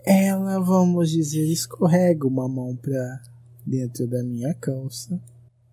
[0.05, 3.21] ela, vamos dizer, escorrega uma mão pra
[3.65, 5.21] dentro da minha calça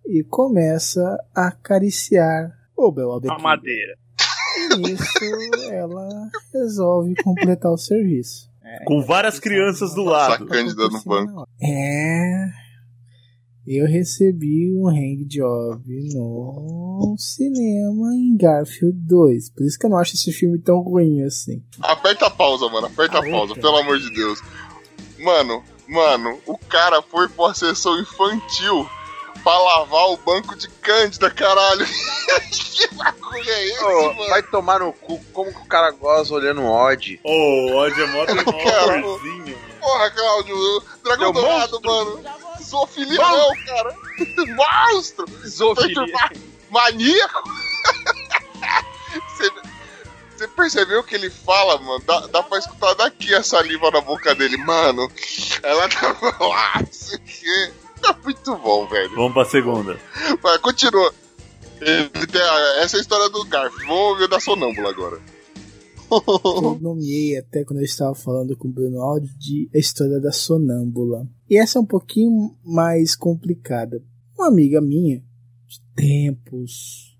[0.05, 3.95] e começa a acariciar o Bel A madeira.
[4.57, 5.03] E nisso
[5.71, 8.49] ela resolve completar o serviço.
[8.85, 10.45] Com várias crianças do lado.
[10.45, 11.47] Cândida no banco.
[11.61, 12.58] É.
[13.71, 15.83] Eu recebi um hang job
[16.15, 19.51] no cinema em Garfield 2.
[19.51, 21.61] Por isso que eu não acho esse filme tão ruim assim.
[21.79, 22.87] Aperta a pausa, mano.
[22.87, 24.41] Aperta a pausa, pelo amor de Deus.
[25.19, 28.89] Mano, mano, o cara foi pra uma sessão infantil
[29.43, 31.85] pra lavar o banco de Cândida, caralho.
[32.49, 34.29] que bagulho é esse, Ô, mano?
[34.29, 37.19] vai tomar no cu, como que o cara goza olhando um odd?
[37.23, 38.25] Ô, o ódio é mó.
[39.79, 42.19] Porra, Cláudio, Dragão Dourado, mano.
[42.69, 43.95] Zoofilia não, cara.
[44.93, 45.25] Monstro.
[45.47, 46.05] Zoofilia.
[46.69, 47.43] Maníaco.
[49.37, 49.51] Você-
[50.37, 52.01] Você percebeu que ele fala, mano?
[52.05, 54.55] Dá, dá pra escutar daqui a saliva na boca dele.
[54.57, 55.11] Mano,
[55.63, 57.71] ela tava lá, não sei o quê.
[58.01, 59.13] Tá muito bom, velho.
[59.15, 59.99] Vamos pra segunda.
[60.41, 61.13] Vai, continua.
[62.81, 63.75] Essa é a história do Garf.
[63.79, 65.19] Vamos ouvir da sonâmbula agora.
[66.11, 70.31] Eu nomeei até quando eu estava falando com o Bruno Aldi de a história da
[70.31, 71.27] sonâmbula.
[71.49, 74.03] E essa é um pouquinho mais complicada.
[74.37, 75.23] Uma amiga minha,
[75.67, 77.17] de tempos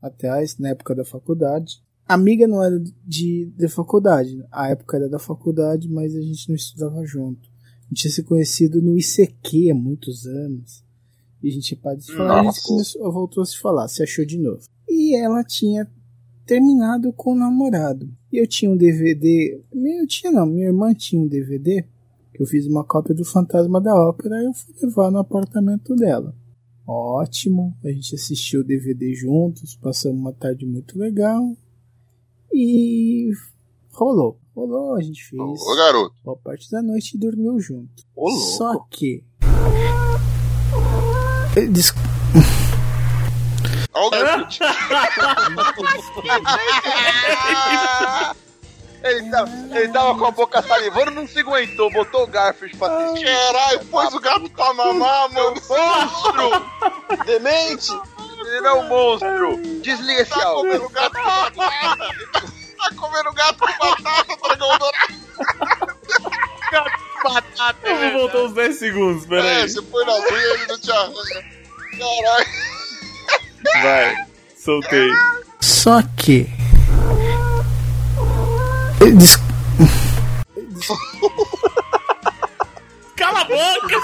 [0.00, 5.18] atrás, na época da faculdade, amiga não era de, de faculdade, a época era da
[5.18, 7.48] faculdade, mas a gente não estudava junto.
[7.86, 10.84] A gente tinha se conhecido no ICQ há muitos anos.
[11.42, 14.02] E a gente tinha parado de se falar, a gente voltou a se falar, se
[14.02, 14.62] achou de novo.
[14.88, 15.88] E ela tinha
[16.44, 18.08] terminado com o namorado.
[18.32, 19.60] E eu tinha um DVD.
[19.72, 21.84] Eu tinha não, minha irmã tinha um DVD.
[22.36, 25.94] Que eu fiz uma cópia do Fantasma da Ópera e eu fui levar no apartamento
[25.96, 26.34] dela.
[26.86, 31.56] Ótimo, a gente assistiu o DVD juntos, passamos uma tarde muito legal.
[32.52, 33.30] E
[33.90, 34.38] rolou.
[34.54, 35.40] Rolou, a gente fez.
[35.42, 36.14] Ô, garoto.
[36.22, 38.04] Boa parte da noite e dormiu junto.
[38.14, 38.40] Ô, louco.
[38.52, 39.24] Só que.
[41.70, 41.94] Des-
[43.94, 44.58] Olha o Garfield.
[49.08, 52.88] Ele tava, ele tava com a boca salivando, não se aguentou, botou o garfo pra
[53.06, 53.24] assistir.
[53.26, 55.54] Caralho, pôs o gato pra mamar, mano.
[55.68, 56.66] Monstro!
[57.24, 57.92] Demente!
[58.46, 59.56] Ele não é um monstro!
[59.82, 60.72] Desliga esse Tá áudio.
[60.80, 62.14] comendo gato com batata.
[62.78, 65.26] Tá comendo gato com batata, dragão dourado.
[67.24, 69.68] Batata, Eu vou voltar uns 10 segundos, É, peraí.
[69.68, 71.44] você põe na unha e ele não te arranha.
[71.98, 72.46] Caralho.
[73.82, 74.26] Vai,
[74.56, 75.10] soltei.
[75.60, 76.46] Só que.
[79.00, 79.38] Des-
[83.16, 83.96] Cala a boca!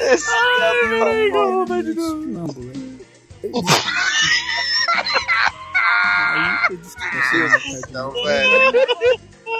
[0.00, 2.72] Esse Ai, vontade de novo.
[7.92, 8.76] Não, velho.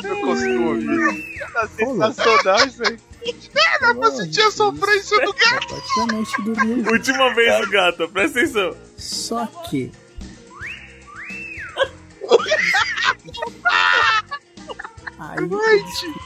[0.04, 1.38] Eu consigo ouvir.
[1.52, 2.98] Tá sensacional isso aí.
[3.80, 5.82] Dá pra sentir a sofrência do gato.
[6.44, 6.92] Dormiu.
[6.92, 8.76] Última vez o gato, presta atenção.
[8.96, 9.90] Só que.
[15.18, 16.20] Aí descobri-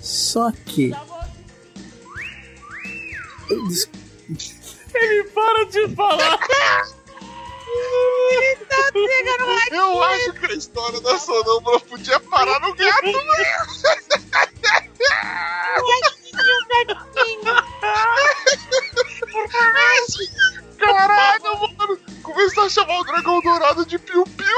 [0.00, 0.92] Só que.
[3.48, 3.88] Des-
[4.94, 6.38] Ele para de falar.
[9.70, 13.20] Eu acho que a história da sonâmbula podia parar no gato, velho.
[20.78, 21.98] Caralho, mano.
[22.32, 24.46] Começar a chamar o dragão dourado de piu-piu.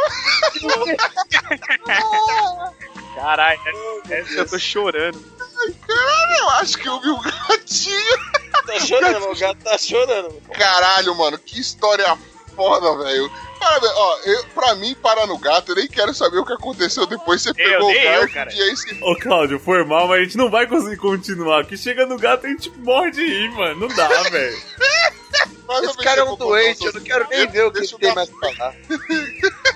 [3.15, 3.61] Caralho,
[4.11, 5.19] essa eu tô chorando.
[5.87, 8.19] Caralho, eu acho que eu vi um gatinho.
[8.67, 10.43] Tá chorando, o gato tá chorando.
[10.53, 12.19] Caralho, mano, que história
[12.55, 13.31] foda, velho.
[13.59, 17.07] Parabéns, ó, eu, pra mim, parar no gato, eu nem quero saber o que aconteceu
[17.07, 17.43] depois.
[17.43, 18.53] Você pegou o nem eu, cara.
[18.53, 18.99] e aí você.
[19.03, 21.65] Ô, Cláudio, foi mal, mas a gente não vai conseguir continuar.
[21.65, 23.81] Que chega no gato e a gente morre de rir, mano.
[23.81, 24.57] Não dá, velho.
[25.85, 28.15] Esse cara é um doente, eu não quero nem ver o que ele tem gato
[28.15, 28.75] mais pra falar.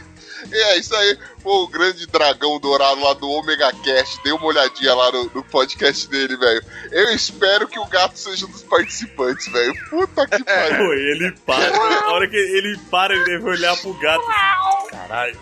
[0.53, 4.21] É, isso aí, Pô, o grande dragão dourado lá do Omega Cast.
[4.25, 6.61] Dei uma olhadinha lá no, no podcast dele, velho.
[6.91, 9.73] Eu espero que o gato seja um dos participantes, velho.
[9.89, 10.77] Puta que pariu.
[10.79, 11.77] Pô, ele para.
[11.77, 14.25] A hora que ele para, ele deve olhar pro gato.
[14.29, 15.39] assim, Caralho.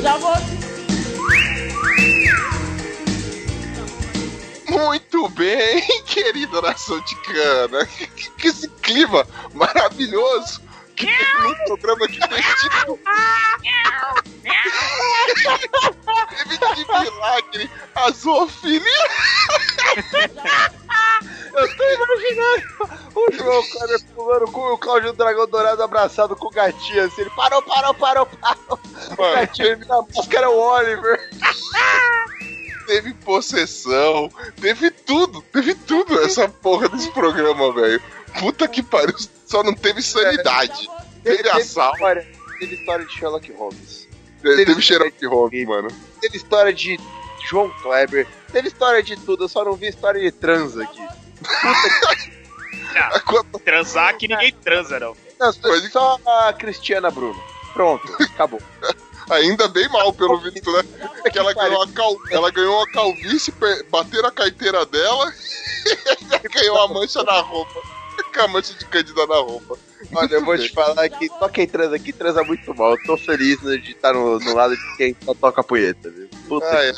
[0.00, 0.34] Já vou.
[4.70, 7.84] Muito bem, querida nação ticana.
[7.84, 10.62] Que, que, que esse clima maravilhoso.
[10.96, 11.06] Que
[11.42, 12.98] num programa que tem tipo.
[16.30, 19.08] Teve de milagre a zoofilia.
[21.54, 22.62] Eu tô imaginando
[23.14, 27.22] o João Kleber pulando com o Cláudio Dragão Dourado abraçado com o gatinho assim.
[27.22, 28.78] Ele parou, parou, parou, parou.
[29.18, 29.34] O Mano.
[29.36, 31.30] gatinho ele na máscara é o Oliver.
[32.86, 38.00] Teve possessão, teve tudo, teve tudo essa porra desse programa, velho.
[38.38, 39.14] Puta que pariu,
[39.46, 40.88] só não teve sanidade.
[41.22, 44.08] Teve assalto, história, teve história de Sherlock Holmes.
[44.42, 45.88] teve Sherlock Holmes, mano.
[46.20, 46.98] Teve história de
[47.48, 48.26] João Kleber.
[48.52, 51.00] Teve história de tudo, eu só não vi história de trans aqui.
[52.94, 55.16] Não, transar que ninguém transa, não.
[55.38, 57.40] Não, só a Cristiana Bruno.
[57.72, 58.60] Pronto, acabou.
[59.28, 60.82] Ainda bem mal, pelo visto, né?
[61.30, 62.16] Que ela ganhou, a cal...
[62.30, 63.52] ela ganhou a calvície,
[63.90, 65.32] bateram a carteira dela
[66.44, 67.82] e ganhou a mancha na roupa.
[68.34, 69.78] Com a mancha de cândida na roupa.
[70.14, 72.92] Olha, eu vou te falar que só quem transa aqui transa muito mal.
[72.92, 76.28] Eu tô feliz né, de estar no, no lado de quem só toca punheta, viu?
[76.48, 76.92] Puta Ah, é.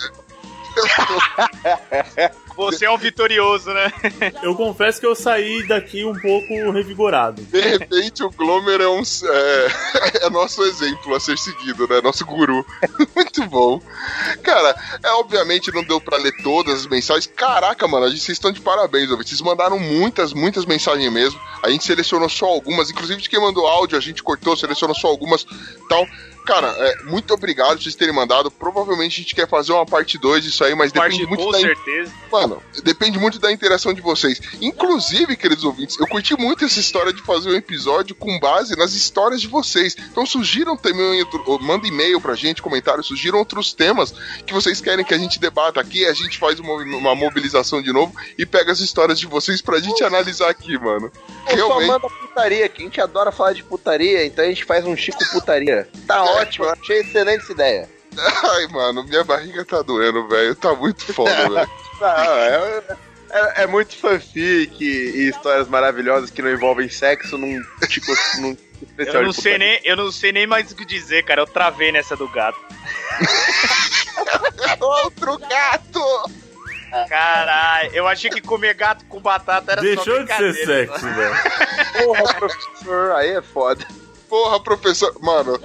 [2.58, 3.92] Você é um vitorioso, né?
[4.42, 7.40] Eu confesso que eu saí daqui um pouco revigorado.
[7.40, 9.00] De repente o Glomer é um.
[9.00, 12.00] É, é nosso exemplo a ser seguido, né?
[12.02, 12.66] Nosso guru.
[13.14, 13.80] Muito bom.
[14.42, 14.74] Cara,
[15.04, 17.28] é, obviamente não deu pra ler todas as mensagens.
[17.28, 19.30] Caraca, mano, a gente, vocês estão de parabéns, ouvintes.
[19.30, 21.40] Vocês mandaram muitas, muitas mensagens mesmo.
[21.62, 22.90] A gente selecionou só algumas.
[22.90, 25.46] Inclusive de quem mandou áudio, a gente cortou, selecionou só algumas
[25.88, 26.04] tal.
[26.44, 28.50] Cara, é, muito obrigado por vocês terem mandado.
[28.50, 31.52] Provavelmente a gente quer fazer uma parte 2 disso aí, mas Parte depende muito com
[31.52, 31.58] da.
[31.58, 32.12] certeza.
[32.32, 34.40] Mano, depende muito da interação de vocês.
[34.60, 38.94] Inclusive, queridos ouvintes, eu curti muito essa história de fazer um episódio com base nas
[38.94, 39.96] histórias de vocês.
[40.10, 41.24] Então sugiram também,
[41.60, 44.14] manda e-mail pra gente, comentários, sugiram outros temas
[44.46, 46.06] que vocês querem que a gente debata aqui.
[46.06, 49.80] A gente faz uma, uma mobilização de novo e pega as histórias de vocês pra
[49.80, 51.10] gente analisar aqui, mano.
[51.44, 54.84] Pô, só manda putaria, que a gente adora falar de putaria, então a gente faz
[54.84, 55.88] um Chico Putaria.
[56.06, 56.37] Tá É.
[56.40, 57.88] ótimo, eu achei excelente essa ideia.
[58.18, 60.54] Ai, mano, minha barriga tá doendo, velho.
[60.56, 61.68] Tá muito foda, velho.
[62.02, 62.82] É,
[63.30, 68.10] é- é muito fanfic e histórias maravilhosas que não envolvem sexo num Chico
[68.40, 71.24] num especial Eu não de sei nem, eu não sei nem mais o que dizer,
[71.24, 71.42] cara.
[71.42, 72.58] Eu travei nessa do gato.
[74.80, 76.30] Outro gato!
[77.08, 81.34] Caralho, eu achei que comer gato com batata era só Deixou de ser sexo, velho.
[81.98, 83.86] Porra, professor, aí é foda.
[84.28, 85.14] Porra, professor.
[85.20, 85.58] Mano,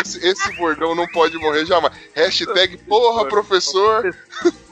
[0.00, 1.94] esse, esse bordão não pode morrer jamais.
[2.14, 4.14] Hashtag porra, professor.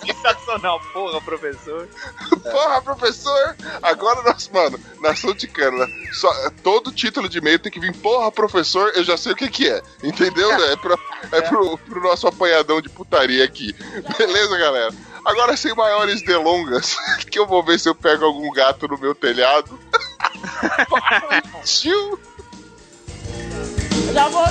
[0.00, 1.88] Sensacional, porra, professor.
[2.42, 3.56] Porra, professor!
[3.82, 6.32] Agora nós, mano, nação ticana, só,
[6.62, 9.68] todo título de e-mail tem que vir, porra, professor, eu já sei o que que
[9.68, 9.82] é.
[10.02, 10.50] Entendeu?
[10.50, 10.96] É, pra,
[11.32, 13.74] é pro, pro nosso apanhadão de putaria aqui.
[14.16, 14.94] Beleza, galera?
[15.28, 16.96] Agora, sem maiores delongas,
[17.30, 19.78] que eu vou ver se eu pego algum gato no meu telhado.
[21.52, 22.18] Partiu!
[24.14, 24.46] Já vou.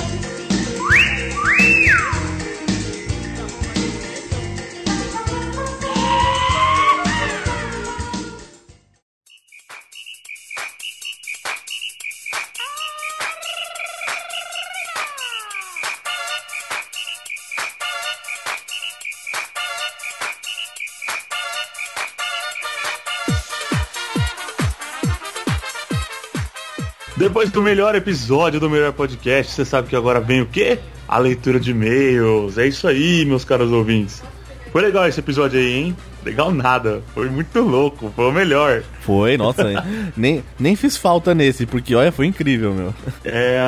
[27.18, 30.78] Depois do melhor episódio do melhor podcast, você sabe que agora vem o quê?
[31.08, 32.56] A leitura de e-mails.
[32.56, 34.22] É isso aí, meus caros ouvintes.
[34.70, 35.96] Foi legal esse episódio aí, hein?
[36.24, 37.02] Legal nada.
[37.12, 38.12] Foi muito louco.
[38.14, 38.84] Foi o melhor.
[39.00, 39.64] Foi, nossa.
[40.16, 42.94] nem, nem fiz falta nesse, porque olha, foi incrível, meu.
[43.24, 43.60] É,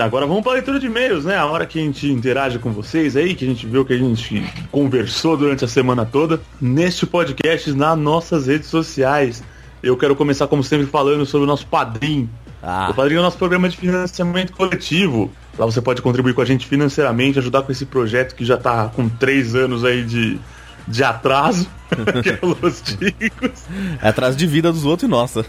[0.00, 1.34] agora vamos para a leitura de e-mails, né?
[1.38, 3.98] A hora que a gente interage com vocês aí, que a gente viu que a
[3.98, 9.42] gente conversou durante a semana toda, neste podcast, nas nossas redes sociais.
[9.82, 12.28] Eu quero começar, como sempre, falando sobre o nosso padrinho.
[12.62, 12.88] Ah.
[12.90, 15.30] O Padrinho é o nosso programa de financiamento coletivo.
[15.58, 18.88] Lá você pode contribuir com a gente financeiramente, ajudar com esse projeto que já tá
[18.88, 20.38] com três anos aí de,
[20.86, 21.68] de atraso,
[22.22, 23.64] que é Los Ticos.
[24.02, 25.44] É atrás de vida dos outros e nossa.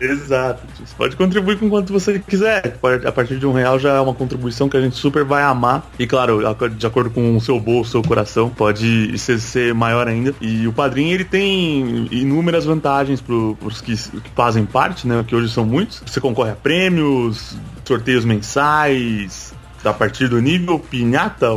[0.00, 0.62] Exato.
[0.78, 2.76] Você pode contribuir com quanto você quiser.
[3.06, 5.88] A partir de um real já é uma contribuição que a gente super vai amar.
[5.98, 10.34] E claro, de acordo com o seu bolso, seu coração, pode ser, ser maior ainda.
[10.40, 15.24] E o padrinho ele tem inúmeras vantagens para os que, que fazem parte, né?
[15.26, 16.02] Que hoje são muitos.
[16.06, 19.54] Você concorre a prêmios, sorteios mensais.
[19.84, 21.48] A partir do nível pinhata,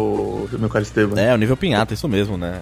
[0.59, 1.17] meu caro Estevam?
[1.17, 2.59] É, o nível pinhata, isso mesmo, né?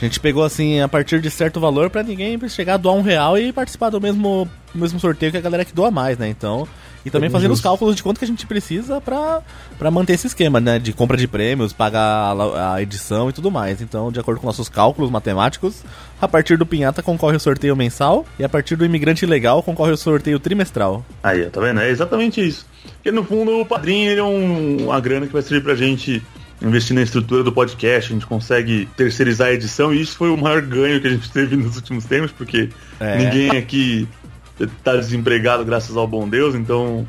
[0.00, 3.02] A gente pegou assim a partir de certo valor para ninguém chegar a doar um
[3.02, 6.28] real e participar do mesmo, mesmo sorteio que a galera que doa mais, né?
[6.28, 6.66] Então.
[7.06, 9.42] E também É fazendo os cálculos de quanto que a gente precisa pra,
[9.78, 10.78] pra manter esse esquema, né?
[10.78, 12.00] De compra de prêmios, pagar
[12.34, 13.82] a, a edição e tudo mais.
[13.82, 15.82] Então, de acordo com nossos cálculos matemáticos,
[16.20, 19.92] a partir do Pinhata concorre o sorteio mensal e a partir do Imigrante Legal concorre
[19.92, 21.04] o sorteio trimestral.
[21.22, 21.80] Aí, tá vendo?
[21.80, 22.64] É exatamente isso.
[22.94, 26.22] Porque no fundo o padrinho ele é um- uma grana que vai servir pra gente
[26.64, 30.36] investir na estrutura do podcast, a gente consegue terceirizar a edição e isso foi o
[30.36, 33.18] maior ganho que a gente teve nos últimos tempos, porque É.
[33.18, 34.08] ninguém aqui
[34.82, 37.06] tá desempregado graças ao bom Deus, então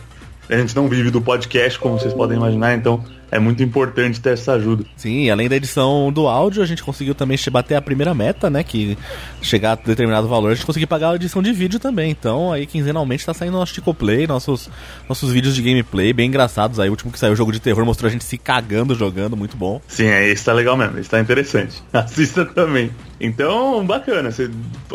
[0.50, 4.34] a gente não vive do podcast, como vocês podem imaginar, então é muito importante ter
[4.34, 4.86] essa ajuda.
[4.96, 8.64] Sim, além da edição do áudio, a gente conseguiu também bater a primeira meta, né?
[8.64, 8.98] Que
[9.42, 12.12] chegar a determinado valor, a gente conseguiu pagar a edição de vídeo também.
[12.12, 14.70] Então, aí quinzenalmente tá saindo nosso Tico Play, nossos,
[15.10, 16.80] nossos vídeos de gameplay bem engraçados.
[16.80, 19.36] Aí o último que saiu, o jogo de terror, mostrou a gente se cagando jogando,
[19.36, 19.82] muito bom.
[19.88, 21.84] Sim, é, esse tá legal mesmo, esse tá interessante.
[21.92, 22.92] Assista também.
[23.20, 24.30] Então, bacana.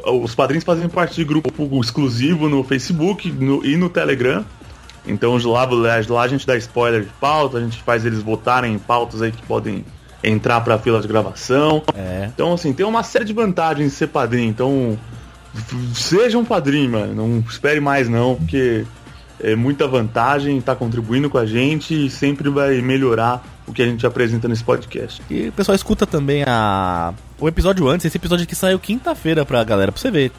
[0.06, 4.44] os padrinhos fazem parte de grupo exclusivo no Facebook no- e no Telegram.
[5.06, 5.64] Então lá,
[6.09, 9.32] lá a gente dá spoiler de pauta, a gente faz eles votarem em pautas aí
[9.32, 9.85] que podem
[10.22, 11.82] entrar pra fila de gravação.
[11.94, 12.28] É.
[12.32, 14.48] Então, assim, tem uma série de vantagens ser padrinho.
[14.48, 14.98] Então,
[15.94, 17.14] seja um padrinho, mano.
[17.14, 18.85] Não espere mais não, porque
[19.43, 23.86] é muita vantagem, tá contribuindo com a gente e sempre vai melhorar o que a
[23.86, 25.22] gente apresenta nesse podcast.
[25.31, 28.05] E o pessoal escuta também a o episódio antes.
[28.05, 30.31] Esse episódio aqui saiu quinta-feira pra galera, pra você ver.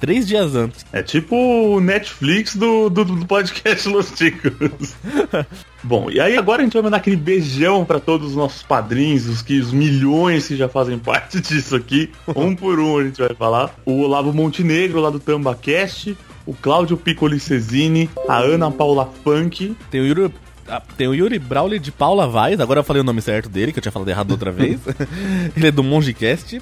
[0.00, 0.84] Três dias antes.
[0.92, 4.94] É tipo o Netflix do, do, do podcast Los Ticos.
[5.84, 9.26] Bom, e aí agora a gente vai mandar aquele beijão pra todos os nossos padrinhos,
[9.26, 12.10] os, que, os milhões que já fazem parte disso aqui.
[12.34, 13.74] Um por um a gente vai falar.
[13.84, 16.16] O Olavo Montenegro, lá do Tambacast.
[16.46, 18.08] O Cláudio Piccoli Cesini.
[18.26, 19.76] A Ana Paula Funk.
[19.90, 20.32] Tem o Yuri.
[20.66, 23.70] ah, Tem o Yuri Brawley de Paula Vaz, agora eu falei o nome certo dele,
[23.70, 24.80] que eu tinha falado errado outra vez.
[25.54, 26.60] Ele é do Mongecast.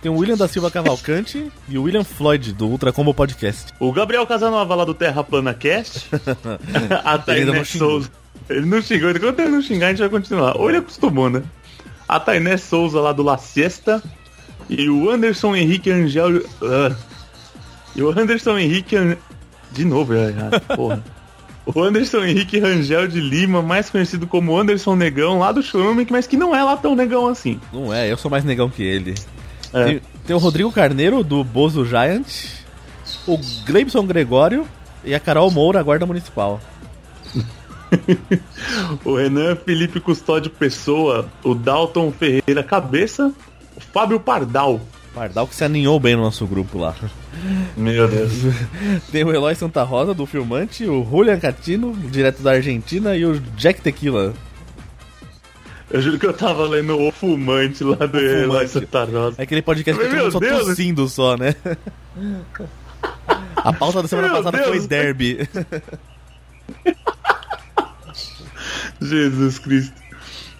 [0.00, 3.72] Tem o William da Silva Cavalcante e o William Floyd, do Ultra Combo Podcast.
[3.80, 6.08] O Gabriel Casanova lá do Terra Plana Cast.
[7.04, 7.64] a Tainé.
[7.64, 8.08] Souza.
[8.48, 10.56] Ele não xingou, enquanto ele não xingar, a gente vai continuar.
[10.56, 11.42] Ou ele acostumou, né?
[12.08, 14.02] A Tainé Souza lá do La Siesta.
[14.70, 16.42] E o Anderson Henrique Angel.
[16.62, 16.94] ah.
[17.96, 18.94] E o Anderson Henrique.
[18.96, 19.16] An-
[19.72, 21.02] De novo, é errado, porra.
[21.66, 26.26] O Anderson Henrique Rangel de Lima, mais conhecido como Anderson Negão, lá do Churume, mas
[26.26, 27.60] que não é lá tão negão assim.
[27.72, 29.14] Não é, eu sou mais negão que ele.
[29.72, 29.84] É.
[29.84, 32.26] Tem, tem o Rodrigo Carneiro, do Bozo Giant.
[33.26, 34.66] O Gleibson Gregório
[35.04, 36.60] e a Carol Moura, guarda municipal.
[39.04, 43.32] o Renan Felipe Custódio Pessoa, o Dalton Ferreira Cabeça,
[43.76, 44.80] o Fábio Pardal.
[45.14, 46.94] Pardal que se aninhou bem no nosso grupo lá.
[47.76, 48.32] Meu Deus.
[49.10, 53.40] Tem o Eloy Santa Rosa do Filmante, o Julian Catino, direto da Argentina, e o
[53.56, 54.34] Jack Tequila.
[55.90, 59.36] Eu juro que eu tava lendo o fumante lá do Eloy Santa Rosa.
[59.38, 60.66] É aquele podcast que todo mundo só Deus.
[60.66, 61.54] tossindo só, né?
[63.56, 64.68] A pauta da semana Meu passada Deus.
[64.68, 65.48] foi derby.
[69.00, 69.94] Jesus Cristo.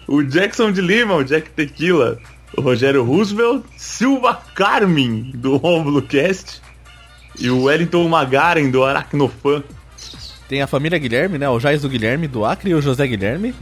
[0.07, 2.17] O Jackson de Lima, o Jack Tequila,
[2.57, 6.61] o Rogério Roosevelt, Silva Carmen, do Romulo Cast,
[7.39, 9.63] e o Wellington Magaren, do Aracnofan.
[10.47, 11.47] Tem a família Guilherme, né?
[11.47, 13.53] O Jais do Guilherme, do Acre, e o José Guilherme,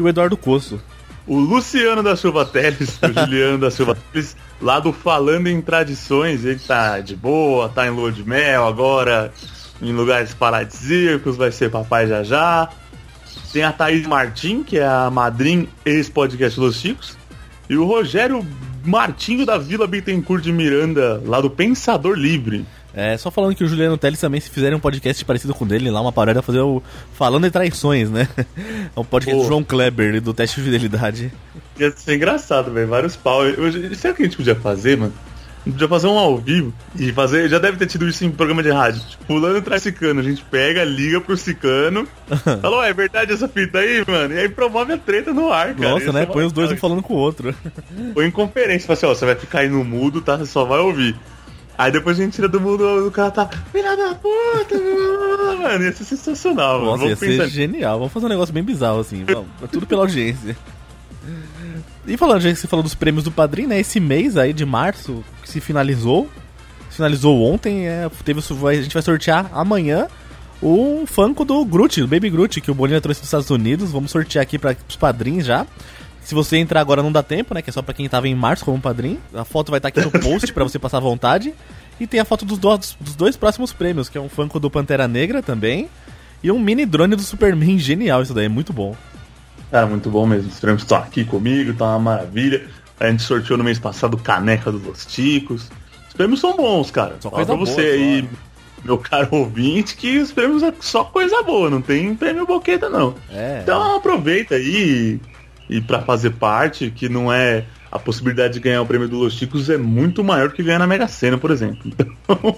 [0.00, 0.80] e o Eduardo Coço.
[1.26, 6.44] O Luciano da Silva Teles, o Juliano da Silva Teles, lá do Falando em Tradições,
[6.44, 9.32] ele tá de boa, tá em lua de mel agora,
[9.80, 12.70] em lugares paradisíacos, vai ser papai já já.
[13.52, 17.16] Tem a Thaís Martim, que é a madrinha ex-podcast Los Chicos.
[17.68, 18.44] E o Rogério
[18.84, 22.64] Martinho da Vila Bittencourt de Miranda, lá do Pensador Livre.
[22.94, 25.68] É, só falando que o Juliano Teles também, se fizerem um podcast parecido com o
[25.68, 26.82] dele, lá uma paródia fazer o
[27.14, 28.28] Falando em Traições, né?
[28.96, 29.42] É um podcast Pô.
[29.42, 31.32] do João Kleber, do teste de fidelidade.
[31.78, 32.88] Ia ser engraçado, velho.
[32.88, 33.46] Vários pau.
[33.46, 35.12] Eu, sabe o que a gente podia fazer, mano?
[35.60, 37.48] A gente podia fazer um ao vivo e fazer.
[37.48, 39.02] Já deve ter tido isso em programa de rádio.
[39.02, 40.20] Tipo, fulano traz cicano.
[40.20, 42.08] A gente pega, liga pro cicano.
[42.60, 44.34] Falou, é verdade essa fita aí, mano?
[44.34, 45.90] E aí promove a treta no ar, cara.
[45.90, 46.26] Nossa, né?
[46.26, 47.54] Põe os dois um falando com o outro.
[48.14, 48.86] Põe em conferência.
[48.86, 50.38] Fala assim, ó, você vai ficar aí no mudo, tá?
[50.38, 51.14] Você só vai ouvir.
[51.80, 53.48] Aí depois a gente tira do mudo, o cara tá.
[53.72, 54.74] Filha da puta,
[55.58, 55.82] mano.
[55.82, 56.90] Ia ser sensacional, mano.
[56.90, 57.98] Nossa, ia Vamos ser genial.
[57.98, 59.24] Vamos fazer um negócio bem bizarro, assim.
[59.24, 59.48] Vamos.
[59.62, 60.54] É tudo pela audiência.
[62.06, 63.80] E falando, já que você falou dos prêmios do Padrim, né?
[63.80, 66.28] Esse mês aí de março que se finalizou.
[66.90, 70.06] Se finalizou ontem, é, teve, a gente vai sortear amanhã
[70.62, 73.90] um Funko do Groot, do Baby Groot, que o Bolinha trouxe dos Estados Unidos.
[73.90, 75.66] Vamos sortear aqui para os padrinhos já.
[76.30, 77.60] Se você entrar agora não dá tempo, né?
[77.60, 79.18] Que é só pra quem tava em março como padrinho.
[79.34, 81.52] A foto vai estar aqui no post pra você passar à vontade.
[81.98, 84.70] E tem a foto dos, dois- dos dois próximos prêmios, que é um Funko do
[84.70, 85.88] Pantera Negra também.
[86.40, 88.94] E um mini drone do Superman genial, isso daí é muito bom.
[89.72, 90.48] Cara, muito bom mesmo.
[90.50, 92.64] Os prêmios estão aqui comigo, tá uma maravilha.
[93.00, 95.68] A gente sorteou no mês passado caneca dos Los Ticos.
[96.06, 97.16] Os prêmios são bons, cara.
[97.18, 98.28] Só coisa pra boa, você aí,
[98.84, 103.16] meu caro ouvinte, que os prêmios é só coisa boa, não tem prêmio boqueta, não.
[103.32, 103.58] É.
[103.64, 105.20] Então aproveita aí
[105.70, 107.64] e, para fazer parte, que não é.
[107.92, 110.86] A possibilidade de ganhar o prêmio do Los Ticos é muito maior que ganhar na
[110.86, 111.80] Mega Sena, por exemplo.
[111.84, 112.56] Então,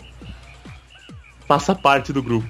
[1.48, 2.46] faça parte do grupo.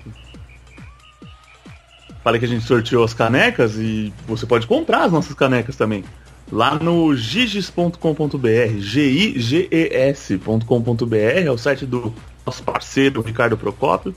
[2.25, 6.03] Falei que a gente sorteou as canecas e você pode comprar as nossas canecas também.
[6.51, 12.13] Lá no giges.com.br, G-I-G-E-S.com.br, é o site do
[12.45, 14.13] nosso parceiro Ricardo Procópio.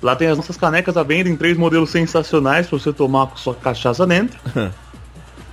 [0.00, 3.36] Lá tem as nossas canecas à venda em três modelos sensacionais para você tomar com
[3.36, 4.38] sua cachaça dentro.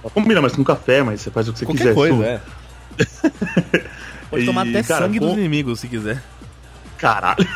[0.10, 1.94] Combina mais com café, mas você faz o que você Qualquer quiser.
[1.94, 2.41] coisa, é.
[4.30, 6.22] Pode E, tomar até cara, sangue com- dos inimigos, se quiser.
[6.98, 7.48] Caralho.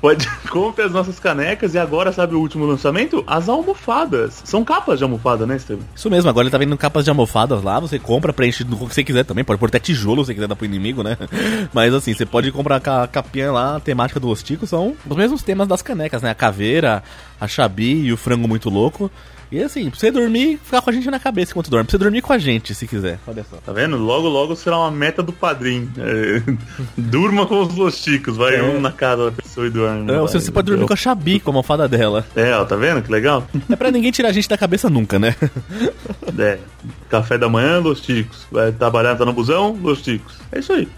[0.00, 3.24] Pode compre as nossas canecas e agora sabe o último lançamento?
[3.26, 4.40] As almofadas.
[4.44, 5.82] São capas de almofada, né, Estevam?
[5.96, 8.94] Isso mesmo, agora ele tá vendo capas de almofadas lá, você compra, preenche do que
[8.94, 11.16] você quiser também, pode pôr até tijolo se você quiser dar pro inimigo, né?
[11.74, 15.42] Mas assim, você pode comprar a capinha lá, a temática do Ostico, são os mesmos
[15.42, 16.30] temas das canecas, né?
[16.30, 17.02] A caveira,
[17.40, 19.10] a chabi e o frango muito louco.
[19.50, 21.84] E assim, pra você dormir ficar com a gente na cabeça enquanto dorme.
[21.84, 23.18] Pra você dormir com a gente, se quiser.
[23.26, 23.56] Olha só.
[23.58, 23.96] Tá vendo?
[23.96, 25.90] Logo, logo será uma meta do padrinho.
[25.98, 26.42] É,
[26.98, 28.62] durma com os losticos, vai É.
[28.62, 30.10] um na casa da pessoa e dorme.
[30.12, 32.26] É, você, você pode dormir com a chabi, com a almofada dela.
[32.34, 33.46] É, ó, tá vendo que legal?
[33.70, 35.34] É pra ninguém tirar a gente da cabeça nunca, né?
[36.38, 36.58] É,
[37.08, 38.46] café da manhã, losticos.
[38.50, 40.34] Vai trabalhar, tá no busão, losticos.
[40.52, 40.88] É isso aí.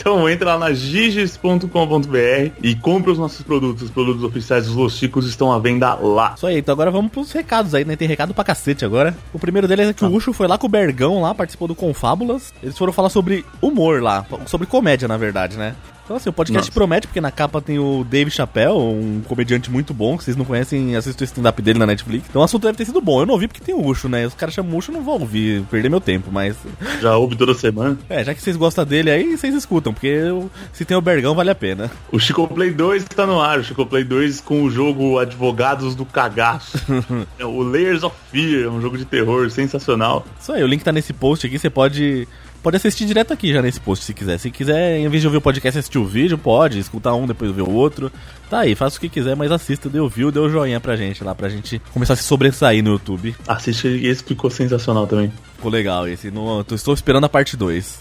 [0.00, 3.82] Então entra lá na giges.com.br e compre os nossos produtos.
[3.82, 6.32] Os produtos oficiais dos Los Chicos estão à venda lá.
[6.36, 7.96] Isso aí, então agora vamos pros recados aí, né?
[7.96, 9.14] Tem recado pra cacete agora.
[9.32, 11.74] O primeiro deles é que o Ucho foi lá com o Bergão lá, participou do
[11.74, 12.54] Confábulas.
[12.62, 15.74] Eles foram falar sobre humor lá, sobre comédia, na verdade, né?
[16.10, 16.72] Então assim, o podcast Nossa.
[16.72, 20.44] promete, porque na capa tem o Dave Chappelle, um comediante muito bom, que vocês não
[20.44, 22.26] conhecem, assistam o stand-up dele na Netflix.
[22.28, 23.20] Então o assunto deve ter sido bom.
[23.20, 24.26] Eu não ouvi porque tem o Ucho, né?
[24.26, 26.56] Os caras chamam Ucho, não vou ouvir, perder meu tempo, mas...
[27.00, 27.96] Já ouve toda semana.
[28.08, 31.32] É, já que vocês gostam dele aí, vocês escutam, porque eu- se tem o Bergão,
[31.32, 31.88] vale a pena.
[32.10, 33.60] O Chico Play 2 está no ar.
[33.60, 36.76] O Chico Play 2 com o jogo Advogados do Cagaço.
[37.38, 40.26] É o Layers of Fear, um jogo de terror sensacional.
[40.40, 42.26] Isso aí, o link tá nesse post aqui, você pode
[42.62, 44.38] pode assistir direto aqui já nesse post se quiser.
[44.38, 47.50] Se quiser, em vez de ouvir o podcast, assistir o vídeo, pode, escutar um, depois
[47.50, 48.10] ver o outro.
[48.48, 50.96] Tá aí, faça o que quiser, mas assista, dê o view, dê o joinha pra
[50.96, 53.34] gente lá, pra gente começar a se sobressair no YouTube.
[53.46, 55.32] Assiste, esse ficou sensacional também.
[55.56, 58.00] Ficou legal esse, não, tô, estou esperando a parte 2.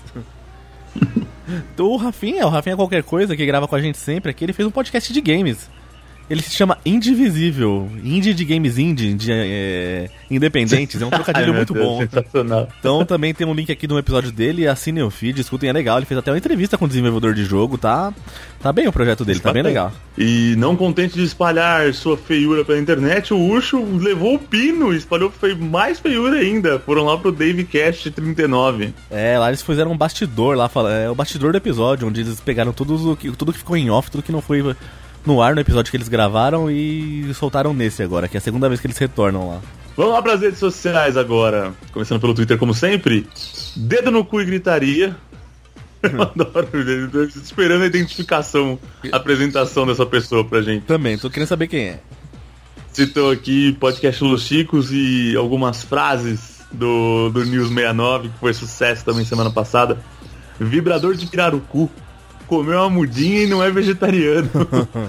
[1.73, 4.53] então o Rafinha, o Rafinha Qualquer Coisa, que grava com a gente sempre aqui, ele
[4.53, 5.69] fez um podcast de games.
[6.30, 7.89] Ele se chama Indivisível.
[8.03, 11.01] Indie de games indie, de, é, independentes.
[11.01, 11.99] É um trocadilho Ai, muito Deus, bom.
[12.01, 12.68] Sensacional.
[12.80, 15.73] Então também tem um link aqui de um episódio dele, assinem o feed, escutem, é
[15.73, 15.97] legal.
[15.97, 18.14] Ele fez até uma entrevista com o desenvolvedor de jogo, tá?
[18.61, 19.91] Tá bem o projeto dele, tá bem legal.
[20.18, 24.97] E não contente de espalhar sua feiura pela internet, o Ucho levou o pino e
[24.97, 26.77] espalhou fe- mais feiura ainda.
[26.80, 28.93] Foram lá pro Davecast 39.
[29.10, 30.69] É, lá eles fizeram um bastidor lá,
[31.03, 33.89] é o bastidor do episódio, onde eles pegaram tudo o que, tudo que ficou em
[33.89, 34.76] off, tudo que não foi
[35.25, 38.67] no ar no episódio que eles gravaram e soltaram nesse agora, que é a segunda
[38.67, 39.61] vez que eles retornam lá.
[39.95, 41.73] Vamos lá pras redes sociais agora.
[41.91, 43.27] Começando pelo Twitter, como sempre.
[43.75, 45.15] Dedo no cu e gritaria.
[46.01, 48.79] Eu adoro, tô esperando a identificação,
[49.11, 50.85] a apresentação dessa pessoa pra gente.
[50.85, 51.99] Também, tô querendo saber quem é.
[52.93, 59.03] Citou aqui podcast Los Chicos e algumas frases do, do News 69, que foi sucesso
[59.03, 59.97] também semana passada.
[60.59, 61.89] Vibrador de pirarucu.
[62.49, 64.49] Comeu uma mudinha e não é vegetariano.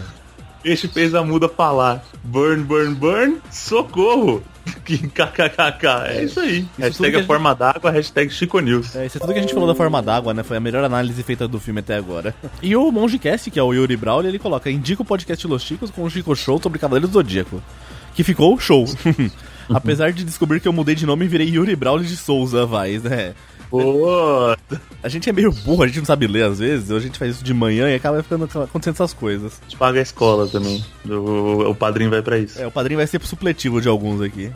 [0.62, 2.04] Peixe fez a muda falar.
[2.22, 3.38] Burn, burn, burn.
[3.50, 4.42] Socorro.
[4.84, 5.86] Kkkk.
[6.06, 6.60] É isso aí.
[6.60, 8.94] tudo hashtag a forma d'água, hashtag Chico News.
[8.94, 10.42] É, isso é tudo que a gente falou da forma d'água, né?
[10.42, 12.34] Foi a melhor análise feita do filme até agora.
[12.62, 15.90] E o Mongecast, que é o Yuri Brauli, ele coloca: indica o podcast Los Chicos
[15.90, 17.62] com o Chico Show sobre Cavaleiro do Zodíaco.
[18.14, 18.84] Que ficou show.
[19.72, 22.98] Apesar de descobrir que eu mudei de nome e virei Yuri Brauli de Souza, vai,
[22.98, 23.32] né?
[23.70, 24.56] Pô,
[25.02, 27.36] A gente é meio burro, a gente não sabe ler às vezes, a gente faz
[27.36, 29.60] isso de manhã e acaba ficando acontecendo essas coisas.
[29.60, 30.84] a gente paga a escola também.
[31.09, 32.60] O, o padrinho vai pra isso.
[32.60, 34.51] É, o padrinho vai ser pro supletivo de alguns aqui.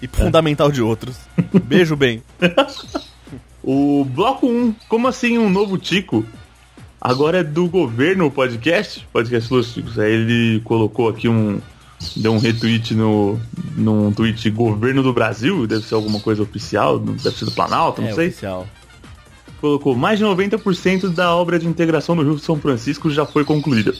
[0.00, 1.16] E pro fundamental de outros.
[1.64, 2.22] Beijo bem.
[3.62, 6.24] O bloco 1, como assim um novo Tico?
[7.00, 9.98] Agora é do governo o podcast, podcast Ticos.
[9.98, 11.60] Aí ele colocou aqui um.
[12.16, 13.40] Deu um retweet no,
[13.76, 18.08] num tweet governo do Brasil, deve ser alguma coisa oficial, deve ser do Planalto, não
[18.08, 18.28] é sei.
[18.28, 18.66] oficial.
[19.60, 23.92] Colocou mais de 90% da obra de integração do Rio São Francisco já foi concluída.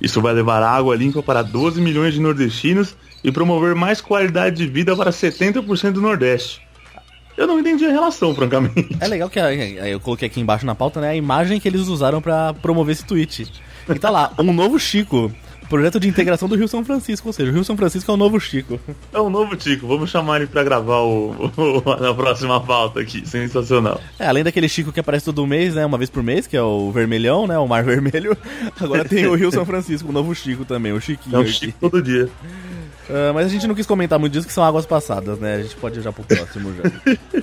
[0.00, 4.66] Isso vai levar água limpa para 12 milhões de nordestinos e promover mais qualidade de
[4.66, 6.60] vida para 70% do Nordeste.
[7.36, 8.96] Eu não entendi a relação, francamente.
[9.00, 11.82] É legal que a- eu coloquei aqui embaixo na pauta, né, a imagem que eles
[11.82, 13.50] usaram pra promover esse tweet.
[13.88, 15.30] E tá lá, um novo Chico.
[15.68, 18.16] Projeto de integração do Rio São Francisco, ou seja, o Rio São Francisco é o
[18.16, 18.78] novo Chico.
[19.12, 23.26] É um novo Tico, vamos chamar ele pra gravar o, o- a próxima pauta aqui.
[23.26, 24.00] Sensacional.
[24.18, 26.62] É, além daquele Chico que aparece todo mês, né, uma vez por mês, que é
[26.62, 28.36] o vermelhão, né, o mar vermelho.
[28.80, 31.38] Agora tem o Rio São Francisco, o novo Chico também, o Chiquinho.
[31.38, 31.52] É aqui.
[31.52, 32.28] Chico todo dia.
[33.08, 35.62] Ah, mas a gente não quis comentar muito disso, que são águas passadas, né, a
[35.62, 37.42] gente pode ir já pro próximo já.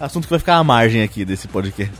[0.00, 1.94] Assunto que vai ficar à margem aqui desse podcast.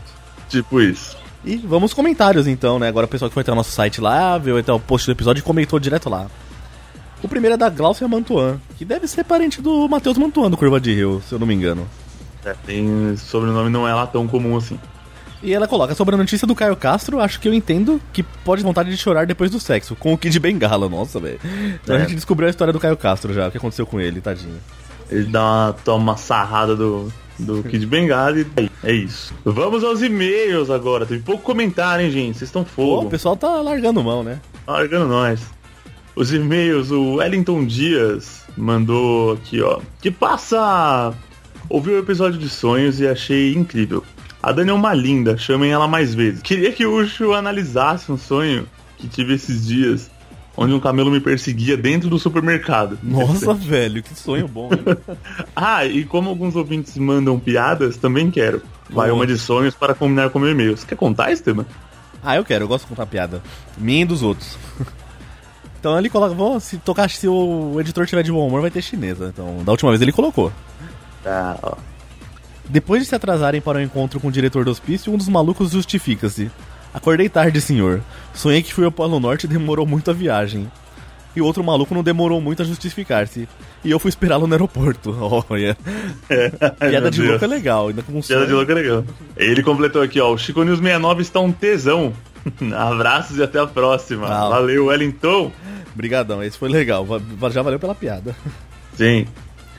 [0.49, 1.17] Tipo isso.
[1.43, 2.87] E vamos comentários então, né?
[2.87, 5.11] Agora o pessoal que foi até o nosso site lá, viu até o post do
[5.13, 6.27] episódio e comentou direto lá.
[7.23, 10.79] O primeiro é da Glaucia Mantuan, que deve ser parente do Matheus Mantuan do Curva
[10.79, 11.87] de Rio, se eu não me engano.
[12.45, 14.79] É, tem sobrenome não é lá tão comum assim.
[15.41, 18.61] E ela coloca sobre a notícia do Caio Castro, acho que eu entendo que pode
[18.61, 21.39] vontade de chorar depois do sexo, com o Kid Bengala, nossa, velho.
[21.81, 22.01] Então a É.
[22.01, 24.57] gente descobriu a história do Caio Castro já, o que aconteceu com ele, tadinho.
[25.09, 29.33] Ele dá uma, toma uma sarrada do, do Kid Bengala e é isso.
[29.43, 31.05] Vamos aos e-mails agora.
[31.05, 32.37] Teve pouco comentário, hein, gente?
[32.37, 33.07] Vocês estão Pô, fogo.
[33.07, 34.39] o pessoal tá largando mão, né?
[34.67, 35.41] Largando nós.
[36.15, 39.79] Os e-mails, o Wellington Dias mandou aqui, ó.
[40.01, 41.13] Que passa!
[41.69, 44.03] Ouvi o episódio de sonhos e achei incrível.
[44.41, 46.41] A Dani é uma linda, chamem ela mais vezes.
[46.41, 48.65] Queria que o Ucho analisasse um sonho
[48.97, 50.09] que tive esses dias,
[50.55, 52.97] onde um camelo me perseguia dentro do supermercado.
[53.01, 54.69] Nossa, velho, que sonho bom?
[55.55, 58.61] Ah, e como alguns ouvintes mandam piadas, também quero.
[58.89, 60.75] Vai uma de sonhos para combinar com meu e-mail.
[60.75, 61.65] Você quer contar, Esteban?
[62.23, 63.41] Ah, eu quero, eu gosto de contar piada.
[63.77, 64.57] Minha e dos outros.
[65.79, 68.81] Então ele coloca, vou, se tocar, se o editor tiver de bom humor, vai ter
[68.81, 69.31] chinesa.
[69.33, 70.51] Então, da última vez ele colocou.
[71.23, 71.77] Tá, ó.
[72.67, 75.71] Depois de se atrasarem para o encontro com o diretor do hospício, um dos malucos
[75.71, 76.51] justifica-se.
[76.99, 78.01] Acordei tarde, senhor.
[78.33, 80.69] Sonhei que fui ao Polo Norte e demorou muito a viagem.
[81.33, 83.47] E o outro maluco não demorou muito a justificar-se.
[83.85, 85.15] E eu fui esperá-lo no aeroporto.
[85.49, 85.77] Olha.
[86.77, 87.29] Ai, Piada de Deus.
[87.29, 89.05] louco é legal, ainda com um Piada de louco é legal.
[89.37, 90.33] Ele completou aqui, ó.
[90.33, 92.11] O Chico News 69 está um tesão.
[92.77, 94.27] Abraços e até a próxima.
[94.27, 94.49] Ah.
[94.49, 95.53] Valeu, Wellington.
[95.95, 97.07] Brigadão, esse foi legal.
[97.49, 98.35] Já valeu pela piada.
[98.95, 99.25] Sim.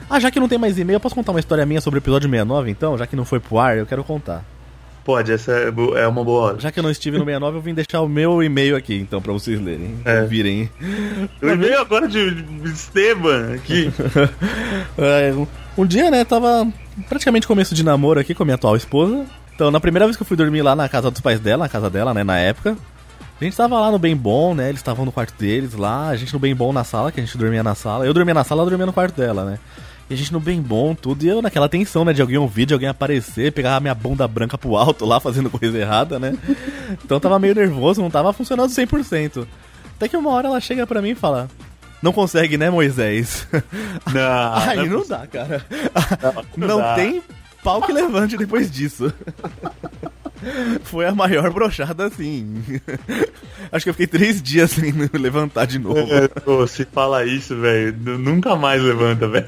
[0.08, 2.00] Ah, já que não tem mais e-mail, eu posso contar uma história minha sobre o
[2.00, 2.96] episódio 69, então?
[2.96, 4.42] Já que não foi pro ar, eu quero contar.
[5.10, 5.72] Pode, essa é,
[6.02, 6.60] é uma boa hora.
[6.60, 9.20] Já que eu não estive no 69, eu vim deixar o meu e-mail aqui, então,
[9.20, 9.96] pra vocês lerem.
[10.04, 10.22] É.
[10.24, 10.70] Virem.
[11.42, 13.90] O e-mail agora de Esteban aqui.
[14.96, 15.46] É, um-
[15.78, 16.68] um dia, né, tava
[17.08, 19.24] praticamente começo de namoro aqui com a minha atual esposa.
[19.54, 21.68] Então, na primeira vez que eu fui dormir lá na casa dos pais dela, na
[21.68, 22.76] casa dela, né, na época,
[23.40, 26.16] a gente tava lá no bem bom, né, eles estavam no quarto deles lá, a
[26.16, 28.06] gente no bem bom na sala, que a gente dormia na sala.
[28.06, 29.58] Eu dormia na sala, ela dormia no quarto dela, né.
[30.10, 32.66] E a gente no bem bom, tudo, e eu naquela tensão, né, de alguém ouvir,
[32.66, 36.36] de alguém aparecer, pegar a minha bunda branca pro alto lá, fazendo coisa errada, né.
[37.04, 39.46] Então eu tava meio nervoso, não tava funcionando 100%.
[39.96, 41.48] Até que uma hora ela chega pra mim e fala:
[42.02, 43.46] Não consegue, né, Moisés?
[44.12, 44.54] Não.
[44.68, 45.64] Aí não é não dá, cara.
[46.56, 46.94] Não, Não dá.
[46.96, 47.22] tem
[47.62, 49.12] pau que levante depois disso.
[50.84, 52.62] Foi a maior brochada, assim.
[53.70, 55.98] Acho que eu fiquei três dias sem levantar de novo.
[56.12, 59.46] É, pô, se fala isso, velho, nu- nunca mais levanta, velho.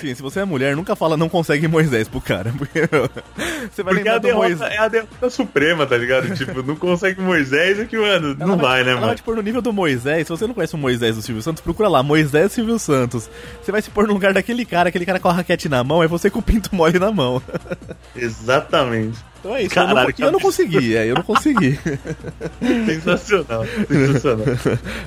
[0.00, 2.52] Sim, se você é mulher, nunca fala não consegue Moisés pro cara.
[2.56, 2.80] Porque
[3.70, 4.72] você vai Porque lembrar a derrota Moisés.
[4.72, 6.32] é a derrota suprema, tá ligado?
[6.36, 9.14] tipo, não consegue Moisés, é que, mano, não vai, né, Ela vai mano?
[9.16, 10.26] te pôr no nível do Moisés.
[10.26, 13.28] Se você não conhece o Moisés do Silvio Santos, procura lá, Moisés Silvio Santos.
[13.62, 16.02] Você vai se pôr no lugar daquele cara, aquele cara com a raquete na mão,
[16.02, 17.42] é você com o pinto mole na mão.
[18.14, 19.18] Exatamente.
[19.40, 21.78] Então é isso, Caralho, eu, não, que eu não consegui, é, eu não consegui.
[22.86, 24.46] Sensacional, sensacional.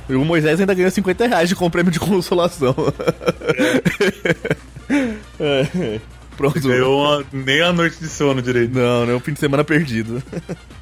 [0.09, 2.73] o Moisés ainda ganhou 50 reais de com prêmio de consolação.
[5.39, 5.99] É.
[6.37, 6.59] Pronto.
[6.61, 8.73] Ganhou uma- nem a noite de sono direito.
[8.73, 10.23] Não, é o fim de semana perdido.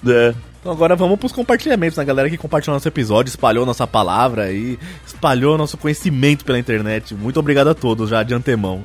[0.08, 0.34] É.
[0.60, 2.06] Então agora vamos pros compartilhamentos, né?
[2.06, 7.16] Galera que compartilhou nosso episódio, espalhou nossa palavra aí, espalhou nosso conhecimento pela internet.
[7.16, 8.84] Muito obrigado a todos já de antemão.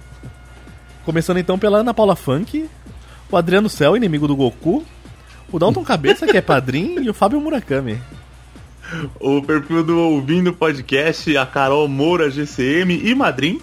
[1.05, 2.67] Começando então pela Ana Paula Funk,
[3.33, 4.85] o Adriano Cell, inimigo do Goku,
[5.51, 7.99] o Dalton Cabeça, que é padrinho, e o Fábio Murakami.
[9.19, 13.61] O perfil do Ouvindo Podcast, a Carol Moura, GCM e Madrim.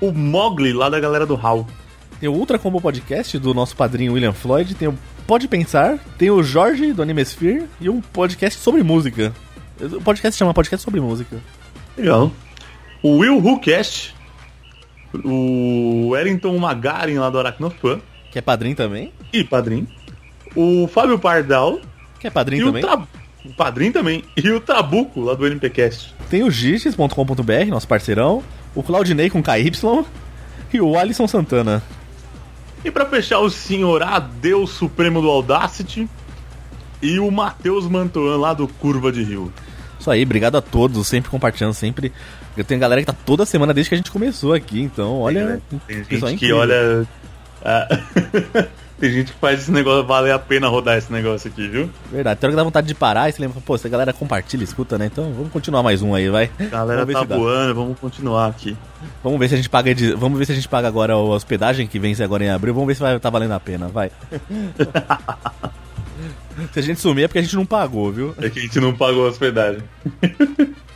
[0.00, 1.66] O Mogli, lá da galera do HAL.
[2.18, 6.30] Tem o Ultra Combo Podcast do nosso padrinho William Floyd, tem o Pode Pensar, tem
[6.30, 9.32] o Jorge do Animesphere e um podcast sobre música.
[9.80, 11.38] O podcast chama Podcast sobre Música.
[11.96, 12.30] Legal.
[13.02, 14.14] O Will Whocast.
[15.24, 18.00] O Wellington Magarin, lá do Aracnofan.
[18.30, 19.12] Que é padrinho também.
[19.32, 19.86] E padrinho.
[20.54, 21.80] O Fábio Pardal.
[22.18, 22.84] Que é padrinho também.
[22.84, 23.02] O, Tra...
[23.44, 24.24] o padrinho também.
[24.36, 26.14] E o Trabuco, lá do NPcast.
[26.28, 28.42] Tem o giges.com.br, nosso parceirão,
[28.74, 29.72] o Claudinei com KY
[30.72, 31.82] e o Alisson Santana.
[32.84, 36.08] E pra fechar, o senhor Adeus Supremo do Audacity.
[37.02, 39.52] E o Matheus Mantoan, lá do Curva de Rio.
[39.98, 42.12] Isso aí, obrigado a todos, sempre compartilhando, sempre.
[42.56, 45.60] Eu tenho galera que tá toda semana desde que a gente começou aqui, então olha.
[45.86, 47.06] Tem pessoal gente que olha.
[47.64, 47.88] Ah,
[49.00, 51.88] Tem gente que faz esse negócio, vale a pena rodar esse negócio aqui, viu?
[52.12, 54.12] Verdade, tem hora que dá vontade de parar e se lembra, pô, se a galera
[54.12, 55.06] compartilha, escuta, né?
[55.06, 56.50] Então vamos continuar mais um aí, vai.
[56.70, 58.76] Galera tá voando, vamos continuar aqui.
[59.24, 61.86] Vamos ver se a gente paga Vamos ver se a gente paga agora a hospedagem
[61.86, 62.74] que vence agora em abril.
[62.74, 64.10] Vamos ver se vai tá valendo a pena, vai.
[66.70, 68.34] se a gente sumir é porque a gente não pagou, viu?
[68.36, 69.82] É que a gente não pagou a hospedagem.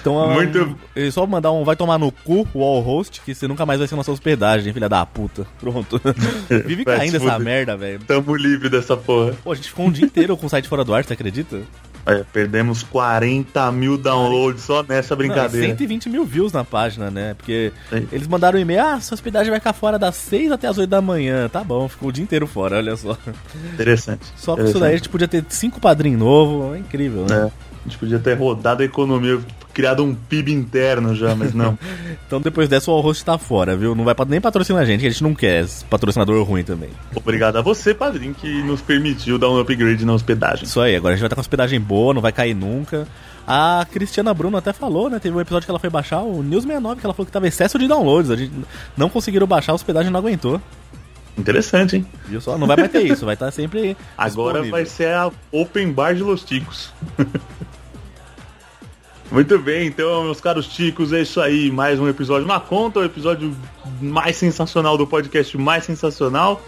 [0.00, 3.48] Então, Muito- é só mandar um vai tomar no cu o all host, que você
[3.48, 5.46] nunca mais vai ser nossa hospedagem, filha da puta.
[5.58, 6.00] Pronto.
[6.66, 8.00] Vive caindo essa merda, velho.
[8.06, 9.34] Tamo livre dessa porra.
[9.42, 11.62] Pô, a gente ficou um dia inteiro com o site fora do ar, você acredita?
[12.08, 15.66] É, perdemos 40 mil downloads só nessa Não, e brincadeira.
[15.66, 17.34] 120 mil views na página, né?
[17.34, 17.72] Porque
[18.12, 20.88] eles mandaram um e-mail, ah, sua hospedagem vai ficar fora das 6 até as 8
[20.88, 21.48] da manhã.
[21.48, 23.18] Tá bom, ficou o dia inteiro fora, olha só.
[23.74, 24.24] Interessante.
[24.36, 27.50] Só com isso daí a gente podia ter cinco padrinhos novos, é incrível, né?
[27.50, 29.38] É, a gente podia ter rodado a economia,
[29.72, 31.78] criado um PIB interno já, mas não.
[32.26, 33.94] Então depois dessa o all host tá fora, viu?
[33.94, 36.90] Não vai nem patrocinar a gente, que a gente não quer patrocinador ruim também.
[37.14, 40.64] Obrigado a você, padrinho, que nos permitiu dar um upgrade na hospedagem.
[40.64, 43.06] Isso aí, agora a gente vai estar com hospedagem boa, não vai cair nunca.
[43.46, 45.20] A Cristiana Bruno até falou, né?
[45.20, 47.46] Teve um episódio que ela foi baixar, o News 69, que ela falou que tava
[47.46, 48.32] excesso de downloads.
[48.32, 48.52] A gente
[48.96, 50.60] não conseguiram baixar, a hospedagem não aguentou.
[51.38, 52.06] Interessante, hein?
[52.24, 52.58] Viu só?
[52.58, 53.96] Não vai mais ter isso, vai estar sempre.
[54.18, 54.70] Agora disponível.
[54.72, 56.92] vai ser a Open Bar de Los Ticos.
[59.30, 61.70] Muito bem, então, meus caros ticos, é isso aí.
[61.70, 63.54] Mais um episódio na conta, o episódio
[64.00, 66.62] mais sensacional do podcast mais sensacional.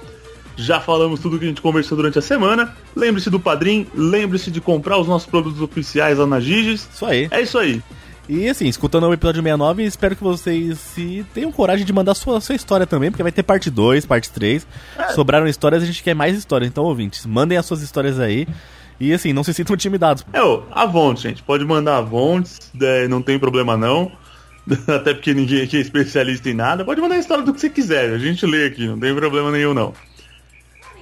[0.57, 2.77] Já falamos tudo que a gente conversou durante a semana.
[2.97, 6.89] Lembre-se do Padrim, lembre-se de comprar os nossos produtos oficiais lá na Giges.
[6.93, 7.29] Isso aí.
[7.31, 7.81] É isso aí.
[8.29, 12.41] E assim, escutando o episódio 69, espero que vocês se tenham coragem de mandar sua,
[12.41, 14.67] sua história também, porque vai ter parte 2, parte 3.
[15.15, 16.69] Sobraram histórias, a gente quer mais histórias.
[16.69, 18.47] Então, ouvintes, mandem as suas histórias aí.
[19.01, 20.25] E assim, não se sintam intimidados.
[20.33, 21.43] É, ô, Avontes, gente.
[21.43, 24.11] Pode mandar Avontes, é, não tem problema não.
[24.87, 26.85] Até porque ninguém aqui é especialista em nada.
[26.85, 29.51] Pode mandar a história do que você quiser, a gente lê aqui, não tem problema
[29.51, 29.95] nenhum não.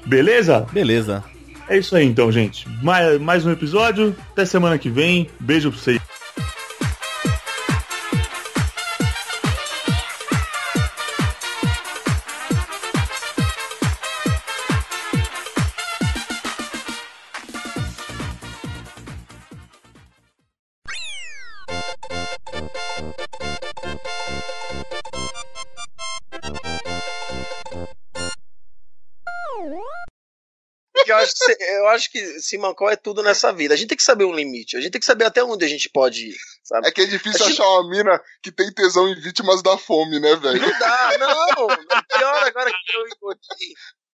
[0.04, 0.66] Beleza?
[0.72, 1.24] Beleza.
[1.68, 2.68] É isso aí então, gente.
[2.82, 4.14] Mais, mais um episódio.
[4.30, 5.28] Até semana que vem.
[5.40, 6.00] Beijo pra vocês.
[31.52, 33.74] Eu acho, que, se- Simancol é tudo nessa vida.
[33.74, 34.76] A gente tem que saber um limite.
[34.76, 36.86] A gente tem que saber até onde a gente pode ir, sabe?
[36.88, 40.34] É que é difícil achar uma mina que tem tesão em vítimas da fome, né,
[40.36, 40.60] velho?
[40.60, 41.66] Não dá, não.
[41.66, 43.74] Pior agora que eu engordei.